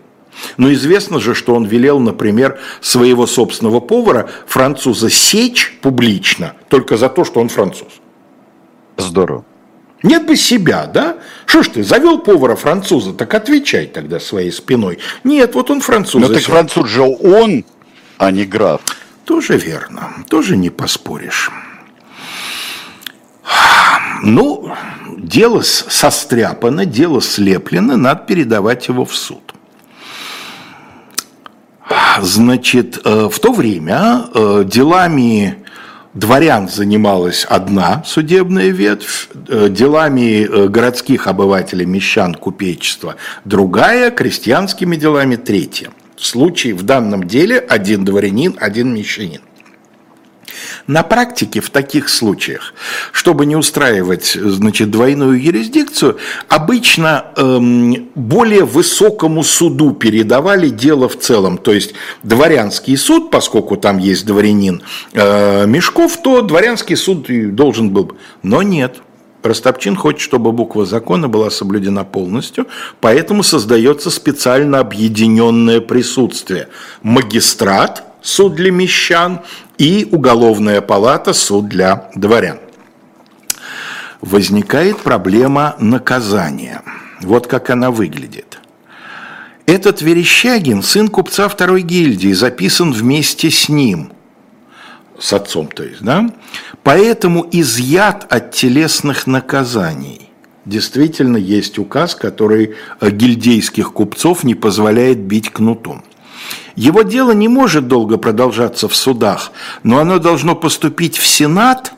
Но 0.58 0.72
известно 0.74 1.20
же, 1.20 1.36
что 1.36 1.56
он 1.56 1.66
велел, 1.66 2.00
например, 2.00 2.60
своего 2.82 3.28
собственного 3.28 3.80
повара, 3.80 4.30
француза, 4.48 5.10
сечь 5.10 5.78
публично 5.82 6.54
только 6.70 6.98
за 6.98 7.10
то, 7.10 7.24
что 7.24 7.40
он 7.40 7.50
француз. 7.50 7.88
Здорово. 8.98 9.46
Нет 10.04 10.26
бы 10.26 10.36
себя, 10.36 10.86
да? 10.86 11.18
Что 11.46 11.64
ж 11.64 11.70
ты, 11.70 11.84
завел 11.84 12.20
повара 12.20 12.56
француза, 12.56 13.14
так 13.14 13.34
отвечай 13.34 13.88
тогда 13.88 14.20
своей 14.20 14.52
спиной. 14.52 15.00
Нет, 15.24 15.56
вот 15.56 15.72
он 15.72 15.80
француз. 15.80 16.22
Но 16.22 16.28
так 16.28 16.44
француз 16.44 16.90
же 16.90 17.02
он, 17.02 17.64
а 18.18 18.32
не 18.32 18.46
граф. 18.46 18.82
Тоже 19.26 19.58
верно, 19.58 20.14
тоже 20.30 20.58
не 20.58 20.70
поспоришь. 20.70 21.50
Ну, 24.22 24.74
дело 25.18 25.62
состряпано, 25.62 26.86
дело 26.86 27.22
слеплено, 27.22 27.96
надо 27.96 28.26
передавать 28.26 28.88
его 28.90 29.06
в 29.06 29.16
суд. 29.16 29.54
Значит, 32.22 33.00
э, 33.04 33.30
в 33.32 33.40
то 33.40 33.52
время 33.52 34.26
э, 34.34 34.64
делами 34.66 35.58
дворян 36.14 36.70
занималась 36.70 37.46
одна 37.46 38.04
судебная 38.06 38.70
ветвь, 38.70 39.30
э, 39.48 39.68
делами 39.70 40.68
городских 40.68 41.28
обывателей, 41.28 41.86
мещан, 41.86 42.36
купечества 42.36 43.16
другая, 43.46 44.12
крестьянскими 44.12 44.96
делами 44.96 45.36
третья. 45.36 45.90
В 46.16 46.26
случае 46.26 46.76
в 46.76 46.84
данном 46.84 47.26
деле 47.26 47.58
один 47.58 48.06
дворянин, 48.06 48.56
один 48.60 48.94
мещанин. 48.94 49.42
На 50.88 51.04
практике 51.04 51.62
в 51.62 51.70
таких 51.70 52.10
случаях, 52.10 52.74
чтобы 53.12 53.46
не 53.46 53.56
устраивать 53.56 54.34
значит, 54.34 54.92
двойную 54.92 55.42
юрисдикцию, 55.42 56.18
обычно 56.48 57.26
эм, 57.36 58.10
более 58.16 58.66
высокому 58.66 59.44
суду 59.44 59.92
передавали 59.92 60.70
дело 60.70 61.08
в 61.08 61.18
целом. 61.18 61.58
То 61.58 61.74
есть 61.74 61.94
дворянский 62.24 62.98
суд, 62.98 63.32
поскольку 63.32 63.78
там 63.78 63.98
есть 63.98 64.26
дворянин 64.26 64.82
э, 65.14 65.66
Мешков, 65.68 66.22
то 66.22 66.42
дворянский 66.42 66.96
суд 66.96 67.28
должен 67.56 67.92
был. 67.92 68.14
Но 68.42 68.62
нет, 68.62 68.98
Ростопчин 69.44 69.96
хочет, 69.96 70.22
чтобы 70.22 70.52
буква 70.52 70.86
закона 70.86 71.28
была 71.28 71.50
соблюдена 71.50 72.06
полностью, 72.06 72.68
поэтому 73.02 73.44
создается 73.44 74.10
специально 74.10 74.80
объединенное 74.80 75.82
присутствие. 75.82 76.70
Магистрат, 77.02 78.04
суд 78.22 78.56
для 78.56 78.72
мещан, 78.72 79.42
и 79.78 80.08
уголовная 80.12 80.82
палата, 80.82 81.34
суд 81.34 81.68
для 81.68 82.10
дворян. 82.16 82.60
Возникает 84.22 85.00
проблема 85.00 85.76
наказания. 85.80 86.82
Вот 87.22 87.48
как 87.48 87.70
она 87.70 87.92
выглядит. 87.92 88.60
Этот 89.66 90.02
Верещагин, 90.02 90.84
сын 90.84 91.08
купца 91.08 91.48
второй 91.48 91.82
гильдии, 91.82 92.34
записан 92.34 92.92
вместе 92.92 93.50
с 93.50 93.70
ним, 93.70 94.12
с 95.18 95.32
отцом, 95.32 95.68
то 95.68 95.84
есть, 95.84 96.02
да? 96.02 96.30
Поэтому 96.84 97.48
изъят 97.50 98.26
от 98.30 98.52
телесных 98.52 99.26
наказаний. 99.26 100.30
Действительно, 100.66 101.38
есть 101.38 101.80
указ, 101.80 102.16
который 102.16 102.76
гильдейских 103.02 103.94
купцов 103.94 104.44
не 104.44 104.56
позволяет 104.56 105.20
бить 105.20 105.50
кнутом. 105.50 106.04
Его 106.76 107.04
дело 107.04 107.32
не 107.32 107.48
может 107.48 107.88
долго 107.88 108.18
продолжаться 108.18 108.88
в 108.88 108.96
судах, 108.96 109.52
но 109.84 110.00
оно 110.00 110.18
должно 110.20 110.56
поступить 110.56 111.18
в 111.18 111.26
Сенат, 111.26 111.94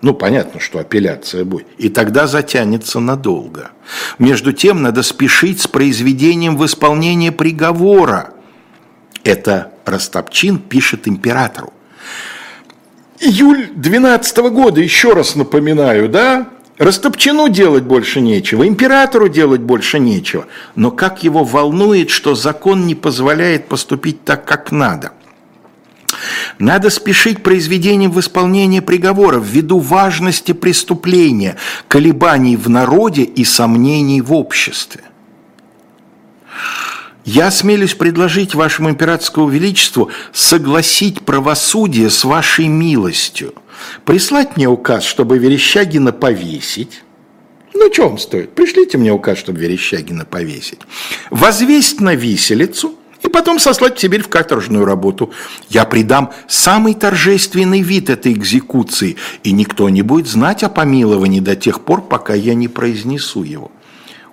ну, 0.00 0.14
понятно, 0.14 0.58
что 0.58 0.80
апелляция 0.80 1.44
будет, 1.44 1.68
и 1.78 1.88
тогда 1.88 2.26
затянется 2.26 2.98
надолго. 2.98 3.70
Между 4.18 4.52
тем, 4.52 4.82
надо 4.82 5.04
спешить 5.04 5.60
с 5.60 5.68
произведением 5.68 6.56
в 6.56 6.66
исполнение 6.66 7.30
приговора. 7.30 8.30
Это 9.22 9.72
Растопчин 9.84 10.58
пишет 10.58 11.06
императору. 11.06 11.72
Июль 13.20 13.70
12 13.76 14.36
года, 14.50 14.80
еще 14.80 15.12
раз 15.12 15.36
напоминаю, 15.36 16.08
да? 16.08 16.48
Растопчину 16.78 17.48
делать 17.48 17.84
больше 17.84 18.20
нечего, 18.20 18.66
императору 18.66 19.28
делать 19.28 19.60
больше 19.60 19.98
нечего. 19.98 20.46
Но 20.74 20.90
как 20.90 21.22
его 21.22 21.44
волнует, 21.44 22.10
что 22.10 22.34
закон 22.34 22.86
не 22.86 22.94
позволяет 22.94 23.68
поступить 23.68 24.24
так, 24.24 24.44
как 24.44 24.72
надо. 24.72 25.12
Надо 26.58 26.90
спешить 26.90 27.42
произведением 27.42 28.10
в 28.10 28.20
исполнение 28.20 28.82
приговора 28.82 29.38
ввиду 29.38 29.80
важности 29.80 30.52
преступления, 30.52 31.56
колебаний 31.88 32.56
в 32.56 32.68
народе 32.68 33.22
и 33.22 33.44
сомнений 33.44 34.20
в 34.20 34.32
обществе. 34.32 35.02
Я 37.24 37.48
осмелюсь 37.48 37.94
предложить 37.94 38.54
вашему 38.54 38.90
императорскому 38.90 39.48
величеству 39.48 40.10
согласить 40.32 41.22
правосудие 41.22 42.10
с 42.10 42.24
вашей 42.24 42.66
милостью, 42.66 43.54
прислать 44.04 44.56
мне 44.56 44.68
указ, 44.68 45.04
чтобы 45.04 45.38
Верещагина 45.38 46.12
повесить, 46.12 47.02
ну, 47.74 47.92
что 47.92 48.08
вам 48.08 48.18
стоит? 48.18 48.54
Пришлите 48.54 48.98
мне 48.98 49.12
указ, 49.12 49.38
чтобы 49.38 49.58
Верещагина 49.58 50.24
повесить. 50.24 50.80
Возвесть 51.30 52.00
на 52.00 52.14
виселицу 52.14 52.94
и 53.22 53.28
потом 53.28 53.58
сослать 53.58 53.96
в 53.96 54.00
Сибирь 54.00 54.22
в 54.22 54.28
каторжную 54.28 54.84
работу. 54.84 55.32
Я 55.68 55.84
придам 55.84 56.32
самый 56.48 56.94
торжественный 56.94 57.80
вид 57.80 58.10
этой 58.10 58.32
экзекуции, 58.32 59.16
и 59.42 59.52
никто 59.52 59.88
не 59.88 60.02
будет 60.02 60.28
знать 60.28 60.62
о 60.62 60.68
помиловании 60.68 61.40
до 61.40 61.56
тех 61.56 61.80
пор, 61.80 62.02
пока 62.02 62.34
я 62.34 62.54
не 62.54 62.68
произнесу 62.68 63.42
его. 63.42 63.70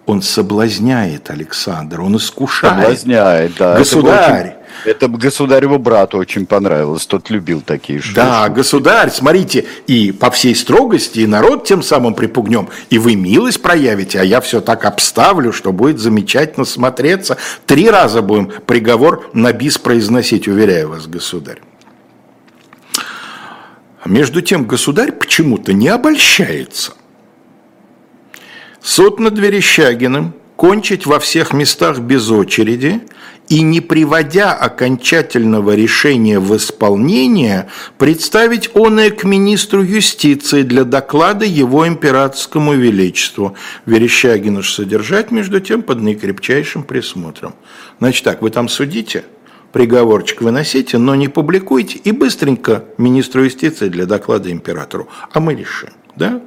Он 0.10 0.24
соблазняет 0.24 1.30
Александра, 1.30 2.01
он 2.01 2.18
искушает. 2.18 2.80
Соблазняет, 2.80 3.51
да. 3.60 3.78
Государь, 3.78 4.57
Это 4.84 5.07
государеву 5.07 5.78
брату 5.78 6.18
очень 6.18 6.47
понравилось, 6.47 7.05
тот 7.05 7.30
любил 7.30 7.62
такие 7.62 8.01
штуки. 8.01 8.16
Да, 8.16 8.49
государь, 8.49 9.12
смотрите, 9.12 9.68
и 9.86 10.12
по 10.12 10.32
всей 10.32 10.55
строгости, 10.55 11.20
и 11.20 11.28
народ 11.28 11.66
тем 11.66 11.84
самым 11.84 12.16
припугнем, 12.16 12.70
и 12.89 12.97
вы 12.97 13.14
милость 13.14 13.62
проявите, 13.62 14.20
а 14.20 14.24
я 14.24 14.41
все 14.41 14.62
так 14.62 14.84
обставлю, 14.86 15.53
что 15.53 15.72
будет 15.72 15.99
замечательно 15.99 16.66
смотреться. 16.66 17.38
Три 17.68 17.88
раза 17.88 18.24
будем 18.24 18.51
приговор 18.66 19.30
на 19.34 19.53
бис 19.53 19.78
произносить, 19.78 20.47
уверяю 20.47 20.89
вас, 20.89 21.05
государь. 21.05 21.62
Между 24.05 24.41
тем 24.41 24.66
государь 24.66 25.12
почему-то 25.12 25.72
не 25.72 25.88
обольщается. 25.88 26.93
Суд 28.82 29.20
над 29.20 29.38
Верещагиным 29.38 30.34
кончить 30.56 31.06
во 31.06 31.20
всех 31.20 31.54
местах 31.54 32.00
без 32.00 32.30
очереди 32.30 33.02
и, 33.48 33.62
не 33.62 33.82
приводя 33.82 34.54
окончательного 34.54 35.76
решения 35.76 36.40
в 36.40 36.56
исполнение, 36.56 37.70
представить 37.98 38.70
оное 38.76 39.10
к 39.10 39.24
министру 39.24 39.84
юстиции 39.84 40.64
для 40.64 40.84
доклада 40.84 41.46
его 41.46 41.88
императорскому 41.88 42.74
величеству. 42.74 43.56
Верещагина 43.86 44.62
же 44.62 44.72
содержать, 44.72 45.32
между 45.32 45.60
тем, 45.62 45.82
под 45.82 46.02
наикрепчайшим 46.02 46.84
присмотром. 46.84 47.56
Значит 48.00 48.24
так, 48.24 48.42
вы 48.42 48.50
там 48.50 48.68
судите– 48.68 49.24
приговорчик 49.72 50.42
выносите, 50.42 50.98
но 50.98 51.16
не 51.16 51.28
публикуйте 51.28 52.00
и 52.00 52.12
быстренько 52.12 52.86
министру 52.98 53.44
юстиции 53.44 53.90
для 53.90 54.06
доклада 54.06 54.52
императору, 54.52 55.08
а 55.32 55.40
мы 55.40 55.56
решим, 55.56 55.90
да? 56.16 56.42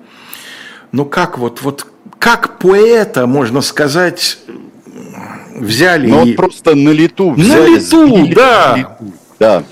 Ну 0.91 1.07
как 1.07 1.39
вот, 1.39 1.62
вот 1.62 1.87
как 2.18 2.59
поэта, 2.59 3.26
можно 3.26 3.61
сказать, 3.61 4.38
взяли 5.57 6.09
ну, 6.09 6.26
и... 6.26 6.32
просто 6.34 6.74
на 6.74 6.90
лету 6.90 7.30
взяли. 7.32 7.70
На 7.70 7.76
лету, 7.76 8.07
сбили, 8.07 8.34
да. 8.34 8.72
На 8.72 8.78
лету. 8.78 9.12
Да. 9.38 9.64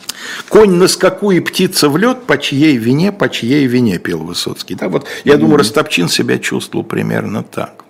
Конь 0.49 0.73
на 0.73 0.89
скаку 0.89 1.31
и 1.31 1.41
птица 1.41 1.89
в 1.89 1.97
лед, 1.97 2.25
по 2.25 2.39
чьей 2.39 2.77
вине, 2.77 3.13
по 3.13 3.29
чьей 3.29 3.67
вине, 3.67 3.99
пел 3.99 4.19
Высоцкий. 4.19 4.75
Да, 4.75 4.89
вот 4.89 5.07
я 5.25 5.35
mm-hmm. 5.35 5.39
думаю, 5.39 5.59
Ростопчин 5.59 6.09
себя 6.09 6.39
чувствовал 6.39 6.85
примерно 6.85 7.43
так. 7.43 7.85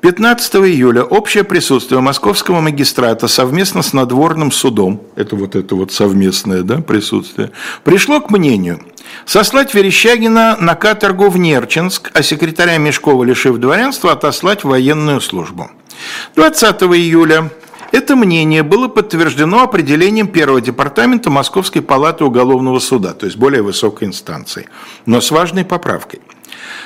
15 0.00 0.54
июля 0.56 1.04
общее 1.04 1.44
присутствие 1.44 2.00
московского 2.00 2.60
магистрата 2.60 3.28
совместно 3.28 3.82
с 3.82 3.92
надворным 3.92 4.50
судом, 4.50 5.02
это 5.14 5.36
вот 5.36 5.54
это 5.54 5.74
вот 5.74 5.92
совместное 5.92 6.62
да, 6.62 6.78
присутствие, 6.78 7.50
пришло 7.84 8.22
к 8.22 8.30
мнению 8.30 8.80
сослать 9.26 9.74
Верещагина 9.74 10.56
на 10.58 10.74
каторгу 10.74 11.28
в 11.28 11.36
Нерчинск, 11.38 12.10
а 12.14 12.22
секретаря 12.22 12.78
Мешкова, 12.78 13.24
лишив 13.24 13.58
дворянства, 13.58 14.12
отослать 14.12 14.64
в 14.64 14.68
военную 14.68 15.20
службу. 15.20 15.70
20 16.34 16.82
июля 16.82 17.50
это 17.92 18.16
мнение 18.16 18.62
было 18.62 18.88
подтверждено 18.88 19.62
определением 19.62 20.28
первого 20.28 20.62
департамента 20.62 21.28
Московской 21.28 21.82
палаты 21.82 22.24
уголовного 22.24 22.78
суда, 22.78 23.12
то 23.12 23.26
есть 23.26 23.36
более 23.36 23.60
высокой 23.60 24.08
инстанции, 24.08 24.66
но 25.04 25.20
с 25.20 25.30
важной 25.30 25.66
поправкой– 25.66 26.20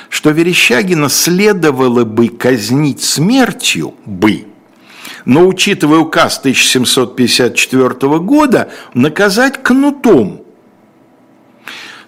что 0.09 0.31
Верещагина 0.31 1.09
следовало 1.09 2.03
бы 2.03 2.29
казнить 2.29 3.03
смертью 3.03 3.93
бы, 4.05 4.45
но, 5.25 5.47
учитывая 5.47 5.99
указ 5.99 6.39
1754 6.39 8.19
года, 8.19 8.69
наказать 8.93 9.61
кнутом. 9.61 10.41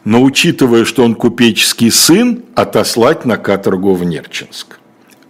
Но, 0.03 0.21
учитывая, 0.21 0.85
что 0.85 1.03
он 1.03 1.15
купеческий 1.15 1.91
сын, 1.91 2.43
отослать 2.55 3.25
на 3.25 3.37
каторгу 3.37 3.93
в 3.93 4.03
Нерчинск. 4.05 4.79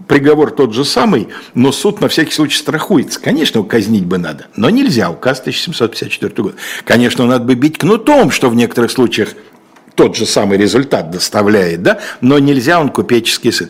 Приговор 0.08 0.52
тот 0.52 0.74
же 0.74 0.86
самый, 0.86 1.30
но 1.54 1.72
суд 1.72 2.00
на 2.00 2.08
всякий 2.08 2.32
случай 2.32 2.58
страхуется. 2.58 3.20
Конечно, 3.20 3.64
казнить 3.64 4.06
бы 4.06 4.18
надо, 4.18 4.48
но 4.56 4.70
нельзя, 4.70 5.10
указ 5.10 5.40
1754 5.42 6.34
года. 6.44 6.56
Конечно, 6.86 7.26
надо 7.26 7.44
бы 7.44 7.56
бить 7.56 7.78
кнутом, 7.78 8.32
что 8.32 8.50
в 8.50 8.56
некоторых 8.56 8.92
случаях 8.92 9.34
тот 9.98 10.16
же 10.16 10.26
самый 10.26 10.58
результат 10.58 11.10
доставляет, 11.10 11.82
да, 11.82 12.00
но 12.22 12.38
нельзя 12.40 12.80
он 12.80 12.90
купеческий 12.90 13.52
сын. 13.52 13.70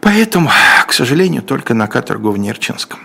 Поэтому, 0.00 0.50
к 0.86 0.92
сожалению, 0.92 1.42
только 1.42 1.72
на 1.74 1.86
каторгу 1.88 2.30
в 2.30 2.38
Нерчинском. 2.38 3.00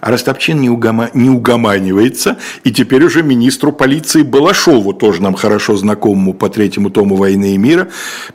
А 0.00 0.10
Ростопчин 0.10 0.60
не, 0.60 0.68
угома, 0.68 1.10
не 1.14 1.30
угоманивается, 1.30 2.36
и 2.62 2.70
теперь 2.70 3.02
уже 3.04 3.22
министру 3.22 3.72
полиции 3.72 4.22
Балашову, 4.22 4.92
тоже 4.92 5.22
нам 5.22 5.34
хорошо 5.34 5.76
знакомому 5.76 6.34
по 6.34 6.50
третьему 6.50 6.90
тому 6.90 7.16
«Войны 7.16 7.54
и 7.54 7.58
мира», 7.58 7.88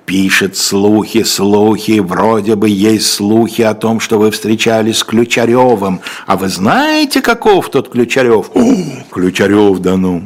пишет 0.06 0.58
слухи, 0.58 1.24
слухи, 1.24 2.00
вроде 2.00 2.56
бы 2.56 2.70
есть 2.70 3.14
слухи 3.14 3.62
о 3.62 3.76
том, 3.76 4.00
что 4.00 4.18
вы 4.18 4.32
встречались 4.32 4.98
с 4.98 5.04
Ключаревым. 5.04 6.02
А 6.26 6.38
вы 6.38 6.50
знаете, 6.50 7.22
каков 7.22 7.70
тот 7.70 7.90
Ключарев? 7.90 8.50
Ключарев, 9.12 9.78
да 9.78 9.96
ну. 9.96 10.24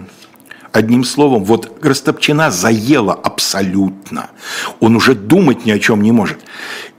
Одним 0.74 1.04
словом, 1.04 1.44
вот 1.44 1.72
Растопчина 1.84 2.50
заела 2.50 3.14
абсолютно. 3.14 4.32
Он 4.80 4.96
уже 4.96 5.14
думать 5.14 5.66
ни 5.66 5.72
о 5.72 5.78
чем 5.78 6.02
не 6.02 6.12
может. 6.12 6.40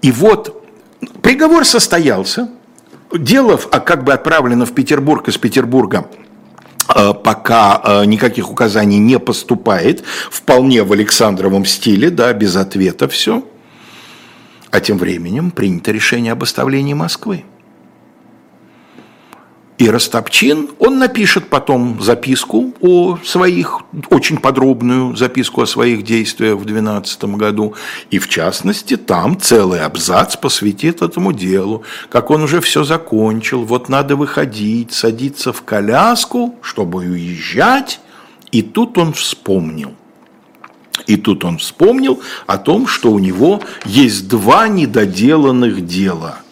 И 0.01 0.13
вот 0.13 0.65
приговор 1.23 1.65
состоялся. 1.65 2.49
Дело 3.13 3.61
а 3.73 3.81
как 3.81 4.05
бы 4.05 4.13
отправлено 4.13 4.65
в 4.65 4.73
Петербург 4.73 5.27
из 5.29 5.39
Петербурга 5.39 6.09
э, 6.95 7.15
пока 7.15 7.81
э, 7.83 8.05
никаких 8.05 8.49
указаний 8.49 8.99
не 8.99 9.19
поступает, 9.19 10.05
вполне 10.31 10.85
в 10.85 10.93
Александровом 10.93 11.65
стиле, 11.65 12.11
да, 12.11 12.33
без 12.33 12.55
ответа 12.55 13.09
все. 13.09 13.45
А 14.71 14.81
тем 14.81 14.99
временем 14.99 15.51
принято 15.51 15.91
решение 15.91 16.33
об 16.33 16.45
оставлении 16.45 16.95
Москвы. 16.95 17.45
И 19.77 19.91
Растопчин, 19.91 20.71
он 20.79 20.99
напишет 20.99 21.49
потом 21.49 22.01
записку 22.01 22.73
о 22.81 23.19
своих, 23.25 23.81
очень 24.09 24.37
подробную 24.37 25.17
записку 25.17 25.63
о 25.63 25.67
своих 25.67 26.05
действиях 26.05 26.59
в 26.59 26.65
2012 26.65 27.25
году. 27.37 27.75
И 28.11 28.21
в 28.21 28.29
частности, 28.29 28.97
там 28.97 29.41
целый 29.41 29.81
абзац 29.81 30.37
посвятит 30.37 31.03
этому 31.03 31.33
делу, 31.33 31.83
как 32.09 32.31
он 32.31 32.45
уже 32.45 32.61
все 32.61 32.85
закончил, 32.85 33.65
вот 33.65 33.89
надо 33.89 34.15
выходить, 34.15 34.93
садиться 34.93 35.53
в 35.53 35.63
коляску, 35.63 36.55
чтобы 36.63 37.01
уезжать. 37.01 37.99
И 38.53 38.63
тут 38.63 38.97
он 38.97 39.13
вспомнил. 39.13 39.95
И 41.09 41.17
тут 41.17 41.45
он 41.45 41.59
вспомнил 41.59 42.21
о 42.47 42.59
том, 42.59 42.87
что 42.87 43.11
у 43.11 43.19
него 43.19 43.61
есть 43.85 44.29
два 44.29 44.69
недоделанных 44.69 45.85
дела– 45.85 46.39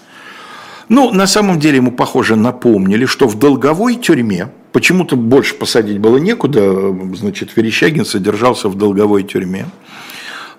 ну, 0.92 1.10
на 1.10 1.26
самом 1.26 1.58
деле 1.58 1.76
ему, 1.76 1.90
похоже, 1.90 2.36
напомнили, 2.36 3.06
что 3.06 3.26
в 3.26 3.38
долговой 3.38 3.94
тюрьме, 3.94 4.50
почему-то 4.72 5.16
больше 5.16 5.54
посадить 5.54 5.98
было 5.98 6.18
некуда, 6.18 6.94
значит, 7.14 7.56
Верещагин 7.56 8.04
содержался 8.04 8.68
в 8.68 8.76
долговой 8.76 9.22
тюрьме, 9.22 9.64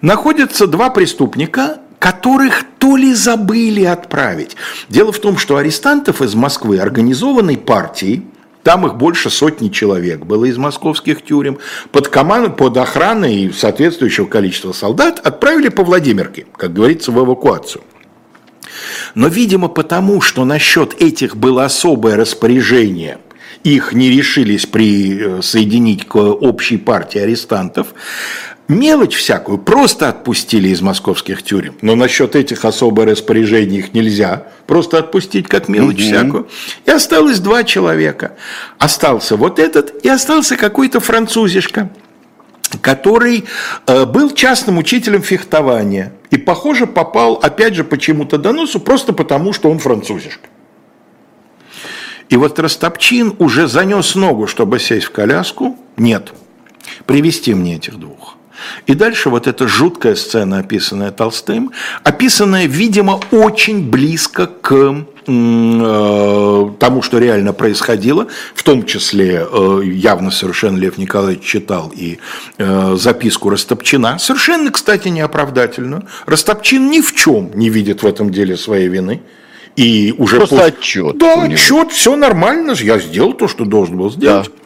находятся 0.02 0.66
два 0.66 0.90
преступника, 0.90 1.78
которых 2.00 2.64
то 2.80 2.98
ли 2.98 3.14
забыли 3.14 3.84
отправить. 3.84 4.56
Дело 4.90 5.12
в 5.12 5.20
том, 5.20 5.38
что 5.38 5.58
арестантов 5.58 6.20
из 6.24 6.34
Москвы, 6.34 6.80
организованной 6.80 7.58
партией, 7.58 8.24
там 8.64 8.88
их 8.88 8.96
больше 8.96 9.30
сотни 9.30 9.70
человек 9.70 10.26
было 10.26 10.46
из 10.46 10.58
московских 10.58 11.22
тюрем. 11.24 11.60
Под, 11.92 12.08
команд, 12.08 12.58
под 12.58 12.76
охраной 12.78 13.54
соответствующего 13.54 14.26
количества 14.26 14.72
солдат 14.72 15.20
отправили 15.24 15.70
по 15.70 15.84
Владимирке, 15.84 16.48
как 16.58 16.74
говорится, 16.74 17.12
в 17.12 17.24
эвакуацию. 17.24 17.84
Но, 19.16 19.28
видимо, 19.28 19.68
потому, 19.68 20.22
что 20.22 20.46
насчет 20.46 21.02
этих 21.02 21.36
было 21.36 21.66
особое 21.66 22.16
распоряжение, 22.16 23.20
их 23.64 23.94
не 23.94 24.10
решились 24.10 24.66
присоединить 24.66 26.06
к 26.08 26.16
общей 26.18 26.78
партии 26.78 27.20
арестантов, 27.20 27.94
Мелочь 28.70 29.16
всякую 29.16 29.58
просто 29.58 30.08
отпустили 30.08 30.70
из 30.70 30.82
московских 30.82 31.44
тюрем. 31.44 31.76
Но 31.82 31.96
насчет 31.96 32.34
этих 32.36 32.64
особых 32.64 33.06
распоряжений 33.06 33.80
их 33.80 33.94
нельзя 33.94 34.48
просто 34.68 35.00
отпустить 35.00 35.50
как 35.50 35.68
мелочь 35.68 36.00
угу. 36.00 36.04
всякую. 36.04 36.48
И 36.86 36.92
осталось 36.92 37.40
два 37.40 37.66
человека. 37.66 38.38
Остался 38.80 39.36
вот 39.36 39.60
этот 39.60 40.06
и 40.06 40.08
остался 40.08 40.56
какой-то 40.56 41.02
французишка 41.02 41.90
который 42.82 43.46
э, 43.88 44.06
был 44.06 44.32
частным 44.32 44.78
учителем 44.78 45.22
фехтования 45.22 46.14
и, 46.32 46.38
похоже, 46.38 46.88
попал, 46.88 47.34
опять 47.36 47.76
же, 47.76 47.84
почему-то 47.84 48.38
доносу, 48.38 48.80
просто 48.80 49.14
потому, 49.14 49.54
что 49.54 49.70
он 49.70 49.80
французишка. 49.80 50.50
И 52.30 52.38
вот 52.38 52.58
Ростопчин 52.58 53.36
уже 53.40 53.68
занес 53.68 54.16
ногу, 54.16 54.48
чтобы 54.48 54.80
сесть 54.80 55.06
в 55.06 55.12
коляску. 55.12 55.78
Нет, 55.98 56.34
привести 57.06 57.54
мне 57.54 57.76
этих 57.76 58.00
двух. 58.00 58.38
И 58.88 58.94
дальше 58.94 59.30
вот 59.30 59.48
эта 59.48 59.68
жуткая 59.68 60.16
сцена, 60.16 60.60
описанная 60.60 61.12
Толстым, 61.12 61.72
описанная, 62.04 62.66
видимо, 62.66 63.20
очень 63.32 63.90
близко 63.90 64.48
к 64.48 65.06
э, 65.28 66.72
тому, 66.80 67.02
что 67.02 67.18
реально 67.18 67.54
происходило, 67.54 68.28
в 68.54 68.64
том 68.64 68.86
числе 68.86 69.46
э, 69.50 69.82
явно 69.86 70.32
совершенно 70.32 70.78
Лев 70.78 70.98
Николаевич 70.98 71.44
читал 71.44 71.92
и 71.96 72.20
э, 72.58 72.96
записку 72.98 73.50
Растопчина, 73.50 74.20
совершенно, 74.20 74.72
кстати, 74.72 75.08
неоправдательную. 75.08 76.08
Растопчин 76.26 76.90
ни 76.90 77.02
в 77.02 77.14
чем 77.16 77.52
не 77.56 77.70
видит 77.70 78.04
в 78.04 78.08
этом 78.08 78.32
деле 78.32 78.58
своей 78.58 78.88
вины. 78.88 79.22
И 79.76 80.14
уже 80.20 80.38
Просто 80.38 80.56
после... 80.56 80.72
отчет. 80.72 81.18
Да, 81.18 81.44
отчет, 81.44 81.92
все 81.92 82.16
нормально, 82.16 82.76
я 82.80 83.00
сделал 83.00 83.34
то, 83.34 83.48
что 83.48 83.66
должен 83.66 83.98
был 83.98 84.12
сделать. 84.12 84.48
Да. 84.48 84.63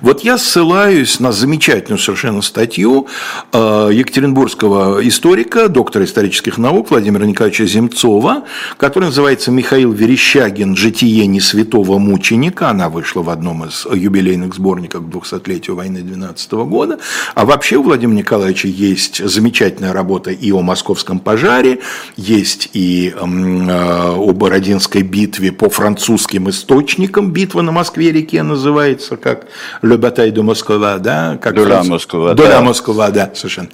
Вот 0.00 0.20
я 0.22 0.38
ссылаюсь 0.38 1.20
на 1.20 1.32
замечательную 1.32 1.98
совершенно 1.98 2.42
статью 2.42 3.06
э, 3.52 3.90
екатеринбургского 3.92 5.06
историка, 5.06 5.68
доктора 5.68 6.04
исторических 6.04 6.58
наук 6.58 6.90
Владимира 6.90 7.26
Николаевича 7.26 7.66
Земцова, 7.66 8.44
которая 8.76 9.10
называется 9.10 9.50
«Михаил 9.50 9.92
Верещагин. 9.92 10.76
Житие 10.76 11.26
не 11.26 11.40
святого 11.40 11.98
мученика». 11.98 12.70
Она 12.70 12.88
вышла 12.88 13.22
в 13.22 13.30
одном 13.30 13.64
из 13.64 13.86
юбилейных 13.86 14.54
сборников 14.54 15.04
к 15.04 15.08
200-летию 15.08 15.76
войны 15.76 16.00
12 16.00 16.52
года. 16.52 16.98
А 17.34 17.44
вообще 17.44 17.76
у 17.76 17.82
Владимира 17.82 18.18
Николаевича 18.18 18.68
есть 18.68 19.24
замечательная 19.24 19.92
работа 19.92 20.30
и 20.30 20.50
о 20.52 20.62
московском 20.62 21.18
пожаре, 21.18 21.80
есть 22.16 22.70
и 22.72 23.14
э, 23.14 23.20
о 23.20 24.32
Бородинской 24.32 25.02
битве 25.02 25.52
по 25.52 25.68
французским 25.68 26.48
источникам. 26.50 27.32
Битва 27.32 27.62
на 27.62 27.72
Москве-реке 27.72 28.42
называется 28.42 29.16
как 29.16 29.46
Le 29.82 29.96
bataille 29.96 30.32
de 30.32 30.40
Москва, 30.42 30.98
да, 30.98 31.38
как 31.40 31.54
Дуля 31.54 31.76
франц... 31.76 31.88
Москва, 31.88 32.34
Дуля 32.34 32.48
да. 32.48 32.60
Москва, 32.60 33.10
да, 33.10 33.30
совершенно, 33.34 33.68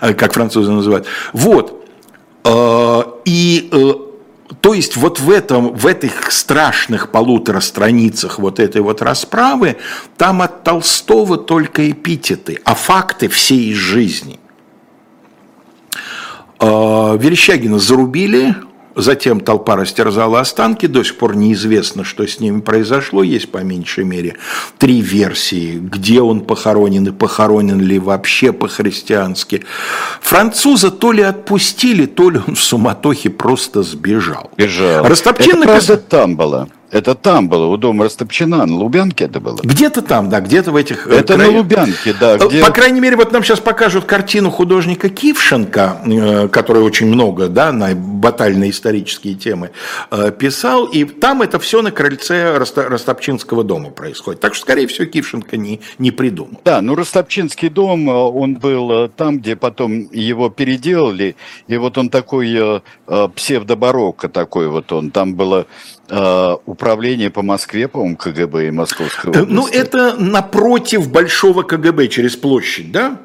э, 0.00 0.14
как 0.14 0.32
французы 0.32 0.70
называют. 0.70 1.06
Вот, 1.32 1.84
э, 2.44 3.02
и 3.24 3.68
э, 3.72 3.92
то 4.60 4.74
есть 4.74 4.96
вот 4.96 5.20
в, 5.20 5.30
этом, 5.30 5.74
в 5.74 5.86
этих 5.86 6.30
страшных 6.32 7.10
полутора 7.10 7.60
страницах 7.60 8.38
вот 8.38 8.60
этой 8.60 8.80
вот 8.80 9.02
расправы, 9.02 9.76
там 10.16 10.42
от 10.42 10.64
Толстого 10.64 11.36
только 11.36 11.90
эпитеты, 11.90 12.60
а 12.64 12.74
факты 12.74 13.28
всей 13.28 13.74
жизни. 13.74 14.40
Верещагина 16.60 17.78
зарубили, 17.78 18.56
Затем 18.98 19.38
толпа 19.38 19.76
растерзала 19.76 20.40
останки, 20.40 20.86
до 20.86 21.04
сих 21.04 21.18
пор 21.18 21.36
неизвестно, 21.36 22.02
что 22.02 22.26
с 22.26 22.40
ними 22.40 22.60
произошло, 22.60 23.22
есть 23.22 23.48
по 23.48 23.58
меньшей 23.58 24.02
мере 24.02 24.34
три 24.76 25.00
версии, 25.00 25.78
где 25.78 26.20
он 26.20 26.40
похоронен 26.40 27.06
и 27.06 27.12
похоронен 27.12 27.80
ли 27.80 28.00
вообще 28.00 28.52
по-христиански. 28.52 29.64
Француза 30.20 30.90
то 30.90 31.12
ли 31.12 31.22
отпустили, 31.22 32.06
то 32.06 32.28
ли 32.28 32.40
он 32.44 32.56
в 32.56 32.60
суматохе 32.60 33.30
просто 33.30 33.84
сбежал. 33.84 34.50
Бежал. 34.56 35.06
Растопчин 35.06 35.62
Это 35.62 35.74
написал... 35.74 35.96
там 35.98 36.34
было. 36.34 36.68
Это 36.90 37.14
там 37.14 37.48
было, 37.48 37.66
у 37.66 37.76
дома 37.76 38.04
Растопчина, 38.04 38.64
на 38.64 38.76
Лубянке 38.76 39.24
это 39.24 39.40
было? 39.40 39.58
Где-то 39.62 40.00
там, 40.00 40.30
да, 40.30 40.40
где-то 40.40 40.72
в 40.72 40.76
этих... 40.76 41.06
Э, 41.06 41.18
это 41.18 41.34
край... 41.34 41.50
на 41.50 41.58
Лубянке, 41.58 42.14
да. 42.18 42.36
Э, 42.36 42.48
где... 42.48 42.62
По 42.62 42.70
крайней 42.70 43.00
мере, 43.00 43.16
вот 43.16 43.30
нам 43.30 43.44
сейчас 43.44 43.60
покажут 43.60 44.06
картину 44.06 44.50
художника 44.50 45.10
Кившенко, 45.10 45.98
э, 46.06 46.48
который 46.48 46.82
очень 46.82 47.06
много, 47.06 47.48
да, 47.48 47.72
на 47.72 47.94
батальные 47.94 48.70
исторические 48.70 49.34
темы 49.34 49.70
писал, 50.38 50.86
и 50.86 51.04
там 51.04 51.42
это 51.42 51.58
все 51.58 51.82
на 51.82 51.90
крыльце 51.90 52.56
Растопчинского 52.56 53.64
дома 53.64 53.90
происходит. 53.90 54.40
Так 54.40 54.54
что, 54.54 54.62
скорее 54.62 54.86
всего, 54.86 55.06
Кившенко 55.06 55.58
не, 55.58 55.80
не 55.98 56.10
придумал. 56.10 56.60
Да, 56.64 56.80
ну 56.80 56.94
Растопчинский 56.94 57.68
дом, 57.68 58.08
он 58.08 58.54
был 58.54 59.08
там, 59.10 59.38
где 59.38 59.56
потом 59.56 60.08
его 60.10 60.48
переделали, 60.48 61.36
и 61.66 61.76
вот 61.76 61.98
он 61.98 62.08
такой 62.08 62.82
псевдобарокко 63.34 64.28
такой 64.28 64.68
вот 64.68 64.90
он, 64.92 65.10
там 65.10 65.34
было 65.34 65.66
управление 66.10 67.30
по 67.30 67.42
Москве, 67.42 67.86
по-моему, 67.86 68.16
КГБ 68.16 68.68
и 68.68 68.70
Московской 68.70 69.30
области. 69.30 69.52
Ну, 69.52 69.66
это 69.66 70.16
напротив 70.18 71.10
Большого 71.10 71.62
КГБ 71.62 72.08
через 72.08 72.36
площадь, 72.36 72.90
да? 72.90 73.18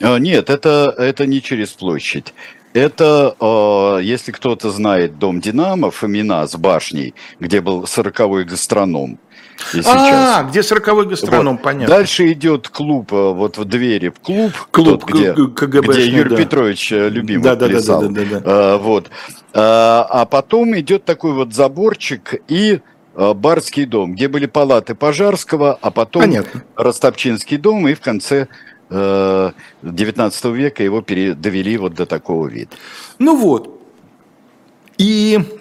Э, 0.00 0.18
нет, 0.18 0.50
это, 0.50 0.94
это 0.96 1.26
не 1.26 1.42
через 1.42 1.70
площадь. 1.70 2.34
Это, 2.74 3.34
э, 3.40 4.00
если 4.02 4.32
кто-то 4.32 4.70
знает 4.70 5.18
дом 5.18 5.40
Динамо, 5.40 5.90
Фомина 5.90 6.46
с 6.46 6.54
башней, 6.56 7.14
где 7.40 7.60
был 7.60 7.86
сороковой 7.86 8.44
гастроном, 8.44 9.18
и. 9.74 9.82
А, 9.84 10.44
где 10.44 10.62
сороковой 10.62 11.06
гастроном, 11.06 11.56
вот. 11.56 11.62
понятно. 11.62 11.94
Дальше 11.94 12.32
идет 12.32 12.68
клуб, 12.68 13.10
вот 13.12 13.58
в 13.58 13.64
двери 13.64 14.08
в 14.08 14.20
клуб, 14.20 14.52
клуб 14.70 15.00
тот, 15.00 15.10
где, 15.10 15.32
где 15.32 16.06
Юрий 16.06 16.30
да. 16.30 16.36
Петрович 16.36 16.90
любимый 16.90 17.42
да, 17.42 17.56
да, 17.56 17.66
плясал. 17.66 18.02
Да, 18.02 18.08
да, 18.08 18.14
да, 18.14 18.24
да, 18.24 18.40
да. 18.40 18.42
А, 18.46 18.78
вот. 18.78 19.10
А, 19.52 20.06
а 20.08 20.26
потом 20.26 20.78
идет 20.78 21.04
такой 21.04 21.32
вот 21.32 21.54
заборчик 21.54 22.34
и 22.48 22.80
барский 23.14 23.84
дом, 23.84 24.14
где 24.14 24.28
были 24.28 24.46
палаты 24.46 24.94
Пожарского, 24.94 25.76
а 25.80 25.90
потом 25.90 26.22
Понятно. 26.22 26.62
Ростопчинский 26.76 27.56
дом, 27.56 27.88
и 27.88 27.94
в 27.94 28.00
конце 28.00 28.46
19 28.90 30.44
э, 30.44 30.50
века 30.52 30.82
его 30.82 31.02
довели 31.02 31.76
вот 31.76 31.94
до 31.94 32.06
такого 32.06 32.46
вида. 32.46 32.70
Ну 33.18 33.36
вот. 33.36 33.80
И 34.96 35.38
э, 35.38 35.57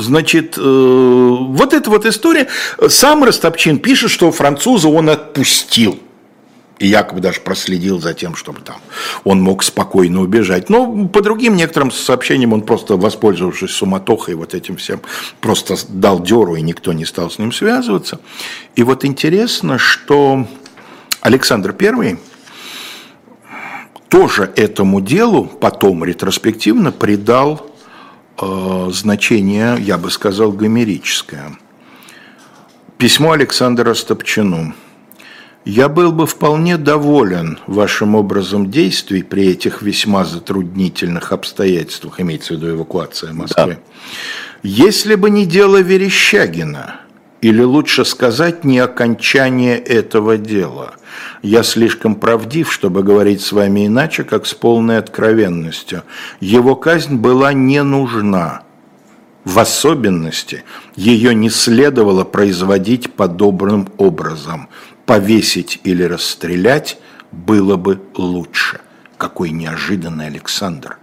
значит, 0.00 0.58
э, 0.58 0.60
вот 0.60 1.74
эта 1.74 1.90
вот 1.90 2.06
история. 2.06 2.48
Сам 2.88 3.24
Ростопчин 3.24 3.78
пишет, 3.78 4.10
что 4.10 4.32
француза 4.32 4.88
он 4.88 5.08
отпустил 5.08 5.98
и 6.78 6.86
якобы 6.86 7.20
даже 7.20 7.40
проследил 7.40 8.00
за 8.00 8.14
тем, 8.14 8.34
чтобы 8.34 8.62
там 8.62 8.78
он 9.24 9.40
мог 9.42 9.62
спокойно 9.62 10.22
убежать. 10.22 10.70
Но 10.70 11.06
по 11.08 11.20
другим 11.20 11.54
некоторым 11.54 11.90
сообщениям 11.90 12.54
он 12.54 12.62
просто, 12.62 12.96
воспользовавшись 12.96 13.70
суматохой 13.70 14.34
вот 14.34 14.54
этим 14.54 14.76
всем, 14.76 15.02
просто 15.40 15.76
дал 15.88 16.20
деру, 16.22 16.56
и 16.56 16.62
никто 16.62 16.92
не 16.94 17.04
стал 17.04 17.30
с 17.30 17.38
ним 17.38 17.52
связываться. 17.52 18.20
И 18.76 18.82
вот 18.82 19.04
интересно, 19.04 19.76
что 19.78 20.46
Александр 21.20 21.76
I 21.78 22.18
тоже 24.10 24.52
этому 24.56 25.00
делу 25.00 25.46
потом 25.46 26.04
ретроспективно 26.04 26.92
придал 26.92 27.70
э, 28.38 28.88
значение, 28.92 29.76
я 29.80 29.96
бы 29.96 30.10
сказал, 30.10 30.52
гомерическое. 30.52 31.56
Письмо 32.98 33.32
Александра 33.32 33.94
Стопчину– 33.94 34.74
я 35.64 35.88
был 35.88 36.12
бы 36.12 36.26
вполне 36.26 36.78
доволен 36.78 37.58
вашим 37.66 38.14
образом 38.14 38.70
действий 38.70 39.22
при 39.22 39.48
этих 39.48 39.82
весьма 39.82 40.24
затруднительных 40.24 41.32
обстоятельствах, 41.32 42.20
имеется 42.20 42.54
в 42.54 42.56
виду 42.56 42.70
эвакуация 42.70 43.32
Москвы, 43.32 43.74
да. 43.74 43.78
если 44.62 45.16
бы 45.16 45.28
не 45.28 45.44
дело 45.44 45.82
Верещагина, 45.82 47.00
или 47.40 47.62
лучше 47.62 48.04
сказать, 48.04 48.64
не 48.64 48.78
окончание 48.78 49.78
этого 49.78 50.36
дела. 50.36 50.94
Я 51.42 51.62
слишком 51.62 52.14
правдив, 52.14 52.72
чтобы 52.72 53.02
говорить 53.02 53.40
с 53.40 53.52
вами 53.52 53.86
иначе, 53.86 54.24
как 54.24 54.46
с 54.46 54.54
полной 54.54 54.98
откровенностью. 54.98 56.02
Его 56.40 56.76
казнь 56.76 57.16
была 57.16 57.52
не 57.52 57.82
нужна. 57.82 58.62
В 59.44 59.58
особенности 59.58 60.64
ее 60.96 61.34
не 61.34 61.48
следовало 61.48 62.24
производить 62.24 63.12
подобным 63.14 63.88
образом– 63.96 64.68
повесить 65.10 65.80
или 65.82 66.04
расстрелять 66.04 66.96
было 67.32 67.76
бы 67.76 68.00
лучше. 68.14 68.80
Какой 69.16 69.50
неожиданный 69.50 70.28
Александр. 70.28 70.98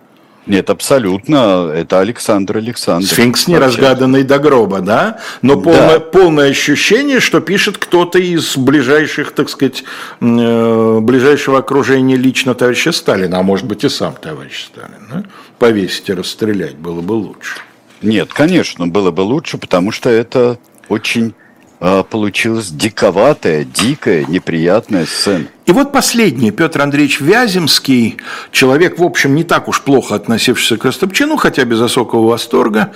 Нет, 0.47 0.69
абсолютно. 0.69 1.71
Это 1.75 1.99
Александр 1.99 2.57
Александр. 2.57 3.05
Сфинкс 3.05 3.47
неразгаданный 3.47 4.23
до 4.23 4.39
гроба, 4.39 4.79
да? 4.79 5.19
Но 5.41 5.59
полное, 5.59 5.99
да. 5.99 5.99
полное 5.99 6.49
ощущение, 6.49 7.19
что 7.19 7.41
пишет 7.41 7.77
кто-то 7.77 8.17
из 8.17 8.55
ближайших, 8.55 9.33
так 9.33 9.49
сказать, 9.49 9.83
э, 10.21 10.99
ближайшего 11.01 11.59
окружения 11.59 12.15
лично 12.15 12.55
товарища 12.55 12.91
Сталина, 12.93 13.39
а 13.39 13.43
может 13.43 13.65
быть 13.65 13.83
и 13.83 13.89
сам 13.89 14.13
товарищ 14.13 14.65
Сталин. 14.65 15.07
Да? 15.11 15.23
Повесить 15.59 16.09
и 16.09 16.13
расстрелять 16.13 16.75
было 16.75 17.01
бы 17.01 17.13
лучше. 17.13 17.59
Нет, 18.01 18.31
конечно, 18.33 18.87
было 18.87 19.11
бы 19.11 19.21
лучше, 19.21 19.57
потому 19.57 19.91
что 19.91 20.09
это 20.09 20.59
очень 20.87 21.33
получилась 21.79 22.69
диковатая, 22.69 23.63
дикая, 23.63 24.25
неприятная 24.25 25.05
сцена. 25.05 25.45
И 25.65 25.71
вот 25.71 25.91
последний, 25.91 26.51
Петр 26.51 26.81
Андреевич 26.81 27.19
Вяземский, 27.19 28.17
человек, 28.51 28.97
в 28.99 29.03
общем, 29.03 29.35
не 29.35 29.43
так 29.43 29.67
уж 29.67 29.81
плохо 29.81 30.15
относившийся 30.15 30.77
к 30.77 30.85
Растопчину, 30.85 31.35
хотя 31.37 31.65
без 31.65 31.81
особого 31.81 32.27
восторга, 32.27 32.93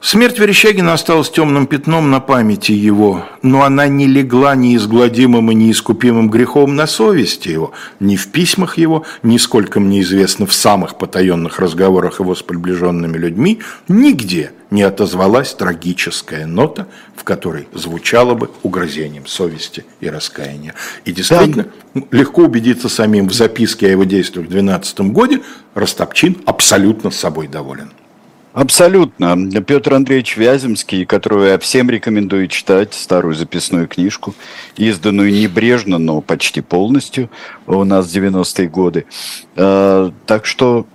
Смерть 0.00 0.38
Верещагина 0.38 0.92
осталась 0.92 1.28
темным 1.28 1.66
пятном 1.66 2.08
на 2.08 2.20
памяти 2.20 2.70
его, 2.70 3.24
но 3.42 3.64
она 3.64 3.88
не 3.88 4.06
легла 4.06 4.54
неизгладимым 4.54 5.50
и 5.50 5.56
неискупимым 5.56 6.30
грехом 6.30 6.76
на 6.76 6.86
совести 6.86 7.48
его, 7.48 7.72
ни 7.98 8.14
в 8.14 8.28
письмах 8.28 8.78
его, 8.78 9.04
ни 9.24 9.38
сколько 9.38 9.80
мне 9.80 10.02
известно 10.02 10.46
в 10.46 10.52
самых 10.52 10.98
потаенных 10.98 11.58
разговорах 11.58 12.20
его 12.20 12.36
с 12.36 12.42
приближенными 12.42 13.18
людьми, 13.18 13.58
нигде 13.88 14.52
не 14.70 14.82
отозвалась 14.82 15.52
трагическая 15.54 16.46
нота, 16.46 16.86
в 17.16 17.24
которой 17.24 17.66
звучало 17.74 18.34
бы 18.34 18.50
угрозением 18.62 19.26
совести 19.26 19.84
и 19.98 20.08
раскаяния. 20.08 20.74
И 21.06 21.12
действительно, 21.12 21.66
да. 21.94 22.02
легко 22.12 22.42
убедиться 22.42 22.88
самим 22.88 23.28
в 23.28 23.32
записке 23.32 23.88
о 23.88 23.90
его 23.90 24.04
действиях 24.04 24.46
в 24.46 24.50
12 24.50 25.00
году, 25.00 25.42
Растопчин 25.74 26.36
абсолютно 26.46 27.10
с 27.10 27.16
собой 27.16 27.48
доволен. 27.48 27.90
Абсолютно. 28.52 29.36
Петр 29.62 29.94
Андреевич 29.94 30.36
Вяземский, 30.36 31.04
которого 31.04 31.44
я 31.44 31.58
всем 31.58 31.90
рекомендую 31.90 32.48
читать, 32.48 32.94
старую 32.94 33.34
записную 33.34 33.86
книжку, 33.86 34.34
изданную 34.76 35.32
небрежно, 35.32 35.98
но 35.98 36.20
почти 36.20 36.60
полностью 36.60 37.30
у 37.66 37.84
нас 37.84 38.06
в 38.06 38.16
90-е 38.16 38.68
годы. 38.68 39.06
А, 39.56 40.12
так 40.26 40.46
что 40.46 40.86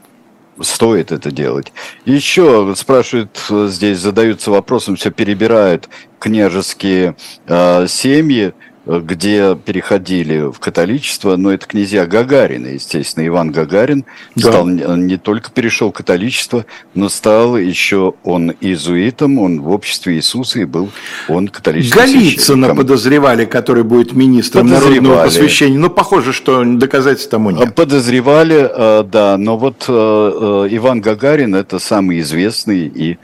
стоит 0.59 1.11
это 1.11 1.31
делать. 1.31 1.71
Еще 2.05 2.73
спрашивают 2.75 3.39
здесь, 3.49 3.99
задаются 3.99 4.51
вопросом, 4.51 4.95
все 4.95 5.11
перебирают 5.11 5.89
княжеские 6.19 7.15
э, 7.47 7.87
семьи 7.87 8.53
где 8.85 9.55
переходили 9.55 10.51
в 10.51 10.59
католичество, 10.59 11.37
но 11.37 11.51
это 11.53 11.65
князья 11.67 12.05
Гагарина, 12.05 12.67
естественно. 12.67 13.25
Иван 13.25 13.51
Гагарин 13.51 14.05
да. 14.35 14.49
стал, 14.49 14.67
не 14.67 15.17
только 15.17 15.51
перешел 15.51 15.91
в 15.91 15.93
католичество, 15.93 16.65
но 16.93 17.07
стал 17.07 17.57
еще 17.57 18.13
он 18.23 18.51
иезуитом, 18.59 19.39
он 19.39 19.61
в 19.61 19.69
обществе 19.69 20.15
Иисуса 20.15 20.59
и 20.59 20.65
был 20.65 20.89
он 21.29 21.47
католическим 21.47 22.01
Голицына 22.01 22.75
подозревали, 22.75 23.45
который 23.45 23.83
будет 23.83 24.13
министром 24.13 24.67
народного 24.67 25.23
посвящения. 25.23 25.77
Но 25.77 25.89
похоже, 25.89 26.33
что 26.33 26.63
доказательств 26.63 27.29
тому 27.29 27.51
нет. 27.51 27.73
Подозревали, 27.75 28.69
э, 28.69 29.03
да, 29.03 29.37
но 29.37 29.57
вот 29.57 29.85
э, 29.87 30.67
Иван 30.71 30.99
Гагарин 30.99 31.55
это 31.55 31.79
самый 31.79 32.19
известный 32.19 32.87
и 32.87 33.17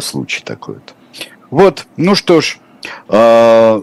случай 0.00 0.42
такой. 0.44 0.76
Вот, 1.50 1.86
ну 1.96 2.14
что 2.14 2.40
ж, 2.40 2.58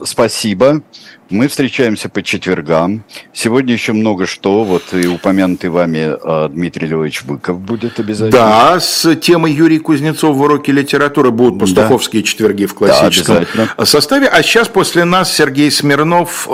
спасибо. 0.06 0.82
Мы 1.30 1.48
встречаемся 1.48 2.08
по 2.08 2.22
четвергам. 2.22 3.04
Сегодня 3.34 3.74
еще 3.74 3.94
много 3.94 4.28
что. 4.28 4.64
Вот 4.64 4.94
и 4.94 5.08
упомянутый 5.08 5.72
вами 5.72 6.16
а, 6.24 6.50
Дмитрий 6.50 6.88
Львович 6.88 7.24
Быков 7.24 7.60
будет 7.60 8.00
обязательно. 8.00 8.32
Да, 8.32 8.80
с 8.80 9.16
темой 9.16 9.52
Юрий 9.54 9.80
Кузнецов 9.80 10.36
в 10.36 10.42
уроке 10.42 10.72
литературы 10.72 11.32
будут 11.32 11.60
пастуховские 11.60 12.22
да. 12.22 12.28
четверги 12.28 12.66
в 12.66 12.76
классическом 12.76 13.46
да, 13.56 13.86
составе. 13.86 14.28
А 14.28 14.44
сейчас 14.44 14.68
после 14.68 15.04
нас 15.04 15.34
Сергей 15.34 15.72
Смирнов, 15.72 16.48
э, 16.48 16.54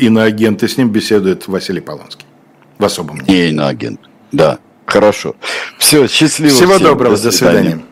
иноагент, 0.00 0.64
и 0.64 0.68
с 0.68 0.76
ним 0.76 0.90
беседует 0.90 1.46
Василий 1.46 1.80
Полонский. 1.80 2.26
В 2.78 2.84
особом 2.84 3.18
мнении. 3.18 3.42
Не 3.42 3.48
иноагент, 3.50 4.00
да. 4.32 4.58
Хорошо. 4.86 5.36
Все, 5.78 6.08
счастливо. 6.08 6.50
Всего 6.50 6.74
всем. 6.74 6.82
доброго, 6.82 7.16
до 7.16 7.30
свидания. 7.30 7.58
До 7.58 7.62
свидания. 7.62 7.84